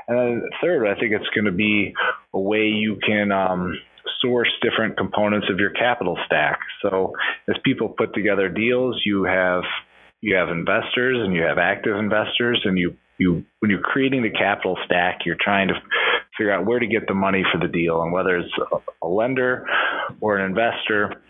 And 0.08 0.18
then 0.18 0.42
third, 0.60 0.88
I 0.88 0.98
think 0.98 1.12
it's 1.12 1.28
going 1.34 1.44
to 1.44 1.52
be 1.52 1.94
a 2.34 2.40
way 2.40 2.66
you 2.66 2.98
can 3.06 3.30
um, 3.30 3.78
source 4.20 4.50
different 4.60 4.96
components 4.96 5.46
of 5.50 5.58
your 5.58 5.70
capital 5.70 6.18
stack. 6.26 6.58
So 6.82 7.12
as 7.48 7.56
people 7.64 7.88
put 7.88 8.12
together 8.14 8.48
deals, 8.48 9.00
you 9.04 9.24
have 9.24 9.62
you 10.20 10.34
have 10.34 10.48
investors 10.48 11.18
and 11.24 11.34
you 11.34 11.42
have 11.42 11.58
active 11.58 11.96
investors, 11.96 12.60
and 12.64 12.76
you 12.76 12.96
you 13.18 13.44
when 13.60 13.70
you're 13.70 13.80
creating 13.80 14.22
the 14.22 14.30
capital 14.30 14.76
stack, 14.84 15.20
you're 15.24 15.36
trying 15.40 15.68
to 15.68 15.74
figure 16.40 16.54
out 16.54 16.64
where 16.64 16.78
to 16.78 16.86
get 16.86 17.06
the 17.06 17.12
money 17.12 17.44
for 17.52 17.60
the 17.60 17.70
deal 17.70 18.00
and 18.00 18.12
whether 18.12 18.38
it's 18.38 18.48
a 19.02 19.06
lender 19.06 19.66
or 20.22 20.38
an 20.38 20.46
investor. 20.48 21.20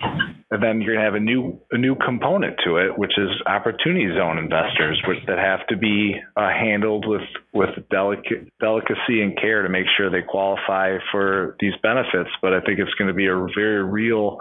And 0.53 0.63
then 0.63 0.81
you're 0.81 0.95
going 0.95 1.05
to 1.05 1.05
have 1.05 1.15
a 1.15 1.21
new 1.21 1.61
a 1.73 1.79
new 1.79 1.97
component 1.97 2.57
to 2.65 2.77
it, 2.77 2.97
which 2.97 3.19
is 3.19 3.29
opportunity 3.45 4.07
zone 4.17 4.39
investors, 4.39 5.03
which 5.09 5.19
that 5.27 5.39
have 5.39 5.67
to 5.67 5.77
be 5.77 6.15
uh, 6.37 6.49
handled 6.49 7.07
with 7.09 7.27
with 7.53 7.71
delicate, 7.91 8.49
delicacy 8.61 9.21
and 9.23 9.37
care 9.37 9.63
to 9.63 9.69
make 9.69 9.87
sure 9.97 10.11
they 10.11 10.23
qualify 10.23 10.99
for 11.11 11.57
these 11.59 11.75
benefits. 11.83 12.31
But 12.41 12.55
I 12.55 12.61
think 12.61 12.79
it's 12.79 12.95
going 12.95 13.09
to 13.09 13.15
be 13.15 13.27
a 13.27 13.47
very 13.55 13.83
real 13.83 14.39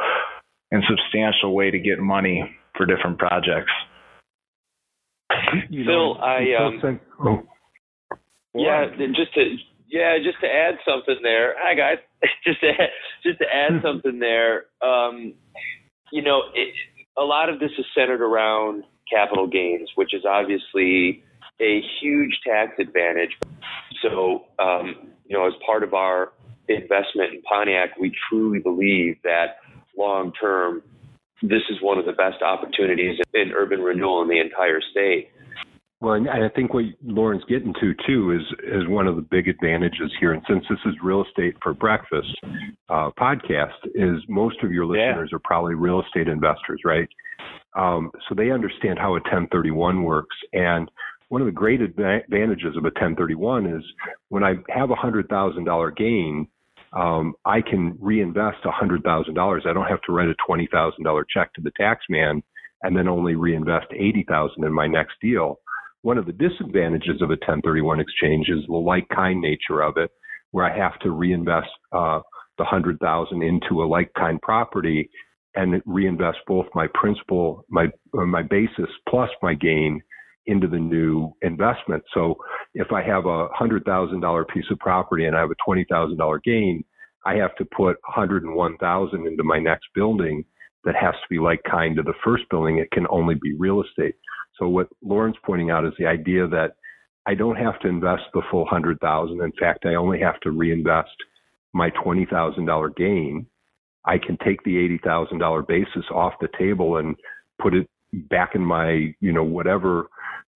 and 0.72 0.84
substantial 0.88 1.56
way 1.56 1.72
to 1.72 1.80
get 1.80 1.98
money 1.98 2.44
for 2.78 2.86
different 2.86 3.18
projects. 3.18 3.72
You 5.70 5.84
know, 5.84 6.16
Phil, 6.16 6.24
I 6.24 6.38
um, 6.88 7.00
oh. 7.26 7.44
yeah, 8.54 8.86
just 9.16 9.34
to 9.34 9.56
yeah, 9.90 10.18
just 10.24 10.40
to 10.42 10.48
add 10.48 10.76
something 10.86 11.18
there. 11.24 11.56
Hi 11.58 11.74
guys, 11.74 11.98
just 12.46 12.62
to 12.62 12.70
add, 12.70 12.90
just 13.24 13.40
to 13.40 13.46
add 13.46 13.82
something 13.84 14.20
there. 14.20 14.66
Um, 14.82 15.34
you 16.12 16.22
know, 16.22 16.44
it, 16.54 16.74
a 17.18 17.24
lot 17.24 17.50
of 17.50 17.60
this 17.60 17.72
is 17.78 17.86
centered 17.96 18.22
around 18.22 18.84
capital 19.12 19.48
gains, 19.48 19.90
which 19.96 20.14
is 20.14 20.24
obviously 20.26 21.24
a 21.60 21.82
huge 22.00 22.40
tax 22.46 22.74
advantage. 22.80 23.32
So, 24.02 24.46
um, 24.60 25.10
you 25.26 25.38
know, 25.38 25.48
as 25.48 25.54
part 25.66 25.84
of 25.84 25.94
our 25.94 26.32
investment 26.68 27.34
in 27.34 27.42
Pontiac, 27.42 27.98
we 28.00 28.14
truly 28.30 28.60
believe 28.60 29.18
that 29.24 29.58
long 29.98 30.32
term, 30.40 30.84
this 31.42 31.62
is 31.70 31.78
one 31.82 31.98
of 31.98 32.06
the 32.06 32.14
best 32.14 32.42
opportunities 32.42 33.20
in 33.34 33.52
urban 33.52 33.82
renewal 33.82 34.22
in 34.22 34.28
the 34.28 34.40
entire 34.40 34.82
state. 34.92 35.30
Well, 36.02 36.14
and 36.14 36.30
I 36.30 36.48
think 36.56 36.74
what 36.74 36.86
Lauren's 37.04 37.44
getting 37.50 37.74
to 37.82 37.94
too 38.08 38.32
is 38.32 38.42
is 38.64 38.88
one 38.88 39.06
of 39.06 39.18
the 39.18 39.22
big 39.22 39.50
advantages 39.50 40.12
here. 40.20 40.32
And 40.32 40.42
since 40.48 40.64
this 40.70 40.80
is 40.86 40.96
real 41.04 41.26
estate 41.26 41.56
for 41.62 41.74
breakfast 41.74 42.34
uh, 42.88 43.10
podcast, 43.20 43.74
is 43.96 44.22
most 44.30 44.64
of 44.64 44.72
your 44.72 44.86
listeners 44.86 45.30
yeah. 45.32 45.36
are 45.36 45.42
probably 45.44 45.76
real 45.76 46.02
estate 46.02 46.30
investors, 46.30 46.82
right? 46.86 47.08
Um, 47.78 48.12
so 48.28 48.36
they 48.36 48.50
understand 48.50 48.98
how 48.98 49.10
a 49.10 49.22
1031 49.22 50.04
works. 50.04 50.36
And 50.54 50.90
one 51.28 51.42
of 51.42 51.46
the 51.46 51.52
great 51.52 51.82
advantages 51.82 52.78
of 52.78 52.84
a 52.84 52.96
1031 52.96 53.68
is 53.68 53.84
when 54.30 54.44
I 54.44 54.56
have 54.70 54.92
a 54.92 54.96
hundred 54.96 55.28
thousand 55.28 55.66
dollar 55.66 55.92
gain, 55.92 56.48
um, 56.94 57.36
I 57.44 57.62
can 57.62 57.98
reinvest 58.00 58.60
a 58.64 58.72
hundred 58.72 59.04
thousand 59.04 59.34
dollars. 59.34 59.64
I 59.68 59.74
don't 59.74 59.86
have 59.86 60.02
to 60.04 60.14
write 60.14 60.30
a 60.30 60.36
twenty 60.46 60.68
thousand 60.72 61.04
dollar 61.04 61.26
check 61.30 61.54
to 61.56 61.62
the 61.62 61.72
tax 61.78 62.06
man 62.10 62.42
and 62.84 62.96
then 62.96 63.10
only 63.10 63.36
reinvest 63.36 63.88
eighty 63.94 64.26
thousand 64.28 64.64
in 64.64 64.72
my 64.72 64.88
next 64.88 65.16
deal. 65.22 65.60
One 66.02 66.18
of 66.18 66.26
the 66.26 66.34
disadvantages 66.34 67.22
of 67.22 67.30
a 67.30 67.40
1031 67.40 68.00
exchange 68.00 68.48
is 68.50 68.66
the 68.68 68.74
like 68.74 69.08
kind 69.10 69.42
nature 69.42 69.82
of 69.82 69.98
it, 69.98 70.12
where 70.52 70.66
I 70.66 70.78
have 70.78 70.98
to 71.00 71.12
reinvest 71.12 71.70
uh, 71.92 72.22
the 72.58 72.66
hundred 72.66 73.00
thousand 73.00 73.44
into 73.44 73.84
a 73.84 73.86
like 73.86 74.12
kind 74.18 74.42
property 74.42 75.10
and 75.56 75.82
reinvest 75.86 76.38
both 76.48 76.68
my 76.76 76.88
principal, 76.94 77.66
my 77.70 77.88
uh, 78.18 78.26
my 78.26 78.44
basis 78.44 78.90
plus 79.08 79.30
my 79.42 79.54
gain 79.54 80.02
into 80.46 80.68
the 80.68 80.80
new 80.80 81.32
investment. 81.42 82.04
So 82.14 82.36
if 82.74 82.92
I 82.92 83.04
have 83.04 83.26
a 83.26 83.48
hundred 83.54 83.84
thousand 83.86 84.22
dollar 84.22 84.46
piece 84.46 84.66
of 84.72 84.80
property 84.80 85.26
and 85.26 85.36
I 85.36 85.42
have 85.42 85.52
a 85.52 85.64
twenty 85.66 85.86
thousand 85.90 86.18
dollar 86.18 86.40
gain, 86.44 86.84
I 87.26 87.36
have 87.36 87.56
to 87.58 87.66
put 87.76 87.98
hundred 88.06 88.44
and 88.44 88.56
one 88.56 88.78
thousand 88.78 89.28
into 89.28 89.44
my 89.44 89.60
next 89.60 89.88
building 89.96 90.46
that 90.86 90.96
has 90.96 91.14
to 91.14 91.30
be 91.30 91.40
like 91.40 91.62
kind 91.70 91.96
to 91.96 92.04
the 92.04 92.14
first 92.24 92.44
building. 92.50 92.78
It 92.78 92.92
can 92.92 93.06
only 93.10 93.36
be 93.36 93.56
real 93.56 93.82
estate. 93.82 94.16
So 94.58 94.68
what 94.68 94.88
Lauren's 95.04 95.36
pointing 95.46 95.72
out 95.72 95.86
is 95.86 95.94
the 95.98 96.06
idea 96.06 96.48
that 96.48 96.76
I 97.26 97.36
don't 97.36 97.56
have 97.56 97.80
to 97.82 97.88
invest 97.88 98.24
the 98.34 98.42
full 98.50 98.66
hundred 98.66 99.00
thousand. 99.00 99.42
In 99.42 99.52
fact, 99.60 99.86
I 99.86 99.96
only 99.96 100.20
have 100.20 100.40
to 100.42 100.52
reinvest 100.52 101.10
my 101.74 101.90
twenty 102.04 102.26
thousand 102.26 102.66
dollar 102.66 102.90
gain. 102.90 103.46
I 104.06 104.18
can 104.18 104.38
take 104.44 104.64
the 104.64 104.78
eighty 104.78 105.00
thousand 105.04 105.40
dollar 105.40 105.62
basis 105.62 106.06
off 106.14 106.34
the 106.42 106.50
table 106.58 106.98
and 106.98 107.16
put 107.62 107.74
it 107.74 107.88
back 108.14 108.56
in 108.56 108.62
my, 108.62 109.14
you 109.20 109.32
know, 109.32 109.44
whatever 109.44 110.10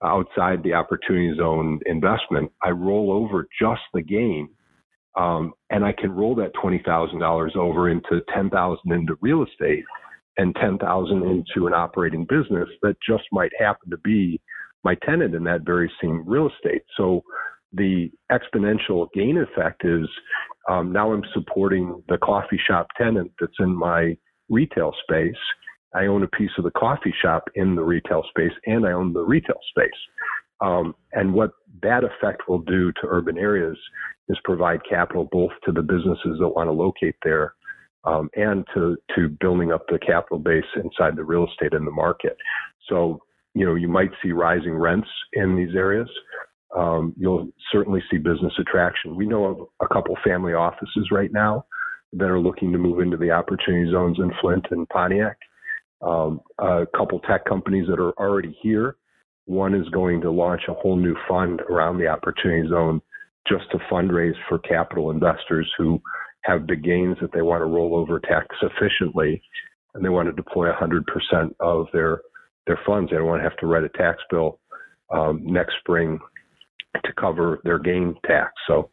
outside 0.04 0.64
the 0.64 0.74
opportunity 0.74 1.34
zone 1.38 1.80
investment. 1.86 2.52
I 2.62 2.72
roll 2.72 3.12
over 3.12 3.48
just 3.62 3.82
the 3.94 4.02
gain. 4.02 4.50
Um, 5.16 5.54
and 5.70 5.86
I 5.86 5.92
can 5.94 6.12
roll 6.12 6.34
that 6.36 6.54
twenty 6.60 6.82
thousand 6.84 7.20
dollars 7.20 7.54
over 7.56 7.90
into 7.90 8.22
ten 8.34 8.50
thousand 8.50 8.92
into 8.92 9.18
real 9.22 9.44
estate 9.44 9.84
and 10.38 10.56
10,000 10.56 11.24
into 11.24 11.68
an 11.68 11.74
operating 11.74 12.26
business 12.26 12.70
that 12.82 12.96
just 13.08 13.24
might 13.32 13.52
happen 13.60 13.90
to 13.90 13.98
be 13.98 14.42
my 14.84 14.96
tenant 15.06 15.36
in 15.36 15.44
that 15.44 15.62
very 15.66 15.92
same 16.02 16.24
real 16.28 16.50
estate. 16.50 16.84
So 16.98 17.24
the 17.72 18.12
exponential 18.32 19.08
gain 19.14 19.38
effect 19.38 19.84
is 19.86 20.08
um, 20.70 20.92
now 20.92 21.12
I'm 21.14 21.24
supporting 21.34 22.02
the 22.10 22.18
coffee 22.18 22.60
shop 22.68 22.88
tenant 22.98 23.32
that's 23.40 23.54
in 23.60 23.76
my 23.76 24.18
retail 24.50 24.94
space. 25.04 25.36
I 25.96 26.06
own 26.06 26.24
a 26.24 26.28
piece 26.28 26.52
of 26.58 26.64
the 26.64 26.72
coffee 26.72 27.14
shop 27.22 27.44
in 27.56 27.76
the 27.76 27.84
retail 27.84 28.24
space 28.30 28.54
and 28.66 28.86
I 28.86 28.92
own 28.92 29.14
the 29.14 29.22
retail 29.22 29.60
space. 29.70 29.90
Um, 30.62 30.96
and 31.12 31.34
what 31.34 31.52
that 31.82 32.04
effect 32.04 32.44
will 32.48 32.60
do 32.60 32.92
to 32.94 33.08
urban 33.08 33.38
areas 33.38 33.78
is 34.30 34.38
provide 34.44 34.80
capital 34.90 35.28
both 35.32 35.52
to 35.66 35.72
the 35.72 35.82
businesses 35.82 36.38
that 36.40 36.48
want 36.48 36.68
to 36.68 36.72
locate 36.72 37.16
there 37.24 37.54
um, 38.06 38.30
and 38.36 38.66
to 38.74 38.98
to 39.16 39.30
building 39.40 39.72
up 39.72 39.86
the 39.88 40.00
capital 40.00 40.40
base 40.40 40.64
inside 40.76 41.16
the 41.16 41.24
real 41.24 41.48
estate 41.48 41.74
in 41.74 41.86
the 41.86 41.92
market. 41.92 42.38
So 42.90 43.22
you 43.54 43.66
know 43.66 43.76
you 43.76 43.88
might 43.88 44.12
see 44.22 44.32
rising 44.32 44.76
rents 44.76 45.10
in 45.34 45.56
these 45.56 45.76
areas. 45.76 46.10
Um, 46.76 47.14
you'll 47.18 47.50
certainly 47.72 48.02
see 48.10 48.18
business 48.18 48.54
attraction. 48.60 49.16
We 49.16 49.28
know 49.28 49.46
of 49.46 49.68
a 49.80 49.94
couple 49.94 50.18
family 50.24 50.54
offices 50.54 51.10
right 51.12 51.32
now 51.32 51.66
that 52.14 52.30
are 52.30 52.40
looking 52.40 52.72
to 52.72 52.78
move 52.78 53.00
into 53.00 53.18
the 53.18 53.32
opportunity 53.32 53.92
zones 53.92 54.18
in 54.20 54.32
Flint 54.42 54.66
and 54.72 54.88
Pontiac. 54.90 55.38
Um, 56.02 56.42
a 56.60 56.86
couple 56.96 57.20
tech 57.20 57.46
companies 57.46 57.88
that 57.88 58.00
are 58.00 58.12
already 58.14 58.58
here. 58.62 58.98
One 59.46 59.74
is 59.74 59.88
going 59.90 60.22
to 60.22 60.32
launch 60.32 60.64
a 60.68 60.74
whole 60.74 60.96
new 60.96 61.16
fund 61.28 61.62
around 61.62 61.98
the 61.98 62.08
opportunity 62.08 62.68
zone 62.70 63.02
just 63.48 63.70
to 63.72 63.78
fundraise 63.92 64.36
for 64.48 64.60
capital 64.60 65.12
investors 65.12 65.72
who 65.78 66.02
have 66.44 66.68
big 66.68 66.84
gains 66.84 67.18
that 67.22 67.32
they 67.34 67.42
want 67.42 67.62
to 67.62 67.66
roll 67.66 67.96
over 67.96 68.20
tax 68.20 68.48
efficiently, 68.62 69.42
and 69.94 70.04
they 70.04 70.10
want 70.10 70.28
to 70.28 70.34
deploy 70.34 70.68
100% 70.72 71.04
of 71.60 71.88
their 71.94 72.22
their 72.66 72.80
funds. 72.86 73.12
They 73.12 73.18
don't 73.18 73.28
want 73.28 73.42
to 73.42 73.50
have 73.50 73.58
to 73.58 73.68
write 73.68 73.84
a 73.84 73.90
tax 73.90 74.20
bill 74.30 74.60
um, 75.14 75.42
next 75.44 75.74
spring 75.80 76.20
to 77.04 77.14
cover 77.20 77.60
their 77.64 77.80
gain 77.80 78.16
tax. 78.26 78.52
So. 78.68 78.90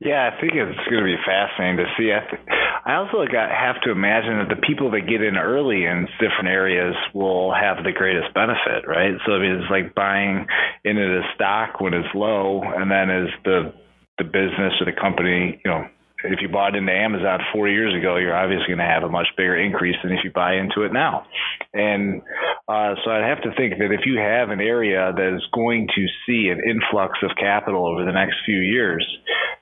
Yeah, 0.00 0.30
I 0.30 0.40
think 0.40 0.52
it's 0.54 0.88
going 0.88 1.02
to 1.02 1.10
be 1.10 1.16
fascinating 1.26 1.78
to 1.78 1.90
see. 1.98 2.12
I, 2.14 2.22
th- 2.30 2.42
I 2.86 2.94
also 3.02 3.26
got, 3.26 3.50
have 3.50 3.82
to 3.82 3.90
imagine 3.90 4.38
that 4.38 4.48
the 4.48 4.62
people 4.62 4.92
that 4.92 5.10
get 5.10 5.22
in 5.22 5.36
early 5.36 5.84
in 5.84 6.06
different 6.20 6.46
areas 6.46 6.94
will 7.14 7.52
have 7.52 7.82
the 7.82 7.90
greatest 7.90 8.32
benefit, 8.32 8.86
right? 8.86 9.14
So 9.26 9.32
I 9.32 9.38
mean, 9.40 9.58
it's 9.58 9.70
like 9.70 9.96
buying 9.96 10.46
into 10.84 11.02
the 11.02 11.22
stock 11.34 11.80
when 11.80 11.94
it's 11.94 12.14
low, 12.14 12.62
and 12.62 12.88
then 12.88 13.10
as 13.10 13.28
the 13.44 13.74
the 14.18 14.24
business 14.24 14.74
or 14.80 14.86
the 14.86 14.98
company, 14.98 15.60
you 15.64 15.70
know, 15.70 15.86
if 16.24 16.40
you 16.42 16.48
bought 16.48 16.74
into 16.74 16.92
Amazon 16.92 17.40
four 17.52 17.68
years 17.68 17.94
ago, 17.94 18.16
you're 18.16 18.36
obviously 18.36 18.66
going 18.66 18.78
to 18.78 18.84
have 18.84 19.04
a 19.04 19.08
much 19.08 19.28
bigger 19.36 19.56
increase 19.56 19.94
than 20.02 20.12
if 20.12 20.24
you 20.24 20.32
buy 20.32 20.54
into 20.56 20.82
it 20.82 20.92
now. 20.92 21.24
And 21.72 22.22
uh, 22.68 22.94
so 23.04 23.10
I'd 23.10 23.28
have 23.28 23.42
to 23.42 23.54
think 23.56 23.78
that 23.78 23.92
if 23.92 24.00
you 24.04 24.18
have 24.18 24.50
an 24.50 24.60
area 24.60 25.12
that 25.14 25.36
is 25.36 25.42
going 25.54 25.86
to 25.94 26.06
see 26.26 26.48
an 26.48 26.60
influx 26.68 27.18
of 27.22 27.30
capital 27.38 27.86
over 27.86 28.04
the 28.04 28.12
next 28.12 28.36
few 28.44 28.58
years, 28.58 29.06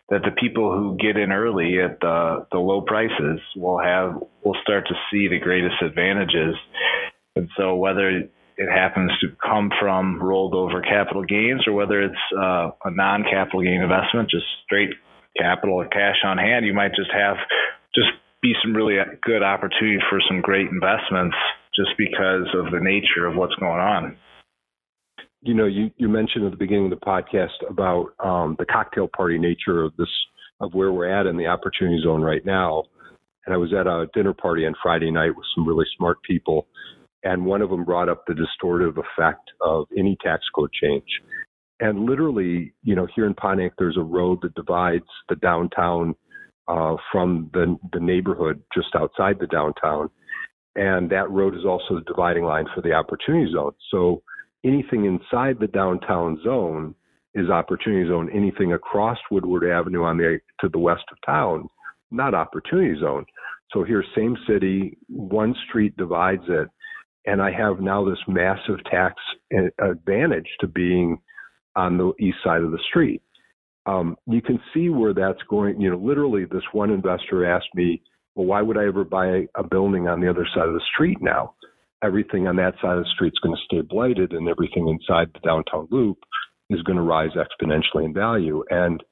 that 0.08 0.22
the 0.22 0.30
people 0.30 0.72
who 0.72 0.96
get 0.96 1.18
in 1.18 1.30
early 1.30 1.80
at 1.80 2.00
the, 2.00 2.46
the 2.52 2.58
low 2.58 2.80
prices 2.80 3.40
will 3.56 3.78
have 3.78 4.14
will 4.42 4.56
start 4.62 4.86
to 4.88 4.94
see 5.10 5.28
the 5.28 5.38
greatest 5.38 5.82
advantages. 5.82 6.54
And 7.34 7.50
so 7.56 7.76
whether 7.76 8.30
it 8.56 8.70
happens 8.70 9.12
to 9.20 9.28
come 9.44 9.70
from 9.78 10.22
rolled 10.22 10.54
over 10.54 10.80
capital 10.80 11.24
gains 11.24 11.66
or 11.66 11.72
whether 11.72 12.00
it's 12.00 12.14
uh, 12.36 12.70
a 12.84 12.90
non 12.90 13.22
capital 13.22 13.62
gain 13.62 13.82
investment, 13.82 14.30
just 14.30 14.46
straight 14.64 14.90
capital 15.36 15.76
or 15.76 15.86
cash 15.88 16.16
on 16.24 16.38
hand, 16.38 16.64
you 16.64 16.72
might 16.72 16.94
just 16.94 17.10
have 17.12 17.36
just 17.94 18.08
be 18.42 18.54
some 18.62 18.74
really 18.74 18.96
good 19.22 19.42
opportunity 19.42 19.98
for 20.08 20.20
some 20.28 20.40
great 20.40 20.68
investments 20.68 21.36
just 21.74 21.90
because 21.98 22.48
of 22.54 22.72
the 22.72 22.80
nature 22.80 23.26
of 23.26 23.36
what's 23.36 23.54
going 23.56 23.80
on. 23.80 24.16
You 25.42 25.54
know, 25.54 25.66
you, 25.66 25.90
you 25.96 26.08
mentioned 26.08 26.44
at 26.44 26.50
the 26.50 26.56
beginning 26.56 26.90
of 26.90 26.98
the 26.98 27.04
podcast 27.04 27.68
about 27.68 28.14
um, 28.18 28.56
the 28.58 28.64
cocktail 28.64 29.08
party 29.14 29.38
nature 29.38 29.82
of 29.82 29.94
this, 29.96 30.08
of 30.60 30.72
where 30.74 30.92
we're 30.92 31.08
at 31.08 31.26
in 31.26 31.36
the 31.36 31.46
opportunity 31.46 32.00
zone 32.02 32.22
right 32.22 32.44
now. 32.44 32.84
And 33.44 33.54
I 33.54 33.58
was 33.58 33.72
at 33.72 33.86
a 33.86 34.08
dinner 34.14 34.32
party 34.32 34.66
on 34.66 34.74
Friday 34.82 35.10
night 35.10 35.36
with 35.36 35.46
some 35.54 35.68
really 35.68 35.84
smart 35.96 36.22
people 36.22 36.66
and 37.24 37.44
one 37.44 37.62
of 37.62 37.70
them 37.70 37.84
brought 37.84 38.08
up 38.08 38.24
the 38.26 38.34
distortive 38.34 38.96
effect 38.98 39.50
of 39.60 39.86
any 39.96 40.16
tax 40.22 40.44
code 40.54 40.70
change. 40.80 41.08
And 41.80 42.06
literally, 42.06 42.72
you 42.82 42.94
know, 42.94 43.06
here 43.14 43.26
in 43.26 43.34
Pontiac, 43.34 43.72
there's 43.78 43.98
a 43.98 44.02
road 44.02 44.38
that 44.42 44.54
divides 44.54 45.04
the 45.28 45.36
downtown 45.36 46.14
uh, 46.68 46.96
from 47.12 47.50
the, 47.52 47.76
the 47.92 48.00
neighborhood 48.00 48.62
just 48.74 48.88
outside 48.94 49.38
the 49.38 49.46
downtown. 49.46 50.08
And 50.74 51.10
that 51.10 51.30
road 51.30 51.54
is 51.54 51.64
also 51.64 51.94
the 51.94 52.04
dividing 52.06 52.44
line 52.44 52.66
for 52.74 52.80
the 52.80 52.92
opportunity 52.92 53.50
zone. 53.52 53.72
So 53.90 54.22
anything 54.64 55.04
inside 55.04 55.58
the 55.58 55.68
downtown 55.68 56.38
zone 56.42 56.94
is 57.34 57.50
opportunity 57.50 58.08
zone. 58.08 58.30
Anything 58.32 58.72
across 58.72 59.18
Woodward 59.30 59.70
Avenue 59.70 60.04
on 60.04 60.16
the 60.16 60.40
to 60.60 60.68
the 60.68 60.78
west 60.78 61.04
of 61.10 61.18
town, 61.24 61.68
not 62.10 62.34
opportunity 62.34 62.98
zone. 62.98 63.26
So 63.72 63.84
here, 63.84 64.04
same 64.16 64.36
city, 64.48 64.96
one 65.08 65.54
street 65.68 65.96
divides 65.96 66.44
it, 66.48 66.68
and 67.26 67.42
I 67.42 67.50
have 67.52 67.80
now 67.80 68.04
this 68.04 68.18
massive 68.28 68.82
tax 68.90 69.14
advantage 69.80 70.48
to 70.60 70.66
being 70.66 71.18
on 71.74 71.98
the 71.98 72.12
east 72.20 72.38
side 72.42 72.62
of 72.62 72.70
the 72.70 72.78
street. 72.88 73.22
Um, 73.84 74.16
you 74.26 74.40
can 74.40 74.58
see 74.72 74.88
where 74.88 75.14
that's 75.14 75.42
going. 75.48 75.80
You 75.80 75.90
know, 75.90 75.98
literally, 75.98 76.44
this 76.44 76.62
one 76.72 76.90
investor 76.90 77.44
asked 77.44 77.74
me, 77.74 78.02
"Well, 78.34 78.46
why 78.46 78.62
would 78.62 78.78
I 78.78 78.86
ever 78.86 79.04
buy 79.04 79.48
a 79.54 79.62
building 79.62 80.08
on 80.08 80.20
the 80.20 80.28
other 80.28 80.46
side 80.54 80.68
of 80.68 80.74
the 80.74 80.88
street 80.92 81.18
now? 81.20 81.54
Everything 82.02 82.46
on 82.46 82.56
that 82.56 82.74
side 82.80 82.98
of 82.98 83.04
the 83.04 83.10
street 83.10 83.32
is 83.32 83.38
going 83.40 83.56
to 83.56 83.62
stay 83.64 83.80
blighted, 83.82 84.32
and 84.32 84.48
everything 84.48 84.88
inside 84.88 85.30
the 85.32 85.40
downtown 85.40 85.88
loop 85.90 86.18
is 86.68 86.82
going 86.82 86.96
to 86.96 87.02
rise 87.02 87.30
exponentially 87.36 88.04
in 88.04 88.14
value." 88.14 88.64
And 88.70 89.02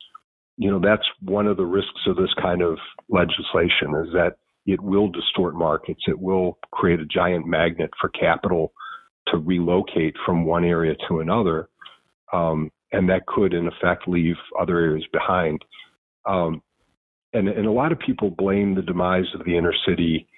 you 0.56 0.70
know, 0.70 0.78
that's 0.78 1.06
one 1.20 1.46
of 1.46 1.56
the 1.56 1.66
risks 1.66 2.06
of 2.06 2.16
this 2.16 2.32
kind 2.40 2.62
of 2.62 2.78
legislation 3.08 3.94
is 4.06 4.12
that 4.12 4.36
it 4.66 4.80
will 4.80 5.08
distort 5.08 5.54
markets. 5.54 6.00
It 6.06 6.18
will 6.18 6.58
create 6.72 7.00
a 7.00 7.06
giant 7.06 7.46
magnet 7.46 7.90
for 8.00 8.08
capital 8.10 8.72
to 9.28 9.38
relocate 9.38 10.14
from 10.24 10.44
one 10.44 10.64
area 10.64 10.94
to 11.08 11.20
another. 11.20 11.68
Um, 12.32 12.70
and 12.92 13.08
that 13.08 13.26
could, 13.26 13.54
in 13.54 13.66
effect, 13.66 14.06
leave 14.06 14.36
other 14.58 14.78
areas 14.78 15.06
behind. 15.12 15.62
Um, 16.26 16.62
and, 17.32 17.48
and 17.48 17.66
a 17.66 17.72
lot 17.72 17.92
of 17.92 17.98
people 17.98 18.30
blame 18.30 18.74
the 18.74 18.82
demise 18.82 19.26
of 19.34 19.44
the 19.44 19.56
inner 19.56 19.74
city 19.86 20.28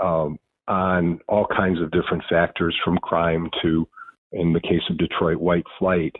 um, 0.00 0.38
on 0.68 1.20
all 1.28 1.46
kinds 1.46 1.80
of 1.80 1.90
different 1.90 2.22
factors, 2.30 2.76
from 2.84 2.96
crime 2.98 3.50
to, 3.62 3.86
in 4.32 4.52
the 4.52 4.60
case 4.60 4.82
of 4.88 4.98
Detroit, 4.98 5.38
white 5.38 5.66
flight. 5.78 6.14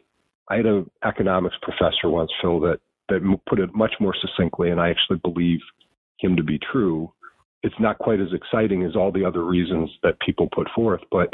I 0.51 0.57
had 0.57 0.67
an 0.67 0.91
economics 1.05 1.57
professor 1.63 2.11
once, 2.11 2.31
Phil, 2.43 2.61
that 2.61 2.81
that 3.09 3.39
put 3.47 3.61
it 3.61 3.75
much 3.75 3.93
more 4.01 4.15
succinctly, 4.21 4.71
and 4.71 4.81
I 4.81 4.91
actually 4.91 5.19
believe 5.19 5.61
him 6.19 6.37
to 6.37 6.43
be 6.43 6.59
true. 6.59 7.13
It's 7.65 7.81
not 7.81 7.99
quite 7.99 8.21
as 8.21 8.29
exciting 8.33 8.85
as 8.85 8.95
all 8.95 9.11
the 9.11 9.25
other 9.25 9.43
reasons 9.43 9.91
that 10.03 10.21
people 10.21 10.49
put 10.55 10.69
forth, 10.75 11.01
but 11.11 11.31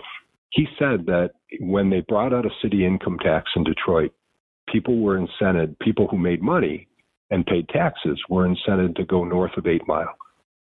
he 0.51 0.66
said 0.79 1.07
that 1.07 1.33
when 1.59 1.90
they 1.90 2.01
brought 2.09 2.33
out 2.33 2.47
a 2.47 2.51
city 2.62 2.87
income 2.87 3.19
tax 3.21 3.51
in 3.57 3.64
Detroit, 3.64 4.12
people 4.73 5.01
were 5.01 5.19
incented, 5.21 5.77
people 5.81 6.07
who 6.09 6.16
made 6.19 6.40
money 6.40 6.87
and 7.31 7.45
paid 7.47 7.69
taxes 7.69 8.19
were 8.29 8.49
incented 8.49 8.95
to 8.97 9.05
go 9.05 9.25
north 9.25 9.57
of 9.57 9.66
Eight 9.66 9.83
Mile 9.87 10.14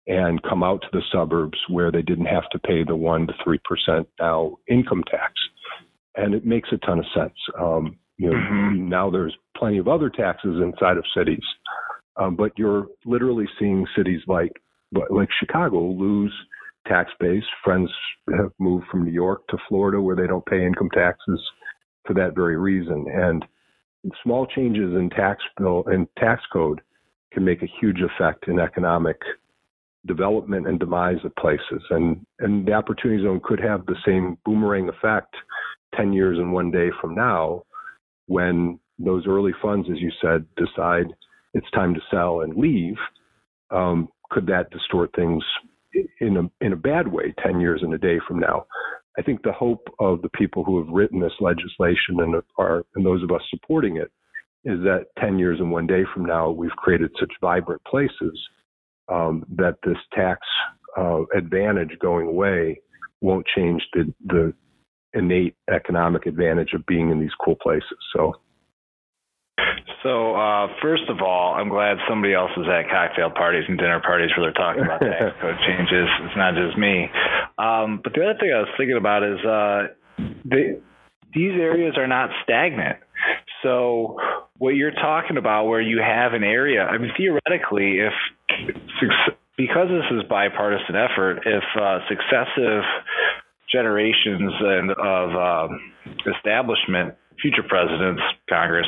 and 0.08 0.42
come 0.42 0.64
out 0.64 0.82
to 0.82 0.88
the 0.92 1.02
suburbs 1.12 1.58
where 1.68 1.92
they 1.92 2.02
didn't 2.02 2.26
have 2.26 2.48
to 2.50 2.58
pay 2.58 2.82
the 2.82 2.96
one 2.96 3.26
to 3.28 3.32
three 3.44 3.60
percent 3.64 4.08
now 4.18 4.56
income 4.68 5.04
tax, 5.08 5.32
and 6.16 6.34
it 6.34 6.44
makes 6.44 6.70
a 6.72 6.78
ton 6.78 6.98
of 6.98 7.04
sense. 7.14 7.38
Um, 7.58 7.96
you 8.18 8.30
know, 8.30 8.36
mm-hmm. 8.36 8.88
now 8.88 9.10
there's 9.10 9.36
plenty 9.56 9.78
of 9.78 9.88
other 9.88 10.10
taxes 10.10 10.60
inside 10.60 10.96
of 10.96 11.04
cities, 11.16 11.44
um, 12.16 12.34
but 12.34 12.52
you're 12.56 12.88
literally 13.04 13.46
seeing 13.58 13.86
cities 13.96 14.20
like 14.26 14.52
like 14.92 15.28
Chicago 15.40 15.80
lose 15.80 16.32
tax 16.86 17.10
base. 17.20 17.44
Friends 17.64 17.90
have 18.36 18.52
moved 18.58 18.86
from 18.90 19.04
New 19.04 19.12
York 19.12 19.46
to 19.48 19.58
Florida 19.68 20.00
where 20.00 20.16
they 20.16 20.26
don't 20.26 20.46
pay 20.46 20.64
income 20.64 20.90
taxes 20.92 21.40
for 22.06 22.14
that 22.14 22.34
very 22.34 22.56
reason, 22.56 23.06
and 23.12 23.44
small 24.22 24.46
changes 24.46 24.94
in 24.94 25.10
tax 25.10 25.42
bill 25.56 25.84
and 25.86 26.08
tax 26.18 26.42
code 26.52 26.80
can 27.32 27.44
make 27.44 27.62
a 27.62 27.72
huge 27.80 28.00
effect 28.00 28.48
in 28.48 28.58
economic 28.58 29.20
development 30.06 30.66
and 30.66 30.80
demise 30.80 31.24
of 31.24 31.34
places. 31.36 31.82
And 31.90 32.24
and 32.40 32.66
the 32.66 32.72
opportunity 32.72 33.22
zone 33.22 33.40
could 33.42 33.60
have 33.60 33.86
the 33.86 33.96
same 34.04 34.36
boomerang 34.44 34.88
effect 34.88 35.34
10 35.96 36.12
years 36.12 36.38
and 36.38 36.52
one 36.52 36.70
day 36.70 36.88
from 37.00 37.14
now 37.14 37.62
when 38.26 38.78
those 38.98 39.26
early 39.26 39.52
funds, 39.60 39.88
as 39.90 39.98
you 40.00 40.10
said, 40.20 40.44
decide 40.56 41.06
it's 41.54 41.70
time 41.72 41.94
to 41.94 42.00
sell 42.10 42.40
and 42.40 42.56
leave. 42.56 42.96
Um, 43.70 44.08
could 44.32 44.46
that 44.46 44.70
distort 44.70 45.10
things 45.14 45.44
in 46.20 46.36
a 46.38 46.64
in 46.64 46.72
a 46.72 46.76
bad 46.76 47.06
way 47.06 47.34
10 47.44 47.60
years 47.60 47.80
and 47.82 47.94
a 47.94 47.98
day 47.98 48.18
from 48.26 48.40
now? 48.40 48.64
I 49.18 49.22
think 49.22 49.42
the 49.42 49.52
hope 49.52 49.86
of 50.00 50.22
the 50.22 50.30
people 50.30 50.64
who 50.64 50.78
have 50.78 50.92
written 50.92 51.20
this 51.20 51.32
legislation 51.38 52.18
and 52.20 52.42
are 52.58 52.82
and 52.94 53.04
those 53.04 53.22
of 53.22 53.30
us 53.30 53.42
supporting 53.50 53.96
it 53.96 54.10
is 54.64 54.80
that 54.84 55.06
10 55.20 55.38
years 55.38 55.60
and 55.60 55.70
one 55.70 55.86
day 55.86 56.02
from 56.14 56.24
now 56.24 56.50
we've 56.50 56.70
created 56.72 57.10
such 57.20 57.32
vibrant 57.40 57.82
places 57.84 58.40
um, 59.08 59.44
that 59.54 59.76
this 59.84 59.98
tax 60.14 60.40
uh, 60.96 61.22
advantage 61.36 61.98
going 62.00 62.26
away 62.26 62.80
won't 63.20 63.46
change 63.54 63.82
the, 63.92 64.12
the 64.26 64.54
innate 65.14 65.56
economic 65.72 66.26
advantage 66.26 66.72
of 66.72 66.86
being 66.86 67.10
in 67.10 67.20
these 67.20 67.34
cool 67.44 67.56
places. 67.62 67.98
So. 68.16 68.32
So, 70.02 70.34
uh, 70.34 70.66
first 70.82 71.04
of 71.08 71.22
all, 71.22 71.54
I'm 71.54 71.68
glad 71.68 71.96
somebody 72.08 72.34
else 72.34 72.50
is 72.56 72.66
at 72.66 72.90
cocktail 72.90 73.30
parties 73.30 73.64
and 73.68 73.78
dinner 73.78 74.00
parties 74.00 74.30
where 74.36 74.50
they're 74.50 74.58
talking 74.58 74.82
about 74.82 75.00
tax 75.00 75.36
code 75.40 75.54
changes. 75.66 76.08
It's 76.26 76.36
not 76.36 76.54
just 76.54 76.76
me. 76.76 77.06
Um, 77.56 78.00
but 78.02 78.12
the 78.12 78.22
other 78.22 78.38
thing 78.40 78.50
I 78.50 78.66
was 78.66 78.74
thinking 78.76 78.96
about 78.96 79.22
is 79.22 79.38
uh, 79.46 79.80
they, 80.44 80.82
these 81.34 81.54
areas 81.54 81.94
are 81.96 82.08
not 82.08 82.30
stagnant. 82.42 82.98
So, 83.62 84.16
what 84.58 84.74
you're 84.74 84.90
talking 84.90 85.36
about, 85.36 85.66
where 85.66 85.80
you 85.80 86.00
have 86.02 86.34
an 86.34 86.42
area, 86.42 86.82
I 86.82 86.98
mean, 86.98 87.12
theoretically, 87.16 87.98
if 88.00 88.12
because 89.56 89.88
this 89.88 90.18
is 90.18 90.22
bipartisan 90.28 90.96
effort, 90.96 91.42
if 91.46 91.62
uh, 91.80 91.98
successive 92.08 92.82
generations 93.70 94.52
and 94.60 94.90
of 94.90 95.30
um, 95.30 95.92
establishment, 96.34 97.14
future 97.42 97.64
presidents, 97.68 98.22
Congress, 98.48 98.86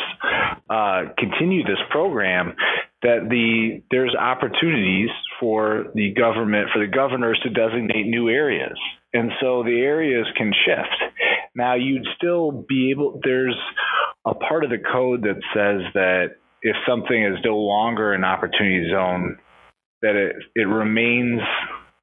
uh, 0.70 1.02
continue 1.18 1.62
this 1.64 1.82
program, 1.90 2.54
that 3.02 3.28
the 3.28 3.82
there's 3.90 4.14
opportunities 4.14 5.10
for 5.38 5.86
the 5.94 6.14
government 6.14 6.68
for 6.72 6.80
the 6.80 6.90
governors 6.90 7.38
to 7.42 7.50
designate 7.50 8.06
new 8.06 8.28
areas, 8.28 8.78
and 9.12 9.30
so 9.40 9.62
the 9.62 9.80
areas 9.80 10.26
can 10.36 10.52
shift. 10.64 11.12
Now 11.54 11.74
you'd 11.74 12.06
still 12.16 12.50
be 12.50 12.90
able. 12.90 13.20
There's 13.22 13.58
a 14.24 14.34
part 14.34 14.64
of 14.64 14.70
the 14.70 14.78
code 14.78 15.22
that 15.22 15.36
says 15.52 15.92
that 15.94 16.36
if 16.62 16.76
something 16.88 17.24
is 17.24 17.38
no 17.44 17.58
longer 17.58 18.14
an 18.14 18.24
opportunity 18.24 18.90
zone 18.90 19.36
that 20.00 20.16
it 20.16 20.36
it 20.54 20.68
remains 20.68 21.40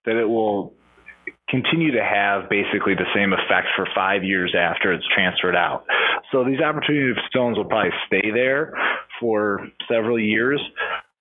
that 0.05 0.15
it 0.15 0.25
will 0.25 0.73
continue 1.51 1.91
to 1.91 2.03
have 2.03 2.49
basically 2.49 2.95
the 2.95 3.05
same 3.13 3.33
effect 3.33 3.67
for 3.75 3.85
five 3.93 4.23
years 4.23 4.55
after 4.57 4.93
it's 4.93 5.05
transferred 5.13 5.55
out. 5.55 5.85
So 6.31 6.43
these 6.43 6.61
opportunity 6.61 7.13
zones 7.35 7.57
will 7.57 7.65
probably 7.65 7.91
stay 8.07 8.31
there 8.33 8.73
for 9.19 9.67
several 9.91 10.17
years, 10.17 10.61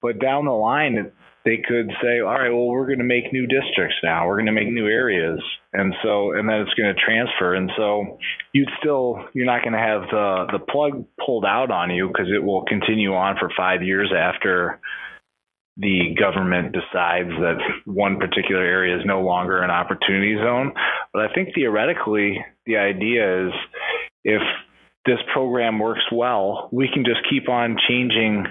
but 0.00 0.20
down 0.20 0.46
the 0.46 0.52
line 0.52 1.12
they 1.44 1.56
could 1.66 1.90
say, 2.02 2.20
all 2.20 2.34
right, 2.34 2.50
well, 2.50 2.66
we're 2.66 2.86
going 2.86 2.98
to 2.98 3.04
make 3.04 3.32
new 3.32 3.46
districts 3.46 3.96
now. 4.02 4.26
We're 4.26 4.36
going 4.36 4.46
to 4.46 4.52
make 4.52 4.68
new 4.68 4.86
areas. 4.86 5.40
And 5.72 5.94
so, 6.02 6.32
and 6.32 6.48
then 6.48 6.60
it's 6.60 6.74
going 6.74 6.94
to 6.94 7.00
transfer. 7.00 7.54
And 7.54 7.70
so 7.78 8.18
you'd 8.52 8.68
still, 8.78 9.24
you're 9.32 9.46
not 9.46 9.62
going 9.62 9.72
to 9.72 9.78
have 9.78 10.02
the, 10.10 10.46
the 10.52 10.58
plug 10.58 11.06
pulled 11.24 11.46
out 11.46 11.70
on 11.70 11.90
you 11.90 12.08
because 12.08 12.26
it 12.34 12.44
will 12.44 12.64
continue 12.66 13.14
on 13.14 13.36
for 13.38 13.50
five 13.56 13.82
years 13.82 14.12
after 14.14 14.80
the 15.76 16.14
government 16.18 16.72
decides 16.72 17.30
that 17.30 17.58
one 17.84 18.18
particular 18.18 18.62
area 18.62 18.96
is 18.96 19.02
no 19.06 19.22
longer 19.22 19.62
an 19.62 19.70
opportunity 19.70 20.36
zone. 20.36 20.72
But 21.12 21.22
I 21.22 21.34
think 21.34 21.54
theoretically, 21.54 22.44
the 22.66 22.76
idea 22.76 23.46
is 23.46 23.52
if 24.24 24.42
this 25.06 25.18
program 25.32 25.78
works 25.78 26.04
well, 26.12 26.68
we 26.72 26.88
can 26.92 27.04
just 27.04 27.20
keep 27.30 27.48
on 27.48 27.76
changing 27.88 28.46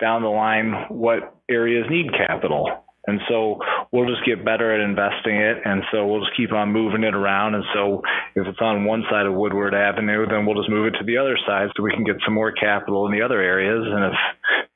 down 0.00 0.22
the 0.22 0.28
line 0.28 0.86
what 0.88 1.36
areas 1.50 1.86
need 1.90 2.12
capital. 2.12 2.84
And 3.06 3.20
so 3.28 3.58
we'll 3.90 4.06
just 4.06 4.24
get 4.24 4.44
better 4.44 4.72
at 4.72 4.80
investing 4.80 5.34
it. 5.34 5.58
And 5.64 5.82
so 5.90 6.06
we'll 6.06 6.20
just 6.20 6.36
keep 6.36 6.52
on 6.52 6.72
moving 6.72 7.02
it 7.02 7.14
around. 7.14 7.54
And 7.54 7.64
so 7.74 8.02
if 8.36 8.46
it's 8.46 8.60
on 8.60 8.84
one 8.84 9.02
side 9.10 9.26
of 9.26 9.34
Woodward 9.34 9.74
Avenue, 9.74 10.26
then 10.26 10.46
we'll 10.46 10.54
just 10.54 10.70
move 10.70 10.86
it 10.86 10.98
to 10.98 11.04
the 11.04 11.18
other 11.18 11.36
side 11.46 11.68
so 11.74 11.82
we 11.82 11.90
can 11.90 12.04
get 12.04 12.16
some 12.24 12.34
more 12.34 12.52
capital 12.52 13.06
in 13.06 13.12
the 13.12 13.22
other 13.22 13.40
areas. 13.40 13.84
And 13.84 14.04
if 14.04 14.14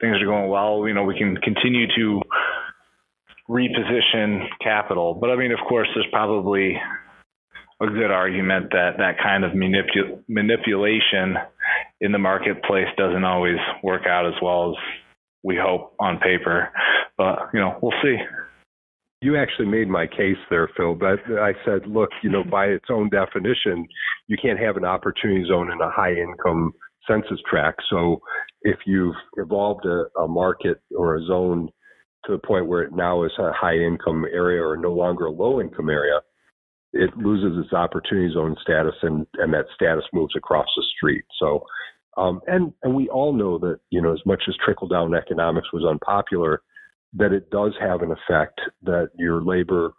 things 0.01 0.17
are 0.21 0.27
going 0.27 0.49
well, 0.49 0.89
you 0.89 0.95
know, 0.95 1.05
we 1.05 1.17
can 1.17 1.37
continue 1.37 1.87
to 1.87 2.21
reposition 3.49 4.47
capital. 4.61 5.15
But 5.15 5.31
I 5.31 5.37
mean, 5.37 5.53
of 5.53 5.61
course, 5.69 5.89
there's 5.95 6.11
probably 6.11 6.77
a 7.81 7.87
good 7.87 8.11
argument 8.11 8.71
that 8.73 8.99
that 8.99 9.19
kind 9.23 9.45
of 9.45 9.53
manipu- 9.53 10.23
manipulation 10.29 11.37
in 12.01 12.13
the 12.13 12.19
marketplace 12.19 12.89
doesn't 12.97 13.25
always 13.25 13.59
work 13.83 14.03
out 14.07 14.27
as 14.27 14.35
well 14.43 14.71
as 14.71 14.77
we 15.47 15.57
hope 15.57 15.95
on 16.01 16.19
paper. 16.19 16.69
But 17.17 17.39
you 17.55 17.61
know, 17.61 17.79
we'll 17.81 17.95
see. 18.03 18.17
You 19.23 19.37
actually 19.39 19.69
made 19.69 19.89
my 19.89 20.07
case 20.07 20.37
there, 20.51 20.69
Phil. 20.77 20.95
But 20.95 21.21
I 21.41 21.53
said, 21.65 21.87
look, 21.87 22.11
you 22.23 22.29
know, 22.29 22.45
by 22.45 22.67
its 22.67 22.87
own 22.91 23.09
definition, 23.09 23.87
you 24.27 24.37
can't 24.41 24.59
have 24.59 24.77
an 24.77 24.85
opportunity 24.85 25.47
zone 25.49 25.71
in 25.71 25.81
a 25.81 25.91
high 25.91 26.13
income 26.13 26.73
census 27.09 27.41
tract. 27.49 27.81
So 27.89 28.21
if 28.63 28.79
you've 28.85 29.15
evolved 29.37 29.87
a, 29.87 30.05
a 30.21 30.29
market 30.29 30.83
or 30.95 31.17
a 31.17 31.25
zone 31.25 31.71
to 32.27 32.33
the 32.33 32.47
point 32.47 32.67
where 32.67 32.83
it 32.83 32.93
now 32.93 33.23
is 33.25 33.33
a 33.39 33.53
high 33.53 33.77
income 33.77 34.27
area 34.31 34.63
or 34.63 34.77
no 34.77 34.93
longer 34.93 35.27
a 35.27 35.31
low 35.31 35.61
income 35.61 35.89
area, 35.89 36.21
it 36.93 37.17
loses 37.17 37.65
its 37.65 37.73
opportunity 37.73 38.33
zone 38.35 38.57
status 38.61 38.95
and, 39.03 39.27
and 39.35 39.55
that 39.55 39.67
status 39.75 40.05
moves 40.13 40.35
across 40.37 40.67
the 40.77 40.85
street. 40.97 41.25
So 41.39 41.65
um, 42.17 42.41
and 42.47 42.73
and 42.83 42.95
we 42.95 43.09
all 43.09 43.33
know 43.33 43.59
that 43.59 43.81
you 43.91 44.01
know 44.01 44.13
as 44.13 44.25
much 44.27 44.43
as 44.49 44.55
trickle 44.65 44.89
down 44.89 45.15
economics 45.15 45.73
was 45.73 45.85
unpopular, 45.89 46.63
that 47.15 47.33
it 47.33 47.51
does 47.51 47.73
have 47.81 48.03
an 48.03 48.13
effect 48.13 48.61
that 48.83 49.11
your 49.19 49.43
labor 49.43 49.93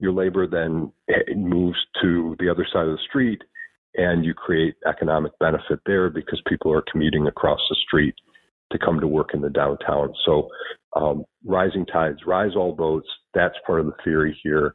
your 0.00 0.12
labor 0.12 0.46
then 0.46 0.92
moves 1.36 1.78
to 2.00 2.36
the 2.38 2.48
other 2.48 2.66
side 2.72 2.86
of 2.86 2.92
the 2.92 3.02
street 3.08 3.42
and 3.94 4.24
you 4.24 4.32
create 4.32 4.76
economic 4.86 5.32
benefit 5.40 5.80
there 5.86 6.08
because 6.08 6.40
people 6.46 6.72
are 6.72 6.84
commuting 6.90 7.26
across 7.26 7.58
the 7.68 7.76
street 7.86 8.14
to 8.70 8.78
come 8.78 9.00
to 9.00 9.08
work 9.08 9.30
in 9.34 9.40
the 9.40 9.50
downtown. 9.50 10.12
So 10.24 10.48
um, 10.94 11.24
rising 11.44 11.86
tides 11.86 12.18
rise 12.26 12.52
all 12.54 12.72
boats. 12.72 13.08
That's 13.34 13.54
part 13.66 13.80
of 13.80 13.86
the 13.86 13.96
theory 14.04 14.38
here. 14.42 14.74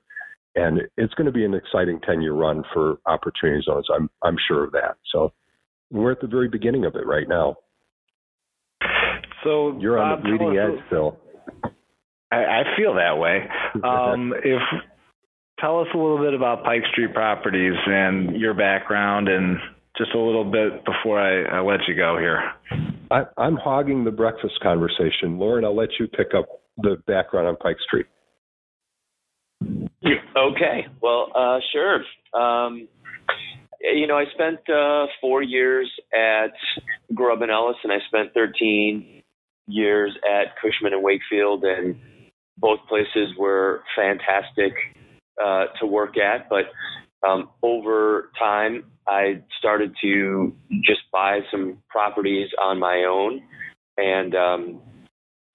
And 0.55 0.81
it's 0.97 1.13
going 1.13 1.25
to 1.25 1.31
be 1.31 1.45
an 1.45 1.53
exciting 1.53 1.99
10 2.05 2.21
year 2.21 2.33
run 2.33 2.63
for 2.73 2.97
opportunity 3.05 3.63
zones. 3.65 3.87
I'm, 3.93 4.09
I'm 4.23 4.37
sure 4.47 4.63
of 4.63 4.71
that. 4.73 4.95
So 5.11 5.31
we're 5.93 6.11
at 6.11 6.19
the 6.19 6.27
very 6.27 6.49
beginning 6.49 6.83
of 6.85 6.95
it 6.95 7.05
right 7.05 7.29
now. 7.29 7.55
So 9.43 9.77
you're 9.79 9.99
on 9.99 10.21
the 10.21 10.27
bleeding 10.27 10.57
edge, 10.57 10.83
Phil. 10.89 11.17
I, 12.31 12.37
I 12.37 12.63
feel 12.75 12.95
that 12.95 13.17
way. 13.17 13.47
Um, 13.83 14.33
if 14.43 14.61
tell 15.59 15.81
us 15.81 15.87
a 15.95 15.97
little 15.97 16.19
bit 16.19 16.35
about 16.35 16.63
Pike 16.63 16.83
Street 16.91 17.11
Properties 17.11 17.73
and 17.87 18.39
your 18.39 18.53
background 18.53 19.27
and 19.27 19.57
just 19.97 20.11
a 20.13 20.19
little 20.19 20.43
bit 20.43 20.85
before 20.85 21.19
I, 21.19 21.57
I 21.57 21.61
let 21.61 21.79
you 21.87 21.95
go 21.95 22.17
here. 22.19 22.51
I, 23.09 23.23
I'm 23.35 23.55
hogging 23.55 24.03
the 24.03 24.11
breakfast 24.11 24.59
conversation. 24.61 25.39
Lauren, 25.39 25.65
I'll 25.65 25.75
let 25.75 25.89
you 25.99 26.07
pick 26.07 26.35
up 26.37 26.45
the 26.77 26.97
background 27.07 27.47
on 27.47 27.55
Pike 27.55 27.77
Street. 27.87 28.05
Okay. 30.03 30.85
Well, 31.01 31.31
uh, 31.35 31.59
sure. 31.71 32.03
Um, 32.39 32.87
you 33.83 34.07
know, 34.07 34.17
I 34.17 34.25
spent 34.33 34.59
uh, 34.69 35.07
four 35.19 35.41
years 35.41 35.91
at 36.13 36.53
Grubb 37.13 37.41
and 37.41 37.51
Ellis, 37.51 37.75
and 37.83 37.91
I 37.91 37.97
spent 38.07 38.33
13 38.33 39.21
years 39.67 40.15
at 40.29 40.55
Cushman 40.61 40.93
and 40.93 41.03
Wakefield, 41.03 41.63
and 41.63 41.95
both 42.57 42.79
places 42.87 43.35
were 43.37 43.83
fantastic 43.95 44.73
uh, 45.43 45.65
to 45.79 45.85
work 45.85 46.17
at. 46.17 46.49
But 46.49 46.65
um, 47.27 47.49
over 47.61 48.31
time, 48.39 48.85
I 49.07 49.41
started 49.59 49.93
to 50.01 50.55
just 50.83 51.01
buy 51.11 51.39
some 51.51 51.79
properties 51.89 52.49
on 52.61 52.79
my 52.79 53.03
own, 53.09 53.41
and 53.97 54.33
um, 54.33 54.81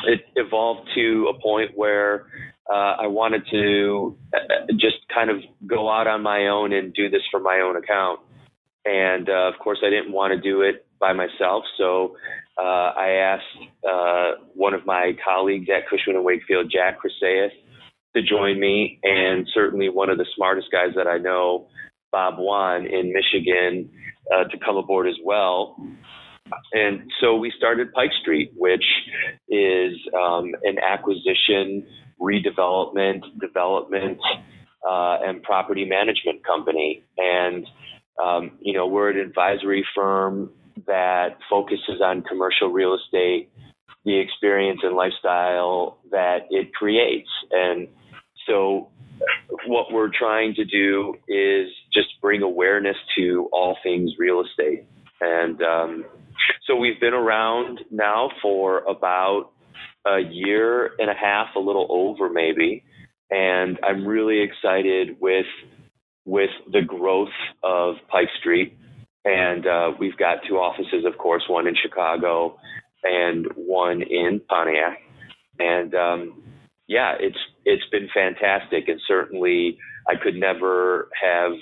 it 0.04 0.20
evolved 0.36 0.88
to 0.94 1.32
a 1.34 1.42
point 1.42 1.70
where 1.74 2.26
uh, 2.72 2.96
I 3.02 3.06
wanted 3.06 3.42
to 3.50 4.16
uh, 4.34 4.72
just 4.72 4.96
kind 5.12 5.30
of 5.30 5.38
go 5.66 5.90
out 5.90 6.06
on 6.06 6.22
my 6.22 6.48
own 6.48 6.72
and 6.72 6.92
do 6.92 7.08
this 7.08 7.22
for 7.30 7.40
my 7.40 7.60
own 7.60 7.76
account. 7.76 8.20
And 8.84 9.28
uh, 9.28 9.50
of 9.52 9.58
course, 9.58 9.78
I 9.84 9.90
didn't 9.90 10.12
want 10.12 10.32
to 10.32 10.40
do 10.40 10.62
it 10.62 10.86
by 11.00 11.12
myself, 11.12 11.64
so 11.76 12.16
uh, 12.58 12.92
I 12.96 13.10
asked 13.10 13.88
uh, 13.88 14.32
one 14.54 14.74
of 14.74 14.84
my 14.84 15.12
colleagues 15.24 15.68
at 15.68 15.88
Cushman 15.88 16.16
and 16.16 16.24
Wakefield, 16.24 16.72
Jack 16.72 16.98
Chrysaeus, 16.98 17.52
to 18.16 18.22
join 18.22 18.58
me, 18.58 18.98
and 19.04 19.46
certainly 19.54 19.88
one 19.88 20.10
of 20.10 20.18
the 20.18 20.26
smartest 20.34 20.68
guys 20.72 20.90
that 20.96 21.06
I 21.06 21.18
know, 21.18 21.68
Bob 22.10 22.34
Wan 22.38 22.86
in 22.86 23.12
Michigan, 23.12 23.90
uh, 24.34 24.44
to 24.44 24.58
come 24.58 24.76
aboard 24.76 25.06
as 25.06 25.14
well. 25.24 25.76
And 26.72 27.10
so 27.20 27.36
we 27.36 27.52
started 27.56 27.92
Pike 27.92 28.10
Street, 28.20 28.52
which 28.56 28.84
is 29.48 29.92
um, 30.16 30.54
an 30.64 30.78
acquisition, 30.78 31.86
redevelopment, 32.20 33.22
development, 33.40 34.18
uh, 34.88 35.18
and 35.22 35.42
property 35.42 35.84
management 35.84 36.44
company. 36.44 37.04
And, 37.16 37.66
um, 38.22 38.52
you 38.60 38.72
know, 38.72 38.86
we're 38.86 39.10
an 39.10 39.18
advisory 39.18 39.84
firm 39.94 40.50
that 40.86 41.38
focuses 41.50 42.00
on 42.02 42.22
commercial 42.22 42.68
real 42.68 42.94
estate, 42.94 43.50
the 44.04 44.18
experience 44.18 44.80
and 44.82 44.94
lifestyle 44.94 45.98
that 46.10 46.46
it 46.50 46.72
creates. 46.72 47.28
And 47.50 47.88
so 48.46 48.88
what 49.66 49.92
we're 49.92 50.10
trying 50.16 50.54
to 50.54 50.64
do 50.64 51.14
is 51.28 51.68
just 51.92 52.08
bring 52.20 52.42
awareness 52.42 52.96
to 53.16 53.48
all 53.52 53.76
things 53.82 54.12
real 54.18 54.42
estate. 54.42 54.84
And 55.20 55.60
um, 55.62 56.04
so 56.66 56.76
we've 56.76 57.00
been 57.00 57.14
around 57.14 57.80
now 57.90 58.30
for 58.40 58.78
about 58.84 59.50
a 60.06 60.20
year 60.20 60.92
and 60.98 61.10
a 61.10 61.14
half, 61.14 61.48
a 61.56 61.60
little 61.60 61.86
over 61.90 62.30
maybe. 62.30 62.84
And 63.30 63.78
I'm 63.82 64.06
really 64.06 64.40
excited 64.40 65.16
with 65.20 65.46
with 66.24 66.50
the 66.70 66.82
growth 66.82 67.28
of 67.62 67.96
Pike 68.08 68.28
Street. 68.38 68.76
And 69.24 69.66
uh, 69.66 69.92
we've 69.98 70.16
got 70.16 70.38
two 70.46 70.56
offices, 70.56 71.04
of 71.04 71.18
course, 71.18 71.42
one 71.48 71.66
in 71.66 71.74
Chicago 71.74 72.58
and 73.02 73.46
one 73.56 74.02
in 74.02 74.40
Pontiac. 74.48 74.98
And 75.58 75.94
um, 75.94 76.42
yeah, 76.86 77.14
it's 77.18 77.38
it's 77.64 77.84
been 77.90 78.08
fantastic, 78.14 78.88
and 78.88 79.00
certainly 79.06 79.78
I 80.08 80.14
could 80.22 80.34
never 80.34 81.08
have 81.20 81.52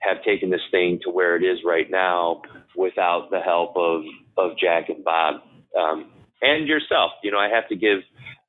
have 0.00 0.22
taken 0.24 0.50
this 0.50 0.62
thing 0.70 0.98
to 1.04 1.10
where 1.10 1.36
it 1.36 1.42
is 1.42 1.58
right 1.64 1.90
now 1.90 2.42
without 2.74 3.30
the 3.30 3.40
help 3.40 3.76
of 3.76 4.02
of 4.38 4.56
Jack 4.58 4.88
and 4.88 5.04
Bob 5.04 5.42
um, 5.78 6.10
and 6.42 6.66
yourself. 6.66 7.12
You 7.22 7.30
know, 7.32 7.38
I 7.38 7.48
have 7.48 7.68
to 7.68 7.76
give 7.76 8.00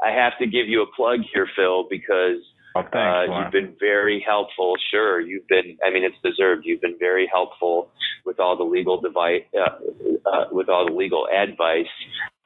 I 0.02 0.12
have 0.12 0.34
to 0.40 0.46
give 0.46 0.68
you 0.68 0.82
a 0.82 0.96
plug 0.96 1.20
here, 1.34 1.48
Phil, 1.56 1.86
because 1.90 2.42
oh, 2.76 2.82
thanks, 2.82 2.96
uh, 2.96 3.40
you've 3.40 3.52
been 3.52 3.76
very 3.80 4.24
helpful. 4.26 4.74
Sure, 4.90 5.22
you've 5.22 5.48
been. 5.48 5.78
I 5.86 5.92
mean, 5.94 6.04
it's 6.04 6.18
deserved. 6.24 6.64
You've 6.66 6.82
been 6.82 6.98
very 7.00 7.30
helpful 7.32 7.90
with 8.26 8.40
all 8.40 8.58
the 8.58 8.64
legal 8.64 9.00
device, 9.00 9.44
uh, 9.54 9.78
uh, 10.26 10.46
with 10.52 10.70
all 10.70 10.86
the 10.86 10.94
legal 10.94 11.28
advice 11.28 11.92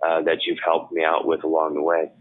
uh, 0.06 0.22
that 0.24 0.40
you've 0.46 0.60
helped 0.64 0.92
me 0.92 1.04
out 1.04 1.26
with 1.26 1.44
along 1.44 1.76
the 1.76 1.82
way. 1.82 2.12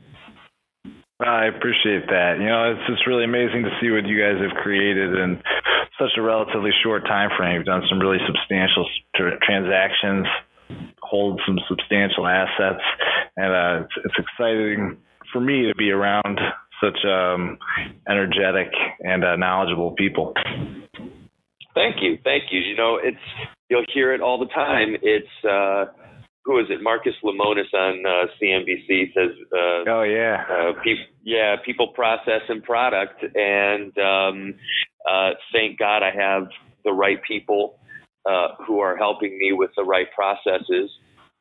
I 1.20 1.46
appreciate 1.46 2.06
that. 2.10 2.36
You 2.38 2.46
know, 2.46 2.74
it's 2.74 2.86
just 2.90 3.06
really 3.06 3.24
amazing 3.24 3.62
to 3.62 3.70
see 3.80 3.90
what 3.90 4.06
you 4.06 4.18
guys 4.18 4.42
have 4.42 4.62
created 4.62 5.14
in 5.14 5.40
such 5.98 6.10
a 6.18 6.22
relatively 6.22 6.70
short 6.82 7.06
time 7.06 7.30
frame. 7.36 7.54
You've 7.54 7.66
done 7.70 7.82
some 7.88 8.00
really 8.00 8.18
substantial 8.26 8.86
tr- 9.14 9.38
transactions, 9.42 10.26
hold 11.02 11.40
some 11.46 11.58
substantial 11.68 12.26
assets, 12.26 12.82
and 13.36 13.52
uh, 13.52 13.84
it's, 13.84 13.94
it's 14.04 14.14
exciting 14.18 14.98
for 15.32 15.40
me 15.40 15.66
to 15.68 15.74
be 15.76 15.90
around 15.90 16.38
such 16.82 16.98
um, 17.04 17.58
energetic 18.08 18.72
and 19.00 19.24
uh, 19.24 19.36
knowledgeable 19.36 19.92
people. 19.92 20.34
Thank 21.74 21.96
you, 22.00 22.18
thank 22.22 22.44
you. 22.50 22.60
You 22.60 22.76
know, 22.76 22.98
it's 23.02 23.16
you'll 23.68 23.84
hear 23.92 24.12
it 24.14 24.20
all 24.20 24.38
the 24.38 24.52
time. 24.52 24.96
It's 25.02 25.44
uh, 25.48 25.86
who 26.44 26.58
is 26.60 26.66
it? 26.68 26.82
Marcus 26.82 27.14
Lemonis 27.24 27.72
on 27.74 28.04
uh, 28.06 28.26
CNBC 28.40 29.12
says, 29.14 29.36
uh, 29.52 29.90
"Oh 29.90 30.02
yeah, 30.02 30.44
uh, 30.48 30.72
pe- 30.84 31.08
yeah, 31.24 31.56
people, 31.64 31.88
process, 31.88 32.42
and 32.48 32.62
product." 32.62 33.24
And 33.34 33.96
um, 33.98 34.54
uh, 35.10 35.30
thank 35.52 35.78
God 35.78 36.02
I 36.02 36.10
have 36.14 36.48
the 36.84 36.92
right 36.92 37.18
people 37.26 37.78
uh, 38.28 38.48
who 38.66 38.80
are 38.80 38.96
helping 38.96 39.38
me 39.38 39.52
with 39.52 39.70
the 39.76 39.84
right 39.84 40.06
processes, 40.14 40.90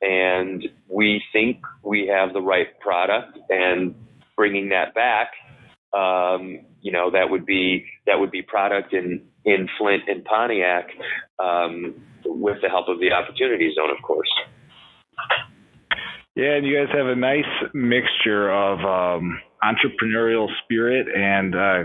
and 0.02 0.64
we 0.90 1.22
think 1.32 1.58
we 1.84 2.08
have 2.08 2.34
the 2.34 2.42
right 2.42 2.80
product, 2.80 3.38
and 3.50 3.96
bringing 4.36 4.70
that 4.70 4.94
back. 4.94 5.32
Um, 5.94 6.62
you 6.82 6.92
know 6.92 7.12
that 7.12 7.30
would 7.30 7.46
be 7.46 7.86
that 8.06 8.20
would 8.20 8.32
be 8.32 8.42
product 8.42 8.94
in 8.94 9.26
in 9.46 9.68
Flint 9.78 10.04
and 10.08 10.24
Pontiac 10.24 10.88
um, 11.40 11.96
with 12.26 12.58
the 12.62 12.70
help 12.70 12.88
of 12.88 13.00
the 13.00 13.12
Opportunity 13.12 13.74
Zone, 13.76 13.90
of 13.90 14.02
course. 14.04 14.30
Yeah, 16.36 16.56
and 16.56 16.66
you 16.66 16.76
guys 16.76 16.96
have 16.96 17.08
a 17.08 17.16
nice 17.16 17.46
mixture 17.74 18.52
of 18.52 18.80
um, 18.80 19.40
entrepreneurial 19.64 20.48
spirit 20.64 21.08
and 21.16 21.56
uh, 21.56 21.84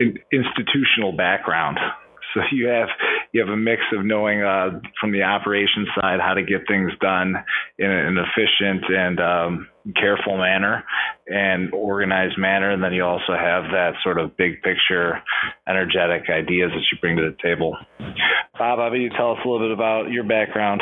in, 0.00 0.18
institutional 0.32 1.12
background. 1.12 1.78
So 2.34 2.40
you 2.50 2.66
have 2.66 2.88
you 3.34 3.40
have 3.40 3.52
a 3.52 3.56
mix 3.56 3.82
of 3.92 4.06
knowing 4.06 4.42
uh, 4.42 4.80
from 5.00 5.10
the 5.10 5.22
operations 5.22 5.88
side 6.00 6.20
how 6.20 6.34
to 6.34 6.42
get 6.42 6.62
things 6.68 6.92
done 7.00 7.34
in 7.78 7.90
an 7.90 8.16
efficient 8.16 8.84
and 8.88 9.18
um, 9.18 9.68
careful 9.96 10.38
manner 10.38 10.84
and 11.26 11.74
organized 11.74 12.38
manner, 12.38 12.70
and 12.70 12.82
then 12.82 12.92
you 12.92 13.02
also 13.02 13.32
have 13.32 13.64
that 13.72 13.94
sort 14.04 14.20
of 14.20 14.36
big 14.36 14.62
picture, 14.62 15.20
energetic 15.68 16.30
ideas 16.30 16.70
that 16.70 16.84
you 16.92 16.98
bring 17.00 17.16
to 17.16 17.22
the 17.22 17.36
table. 17.42 17.76
Bob, 17.98 18.78
how 18.78 18.86
about 18.86 18.94
you 18.94 19.10
tell 19.10 19.32
us 19.32 19.38
a 19.44 19.48
little 19.48 19.66
bit 19.66 19.72
about 19.72 20.12
your 20.12 20.24
background? 20.24 20.80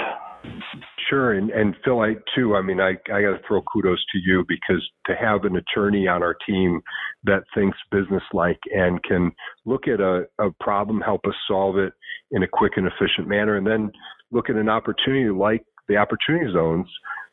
Sure, 1.12 1.34
and 1.34 1.50
and 1.50 1.74
Phil, 1.84 2.00
I 2.00 2.14
too. 2.34 2.56
I 2.56 2.62
mean, 2.62 2.80
I 2.80 2.92
I 3.12 3.20
got 3.20 3.32
to 3.32 3.40
throw 3.46 3.60
kudos 3.70 4.02
to 4.12 4.18
you 4.18 4.46
because 4.48 4.82
to 5.04 5.14
have 5.14 5.44
an 5.44 5.56
attorney 5.56 6.08
on 6.08 6.22
our 6.22 6.34
team 6.46 6.80
that 7.24 7.42
thinks 7.54 7.76
business 7.90 8.22
like 8.32 8.58
and 8.74 9.02
can 9.02 9.30
look 9.66 9.88
at 9.88 10.00
a, 10.00 10.22
a 10.38 10.50
problem, 10.58 11.02
help 11.02 11.20
us 11.26 11.34
solve 11.46 11.76
it 11.76 11.92
in 12.30 12.44
a 12.44 12.48
quick 12.50 12.72
and 12.76 12.86
efficient 12.86 13.28
manner, 13.28 13.58
and 13.58 13.66
then 13.66 13.92
look 14.30 14.48
at 14.48 14.56
an 14.56 14.70
opportunity 14.70 15.28
like 15.28 15.62
the 15.86 15.98
opportunity 15.98 16.50
zones 16.50 16.86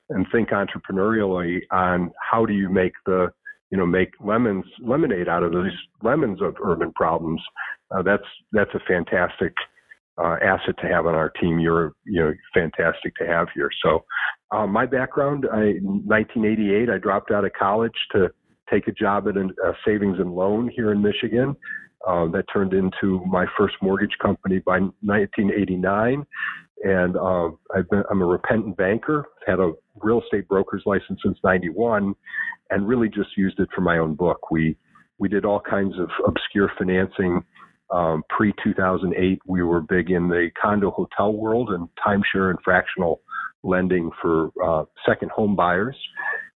and 0.09 0.25
think 0.29 0.49
entrepreneurially 0.49 1.59
on 1.71 2.11
how 2.19 2.45
do 2.45 2.51
you 2.51 2.67
make 2.69 2.91
the 3.05 3.27
you 3.71 3.77
know 3.77 3.85
make 3.85 4.09
lemons 4.19 4.65
lemonade 4.81 5.29
out 5.29 5.43
of 5.43 5.53
these 5.53 5.71
lemons 6.03 6.41
of 6.41 6.53
urban 6.61 6.91
problems. 6.97 7.41
Uh, 7.95 8.01
that's 8.01 8.27
that's 8.51 8.75
a 8.75 8.79
fantastic 8.85 9.53
uh, 10.21 10.35
asset 10.41 10.75
to 10.81 10.87
have 10.87 11.05
on 11.05 11.15
our 11.15 11.29
team. 11.29 11.59
You're 11.59 11.93
you 12.05 12.21
know 12.21 12.33
fantastic 12.53 13.15
to 13.17 13.27
have 13.27 13.47
here. 13.53 13.69
So 13.83 14.05
uh, 14.51 14.67
my 14.67 14.85
background, 14.85 15.45
I, 15.51 15.79
1988, 15.81 16.89
I 16.89 16.97
dropped 16.97 17.31
out 17.31 17.45
of 17.45 17.51
college 17.53 17.93
to 18.13 18.29
take 18.71 18.87
a 18.87 18.91
job 18.91 19.27
at 19.27 19.37
a, 19.37 19.45
a 19.67 19.73
savings 19.85 20.19
and 20.19 20.33
loan 20.33 20.69
here 20.75 20.91
in 20.91 21.01
Michigan. 21.01 21.55
Uh, 22.07 22.27
that 22.29 22.45
turned 22.51 22.73
into 22.73 23.21
my 23.25 23.45
first 23.57 23.75
mortgage 23.81 24.15
company 24.21 24.59
by 24.59 24.79
1989, 25.01 26.25
and 26.85 27.17
uh, 27.17 27.49
I've 27.75 27.89
been 27.89 28.03
I'm 28.09 28.21
a 28.21 28.25
repentant 28.25 28.77
banker. 28.77 29.25
Had 29.45 29.59
a 29.59 29.73
real 30.01 30.21
estate 30.21 30.47
broker's 30.47 30.83
license 30.85 31.19
since 31.23 31.37
'91, 31.43 32.15
and 32.69 32.87
really 32.87 33.09
just 33.09 33.35
used 33.35 33.59
it 33.59 33.67
for 33.75 33.81
my 33.81 33.97
own 33.97 34.15
book. 34.15 34.49
We 34.49 34.77
we 35.17 35.27
did 35.27 35.43
all 35.43 35.59
kinds 35.59 35.99
of 35.99 36.09
obscure 36.25 36.71
financing 36.77 37.43
um, 37.91 38.23
Pre 38.29 38.53
2008, 38.63 39.39
we 39.45 39.63
were 39.63 39.81
big 39.81 40.11
in 40.11 40.27
the 40.27 40.49
condo 40.61 40.91
hotel 40.91 41.33
world 41.33 41.69
and 41.69 41.87
timeshare 42.05 42.49
and 42.49 42.59
fractional 42.63 43.21
lending 43.63 44.11
for 44.21 44.51
uh, 44.63 44.85
second 45.07 45.31
home 45.31 45.55
buyers. 45.55 45.95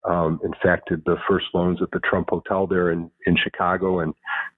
Um, 0.09 0.41
in 0.43 0.53
fact, 0.63 0.89
did 0.89 1.05
the 1.05 1.17
first 1.29 1.47
loans 1.55 1.81
at 1.83 1.91
the 1.93 2.01
Trump 2.01 2.31
Hotel 2.31 2.67
there 2.67 2.91
in, 2.91 3.11
in 3.27 3.37
Chicago 3.37 4.01
and 4.01 4.15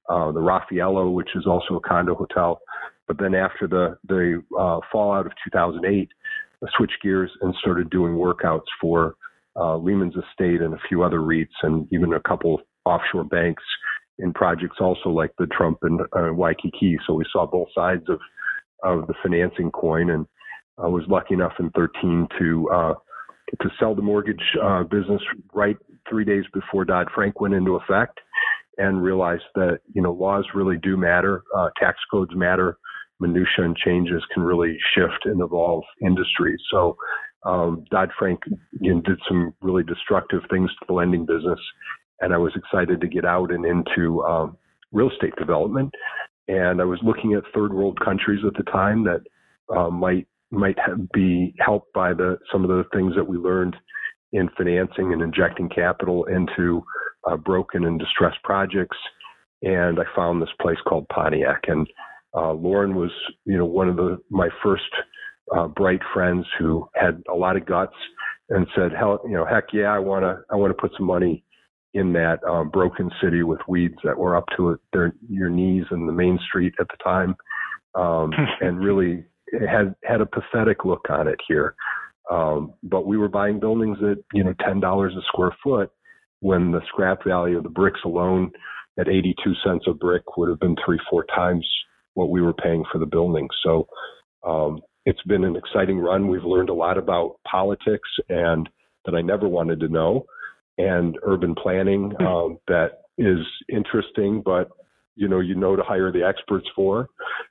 uh, 0.08 0.32
the 0.32 0.40
Raffaello, 0.40 1.10
which 1.10 1.30
is 1.34 1.46
also 1.46 1.76
a 1.76 1.80
condo 1.80 2.14
hotel. 2.14 2.60
But 3.08 3.18
then 3.18 3.34
after 3.34 3.66
the, 3.66 3.98
the 4.08 4.42
uh, 4.58 4.80
fallout 4.90 5.26
of 5.26 5.32
2008, 5.44 6.08
I 6.62 6.66
switched 6.76 7.02
gears 7.02 7.30
and 7.40 7.54
started 7.60 7.90
doing 7.90 8.14
workouts 8.14 8.66
for 8.80 9.16
uh, 9.56 9.76
Lehman's 9.76 10.14
Estate 10.14 10.60
and 10.62 10.74
a 10.74 10.80
few 10.88 11.02
other 11.02 11.18
REITs 11.18 11.48
and 11.62 11.86
even 11.92 12.12
a 12.12 12.20
couple 12.20 12.60
offshore 12.84 13.24
banks 13.24 13.62
in 14.18 14.32
projects 14.32 14.76
also 14.80 15.08
like 15.08 15.32
the 15.38 15.46
Trump 15.46 15.78
and 15.82 16.00
uh, 16.00 16.32
Waikiki. 16.32 16.98
So 17.06 17.14
we 17.14 17.24
saw 17.32 17.46
both 17.46 17.68
sides 17.74 18.04
of, 18.08 18.20
of 18.82 19.06
the 19.06 19.14
financing 19.22 19.70
coin 19.70 20.10
and 20.10 20.26
I 20.78 20.86
was 20.86 21.04
lucky 21.08 21.34
enough 21.34 21.52
in 21.58 21.70
13 21.70 22.28
to 22.38 22.70
uh, 22.70 22.94
to 23.60 23.70
sell 23.78 23.94
the 23.94 24.02
mortgage 24.02 24.42
uh, 24.62 24.82
business 24.84 25.20
right 25.52 25.76
three 26.08 26.24
days 26.24 26.44
before 26.52 26.84
Dodd 26.84 27.08
Frank 27.14 27.40
went 27.40 27.54
into 27.54 27.76
effect, 27.76 28.18
and 28.78 29.02
realized 29.02 29.44
that 29.54 29.80
you 29.94 30.02
know 30.02 30.12
laws 30.12 30.44
really 30.54 30.78
do 30.78 30.96
matter, 30.96 31.42
uh, 31.56 31.68
tax 31.78 31.98
codes 32.10 32.34
matter, 32.34 32.78
minutia 33.20 33.64
and 33.64 33.76
changes 33.76 34.22
can 34.32 34.42
really 34.42 34.78
shift 34.94 35.26
and 35.26 35.40
evolve 35.40 35.84
industries. 36.00 36.60
So 36.70 36.96
um, 37.44 37.84
Dodd 37.90 38.10
Frank 38.18 38.40
you 38.80 38.94
know, 38.94 39.00
did 39.02 39.20
some 39.28 39.54
really 39.60 39.82
destructive 39.82 40.42
things 40.50 40.70
to 40.70 40.86
the 40.88 40.94
lending 40.94 41.26
business, 41.26 41.60
and 42.22 42.32
I 42.32 42.38
was 42.38 42.52
excited 42.56 43.00
to 43.00 43.08
get 43.08 43.24
out 43.24 43.50
and 43.50 43.66
into 43.66 44.22
um, 44.22 44.56
real 44.92 45.10
estate 45.10 45.34
development. 45.36 45.92
And 46.48 46.80
I 46.80 46.84
was 46.84 47.00
looking 47.02 47.34
at 47.34 47.42
third 47.54 47.72
world 47.72 47.98
countries 48.02 48.40
at 48.46 48.54
the 48.54 48.70
time 48.70 49.04
that 49.04 49.20
uh, 49.74 49.90
might 49.90 50.26
might 50.50 50.76
be 51.12 51.54
helped 51.58 51.92
by 51.94 52.12
the 52.12 52.38
some 52.50 52.62
of 52.62 52.68
the 52.68 52.84
things 52.92 53.14
that 53.16 53.26
we 53.26 53.36
learned 53.36 53.76
in 54.32 54.48
financing 54.56 55.12
and 55.12 55.22
injecting 55.22 55.68
capital 55.68 56.24
into 56.24 56.82
uh, 57.28 57.36
broken 57.36 57.84
and 57.84 57.98
distressed 57.98 58.42
projects. 58.44 58.96
And 59.62 59.98
I 60.00 60.04
found 60.16 60.42
this 60.42 60.48
place 60.60 60.78
called 60.86 61.08
Pontiac, 61.08 61.62
and 61.68 61.86
uh, 62.34 62.52
Lauren 62.52 62.96
was, 62.96 63.12
you 63.44 63.56
know, 63.56 63.66
one 63.66 63.88
of 63.88 63.96
the 63.96 64.18
my 64.30 64.48
first 64.62 64.82
uh, 65.56 65.68
bright 65.68 66.00
friends 66.12 66.46
who 66.58 66.88
had 66.94 67.22
a 67.30 67.34
lot 67.34 67.56
of 67.56 67.66
guts 67.66 67.94
and 68.50 68.66
said, 68.76 68.92
"Hell, 68.92 69.20
you 69.24 69.34
know, 69.34 69.46
heck 69.46 69.66
yeah, 69.72 69.94
I 69.94 70.00
want 70.00 70.24
to, 70.24 70.42
I 70.50 70.56
want 70.56 70.70
to 70.70 70.80
put 70.80 70.92
some 70.96 71.06
money 71.06 71.44
in 71.94 72.12
that 72.14 72.42
um, 72.48 72.70
broken 72.70 73.10
city 73.22 73.42
with 73.42 73.60
weeds 73.68 73.96
that 74.04 74.18
were 74.18 74.36
up 74.36 74.46
to 74.56 74.78
their 74.92 75.14
your 75.28 75.50
knees 75.50 75.84
in 75.90 76.06
the 76.06 76.12
main 76.12 76.38
street 76.48 76.74
at 76.80 76.86
the 76.88 76.96
time, 77.02 77.36
um, 77.94 78.30
and 78.60 78.80
really 78.80 79.24
had 79.68 79.94
had 80.04 80.20
a 80.20 80.26
pathetic 80.26 80.84
look 80.84 81.06
on 81.10 81.28
it 81.28 81.38
here. 81.46 81.74
Um, 82.30 82.74
but 82.82 83.06
we 83.06 83.18
were 83.18 83.28
buying 83.28 83.60
buildings 83.60 83.98
at 84.02 84.18
you 84.32 84.44
know 84.44 84.54
ten 84.64 84.80
dollars 84.80 85.12
a 85.16 85.22
square 85.28 85.54
foot 85.62 85.90
when 86.40 86.72
the 86.72 86.80
scrap 86.88 87.24
value 87.24 87.56
of 87.56 87.62
the 87.62 87.68
bricks 87.68 88.00
alone 88.04 88.50
at 88.98 89.08
82 89.08 89.54
cents 89.64 89.84
a 89.86 89.94
brick 89.94 90.36
would 90.36 90.48
have 90.48 90.60
been 90.60 90.76
three 90.84 90.98
four 91.08 91.24
times 91.34 91.66
what 92.14 92.30
we 92.30 92.42
were 92.42 92.52
paying 92.52 92.84
for 92.92 92.98
the 92.98 93.06
building. 93.06 93.48
So 93.64 93.86
um, 94.44 94.80
it's 95.06 95.22
been 95.22 95.44
an 95.44 95.56
exciting 95.56 95.98
run. 95.98 96.28
We've 96.28 96.44
learned 96.44 96.68
a 96.68 96.74
lot 96.74 96.98
about 96.98 97.36
politics 97.50 98.08
and 98.28 98.68
that 99.04 99.14
I 99.14 99.22
never 99.22 99.48
wanted 99.48 99.80
to 99.80 99.88
know, 99.88 100.26
and 100.78 101.18
urban 101.22 101.54
planning 101.54 102.12
hmm. 102.18 102.26
um, 102.26 102.58
that 102.68 103.02
is 103.18 103.38
interesting, 103.68 104.42
but 104.44 104.68
you 105.14 105.28
know 105.28 105.40
you 105.40 105.54
know 105.54 105.76
to 105.76 105.82
hire 105.82 106.10
the 106.10 106.24
experts 106.24 106.66
for 106.74 107.08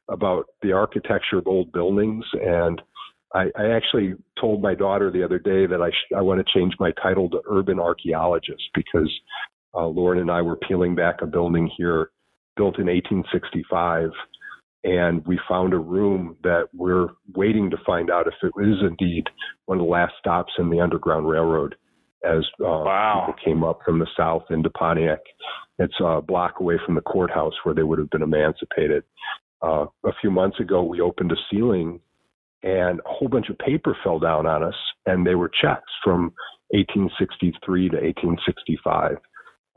about 0.09 0.45
the 0.61 0.71
architecture 0.71 1.37
of 1.37 1.47
old 1.47 1.71
buildings. 1.71 2.25
And 2.33 2.81
I, 3.33 3.45
I 3.57 3.67
actually 3.75 4.15
told 4.39 4.61
my 4.61 4.75
daughter 4.75 5.11
the 5.11 5.23
other 5.23 5.39
day 5.39 5.65
that 5.67 5.81
I 5.81 5.89
sh- 5.89 6.15
I 6.15 6.21
want 6.21 6.45
to 6.45 6.59
change 6.59 6.73
my 6.79 6.91
title 7.01 7.29
to 7.29 7.41
urban 7.49 7.79
archaeologist 7.79 8.63
because 8.73 9.11
uh, 9.73 9.87
Lauren 9.87 10.19
and 10.19 10.31
I 10.31 10.41
were 10.41 10.57
peeling 10.57 10.95
back 10.95 11.21
a 11.21 11.27
building 11.27 11.69
here 11.77 12.09
built 12.57 12.77
in 12.79 12.87
1865 12.87 14.09
and 14.83 15.25
we 15.25 15.39
found 15.47 15.73
a 15.73 15.77
room 15.77 16.35
that 16.43 16.67
we're 16.73 17.09
waiting 17.35 17.69
to 17.69 17.77
find 17.85 18.09
out 18.09 18.27
if 18.27 18.33
it 18.41 18.51
is 18.61 18.77
indeed 18.81 19.25
one 19.65 19.79
of 19.79 19.85
the 19.85 19.91
last 19.91 20.13
stops 20.19 20.51
in 20.57 20.69
the 20.69 20.79
Underground 20.79 21.27
Railroad 21.27 21.75
as 22.23 22.43
uh, 22.59 22.65
wow. 22.65 23.25
people 23.25 23.43
came 23.43 23.63
up 23.63 23.79
from 23.85 23.99
the 23.99 24.07
south 24.17 24.43
into 24.49 24.69
Pontiac. 24.69 25.19
It's 25.79 25.93
a 25.99 26.21
block 26.21 26.59
away 26.59 26.75
from 26.85 26.95
the 26.95 27.01
courthouse 27.01 27.53
where 27.63 27.73
they 27.73 27.83
would 27.83 27.99
have 27.99 28.09
been 28.09 28.21
emancipated. 28.21 29.03
Uh, 29.61 29.85
a 30.05 30.11
few 30.21 30.31
months 30.31 30.59
ago, 30.59 30.83
we 30.83 31.01
opened 31.01 31.31
a 31.31 31.35
ceiling 31.49 31.99
and 32.63 32.99
a 32.99 33.09
whole 33.09 33.27
bunch 33.27 33.49
of 33.49 33.57
paper 33.57 33.97
fell 34.03 34.19
down 34.19 34.45
on 34.45 34.63
us, 34.63 34.75
and 35.05 35.25
they 35.25 35.35
were 35.35 35.49
checks 35.49 35.91
from 36.03 36.33
1863 36.69 37.89
to 37.89 37.95
1865, 37.95 39.17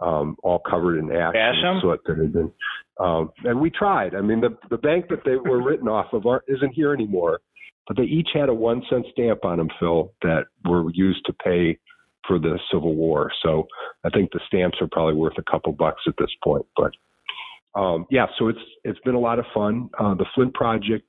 um, 0.00 0.36
all 0.42 0.60
covered 0.68 0.98
in 0.98 1.10
ash 1.10 1.34
and 1.34 1.80
soot 1.80 2.00
that 2.06 2.18
had 2.18 2.32
been. 2.32 2.52
Um, 3.00 3.30
and 3.44 3.60
we 3.60 3.70
tried. 3.70 4.14
I 4.14 4.20
mean, 4.20 4.40
the 4.40 4.56
the 4.70 4.78
bank 4.78 5.06
that 5.08 5.24
they 5.24 5.36
were 5.36 5.62
written 5.62 5.88
off 5.88 6.12
of 6.12 6.26
aren't, 6.26 6.44
isn't 6.46 6.74
here 6.74 6.92
anymore, 6.92 7.40
but 7.88 7.96
they 7.96 8.04
each 8.04 8.28
had 8.34 8.48
a 8.48 8.54
one 8.54 8.82
cent 8.90 9.06
stamp 9.12 9.44
on 9.44 9.58
them, 9.58 9.70
Phil, 9.80 10.12
that 10.22 10.44
were 10.68 10.90
used 10.92 11.24
to 11.26 11.32
pay 11.32 11.78
for 12.26 12.38
the 12.38 12.58
Civil 12.72 12.94
War. 12.94 13.30
So 13.42 13.66
I 14.04 14.10
think 14.10 14.32
the 14.32 14.40
stamps 14.46 14.78
are 14.80 14.88
probably 14.90 15.14
worth 15.14 15.38
a 15.38 15.50
couple 15.50 15.72
bucks 15.72 16.02
at 16.06 16.14
this 16.18 16.30
point. 16.42 16.66
But 16.76 16.92
um, 17.78 18.06
yeah, 18.10 18.26
so 18.38 18.48
it's 18.48 18.58
it's 18.84 19.00
been 19.00 19.14
a 19.14 19.20
lot 19.20 19.38
of 19.38 19.46
fun. 19.52 19.90
Uh, 19.98 20.14
the 20.14 20.26
Flint 20.34 20.54
project 20.54 21.06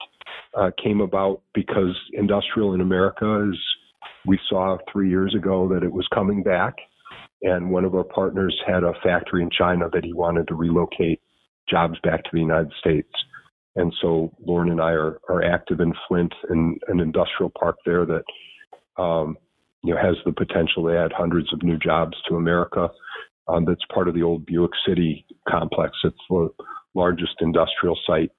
uh, 0.58 0.72
came 0.82 1.02
about 1.02 1.42
because 1.54 1.96
industrial 2.14 2.74
in 2.74 2.82
America 2.82 3.50
is 3.50 3.60
we 4.26 4.40
saw 4.50 4.78
three 4.92 5.10
years 5.10 5.36
ago 5.36 5.68
that 5.70 5.84
it 5.84 5.92
was 5.92 6.08
coming 6.14 6.42
back, 6.42 6.76
and 7.44 7.70
one 7.70 7.86
of 7.86 7.94
our 7.94 8.04
partners 8.04 8.56
had 8.66 8.84
a 8.84 8.94
factory 9.04 9.44
in 9.44 9.50
China 9.52 9.90
that 9.94 10.04
he 10.04 10.14
wanted 10.14 10.48
to 10.48 10.56
relocate 10.56 11.22
jobs 11.70 11.98
back 12.04 12.24
to 12.24 12.30
the 12.34 12.40
United 12.40 12.72
States. 12.80 13.10
And 13.76 13.94
so 14.02 14.32
Lauren 14.46 14.72
and 14.72 14.82
I 14.82 14.92
are, 14.92 15.20
are 15.30 15.44
active 15.44 15.82
in 15.82 15.94
Flint 16.08 16.34
and 16.50 16.80
an 16.88 17.00
industrial 17.00 17.52
park 17.60 17.76
there 17.86 18.06
that 18.06 19.02
um, 19.02 19.38
you 19.86 19.94
know, 19.94 20.02
has 20.02 20.16
the 20.26 20.32
potential 20.32 20.84
to 20.84 20.98
add 20.98 21.12
hundreds 21.14 21.54
of 21.54 21.64
new 21.64 21.78
jobs 21.78 22.18
to 22.28 22.36
America. 22.36 22.90
Um, 23.48 23.66
that's 23.66 23.86
part 23.94 24.08
of 24.08 24.16
the 24.16 24.24
old 24.24 24.46
Buick 24.46 24.72
City 24.88 25.26
complex. 25.48 25.96
It's 26.04 26.18
the 26.30 26.50
largest 26.96 27.36
industrial 27.42 27.98
site 28.08 28.32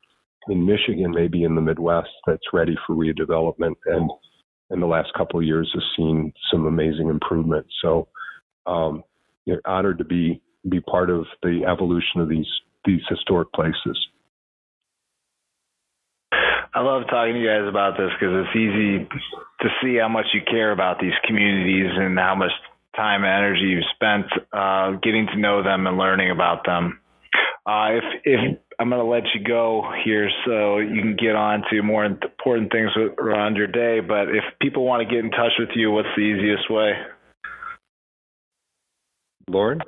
in 0.49 0.67
Michigan, 0.67 1.13
maybe 1.13 1.45
in 1.45 1.55
the 1.55 1.61
Midwest, 1.61 2.09
that's 2.27 2.53
ready 2.53 2.77
for 2.87 2.95
redevelopment. 2.95 3.75
And 3.87 4.11
in 4.71 4.81
the 4.81 4.87
last 4.87 5.13
couple 5.17 5.41
of 5.41 5.47
years, 5.47 5.71
has 5.75 5.83
seen 5.97 6.33
some 6.51 6.67
amazing 6.67 7.09
improvement. 7.09 7.67
So, 7.83 8.09
um, 8.67 9.03
you're 9.45 9.61
honored 9.65 9.99
to 9.99 10.05
be 10.05 10.43
be 10.69 10.81
part 10.81 11.11
of 11.11 11.25
the 11.43 11.65
evolution 11.65 12.21
of 12.21 12.29
these 12.29 12.49
these 12.85 13.03
historic 13.09 13.53
places. 13.53 13.99
I 16.77 16.81
love 16.83 17.05
talking 17.09 17.33
to 17.33 17.41
you 17.41 17.49
guys 17.49 17.67
about 17.67 17.97
this 17.97 18.11
because 18.21 18.45
it's 18.45 18.55
easy 18.55 19.09
to 19.09 19.69
see 19.81 19.97
how 19.97 20.11
much 20.11 20.27
you 20.35 20.43
care 20.47 20.73
about 20.73 21.01
these 21.01 21.15
communities 21.27 21.91
and 21.97 22.19
how 22.19 22.35
much 22.35 22.51
time 22.95 23.25
and 23.25 23.33
energy 23.33 23.63
you've 23.63 23.85
spent 23.95 24.27
uh, 24.53 24.91
getting 25.03 25.27
to 25.33 25.39
know 25.39 25.63
them 25.63 25.87
and 25.87 25.97
learning 25.97 26.31
about 26.31 26.67
them. 26.67 27.01
Uh, 27.65 27.97
if 27.97 28.05
if 28.25 28.59
I'm 28.79 28.91
going 28.91 29.01
to 29.01 29.09
let 29.09 29.23
you 29.35 29.43
go 29.43 29.91
here 30.05 30.29
so 30.45 30.77
you 30.77 31.01
can 31.01 31.17
get 31.17 31.35
on 31.35 31.63
to 31.71 31.83
more 31.83 32.05
important 32.05 32.71
things 32.71 32.91
around 33.19 33.57
your 33.57 33.69
day, 33.69 34.01
but 34.01 34.29
if 34.29 34.45
people 34.61 34.85
want 34.85 35.01
to 35.01 35.09
get 35.09 35.25
in 35.25 35.31
touch 35.31 35.53
with 35.59 35.71
you, 35.75 35.91
what's 35.91 36.09
the 36.15 36.21
easiest 36.21 36.71
way? 36.71 36.93
Lauren? 39.49 39.81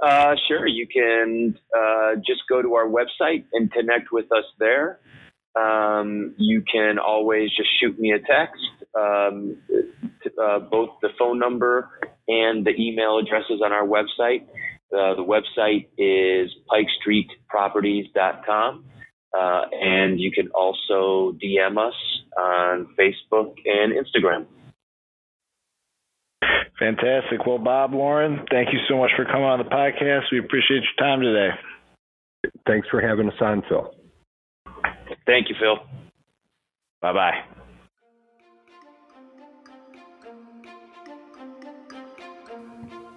Uh, 0.00 0.36
sure. 0.46 0.68
You 0.68 0.86
can 0.86 1.58
uh, 1.76 2.14
just 2.24 2.42
go 2.48 2.62
to 2.62 2.74
our 2.74 2.86
website 2.86 3.46
and 3.52 3.72
connect 3.72 4.12
with 4.12 4.30
us 4.30 4.44
there. 4.60 5.00
Um, 5.56 6.34
you 6.36 6.62
can 6.62 6.98
always 6.98 7.50
just 7.56 7.70
shoot 7.80 7.98
me 7.98 8.12
a 8.12 8.18
text. 8.18 8.60
Um, 8.94 9.56
uh, 10.40 10.58
both 10.58 10.90
the 11.02 11.10
phone 11.18 11.38
number 11.38 11.90
and 12.26 12.64
the 12.64 12.72
email 12.78 13.18
addresses 13.18 13.60
on 13.64 13.72
our 13.72 13.86
website. 13.86 14.44
Uh, 14.92 15.14
the 15.14 15.24
website 15.24 15.86
is 15.98 16.50
pikestreetproperties.com. 16.70 18.84
Uh, 19.36 19.62
and 19.72 20.20
you 20.20 20.30
can 20.30 20.48
also 20.48 21.32
DM 21.42 21.76
us 21.76 21.94
on 22.38 22.86
Facebook 22.98 23.54
and 23.64 23.92
Instagram. 23.92 24.46
Fantastic. 26.78 27.44
Well, 27.46 27.58
Bob, 27.58 27.94
Lauren, 27.94 28.46
thank 28.50 28.72
you 28.72 28.78
so 28.88 28.96
much 28.96 29.10
for 29.16 29.24
coming 29.24 29.44
on 29.44 29.58
the 29.58 29.64
podcast. 29.64 30.30
We 30.30 30.38
appreciate 30.38 30.82
your 30.82 30.94
time 30.98 31.20
today. 31.20 31.50
Thanks 32.66 32.86
for 32.90 33.00
having 33.00 33.28
us 33.28 33.40
on, 33.40 33.62
Phil. 33.68 33.94
Thank 35.26 35.48
you, 35.48 35.56
Phil. 35.58 35.76
Bye 37.00 37.12
bye. 37.12 37.44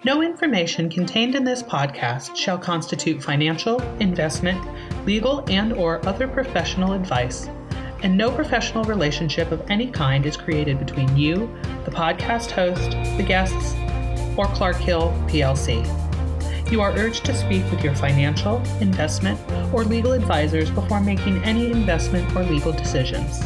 No 0.04 0.22
information 0.22 0.88
contained 0.88 1.34
in 1.34 1.44
this 1.44 1.62
podcast 1.62 2.36
shall 2.36 2.56
constitute 2.56 3.22
financial, 3.22 3.80
investment, 3.98 4.64
legal, 5.04 5.44
and 5.50 5.72
or 5.72 6.06
other 6.06 6.28
professional 6.28 6.92
advice, 6.92 7.48
and 8.02 8.16
no 8.16 8.30
professional 8.30 8.84
relationship 8.84 9.50
of 9.50 9.62
any 9.68 9.90
kind 9.90 10.24
is 10.24 10.36
created 10.36 10.78
between 10.78 11.16
you, 11.16 11.54
the 11.84 11.90
podcast 11.90 12.52
host, 12.52 12.92
the 13.18 13.24
guests, 13.26 13.74
or 14.38 14.46
Clark 14.54 14.76
Hill 14.76 15.12
PLC. 15.26 16.07
You 16.70 16.82
are 16.82 16.92
urged 16.92 17.24
to 17.24 17.34
speak 17.34 17.64
with 17.70 17.82
your 17.82 17.94
financial, 17.94 18.58
investment, 18.80 19.40
or 19.72 19.84
legal 19.84 20.12
advisors 20.12 20.70
before 20.70 21.00
making 21.00 21.42
any 21.42 21.70
investment 21.70 22.36
or 22.36 22.42
legal 22.42 22.72
decisions. 22.72 23.40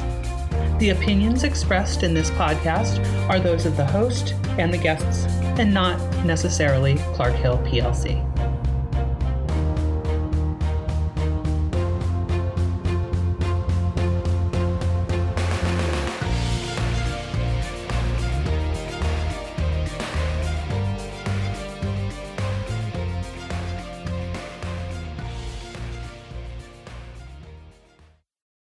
The 0.78 0.90
opinions 0.90 1.44
expressed 1.44 2.02
in 2.02 2.14
this 2.14 2.30
podcast 2.30 2.98
are 3.28 3.38
those 3.38 3.64
of 3.64 3.76
the 3.76 3.86
host 3.86 4.34
and 4.58 4.74
the 4.74 4.78
guests, 4.78 5.26
and 5.60 5.72
not 5.72 6.00
necessarily 6.24 6.96
Clark 7.14 7.34
Hill 7.34 7.58
PLC. 7.58 8.31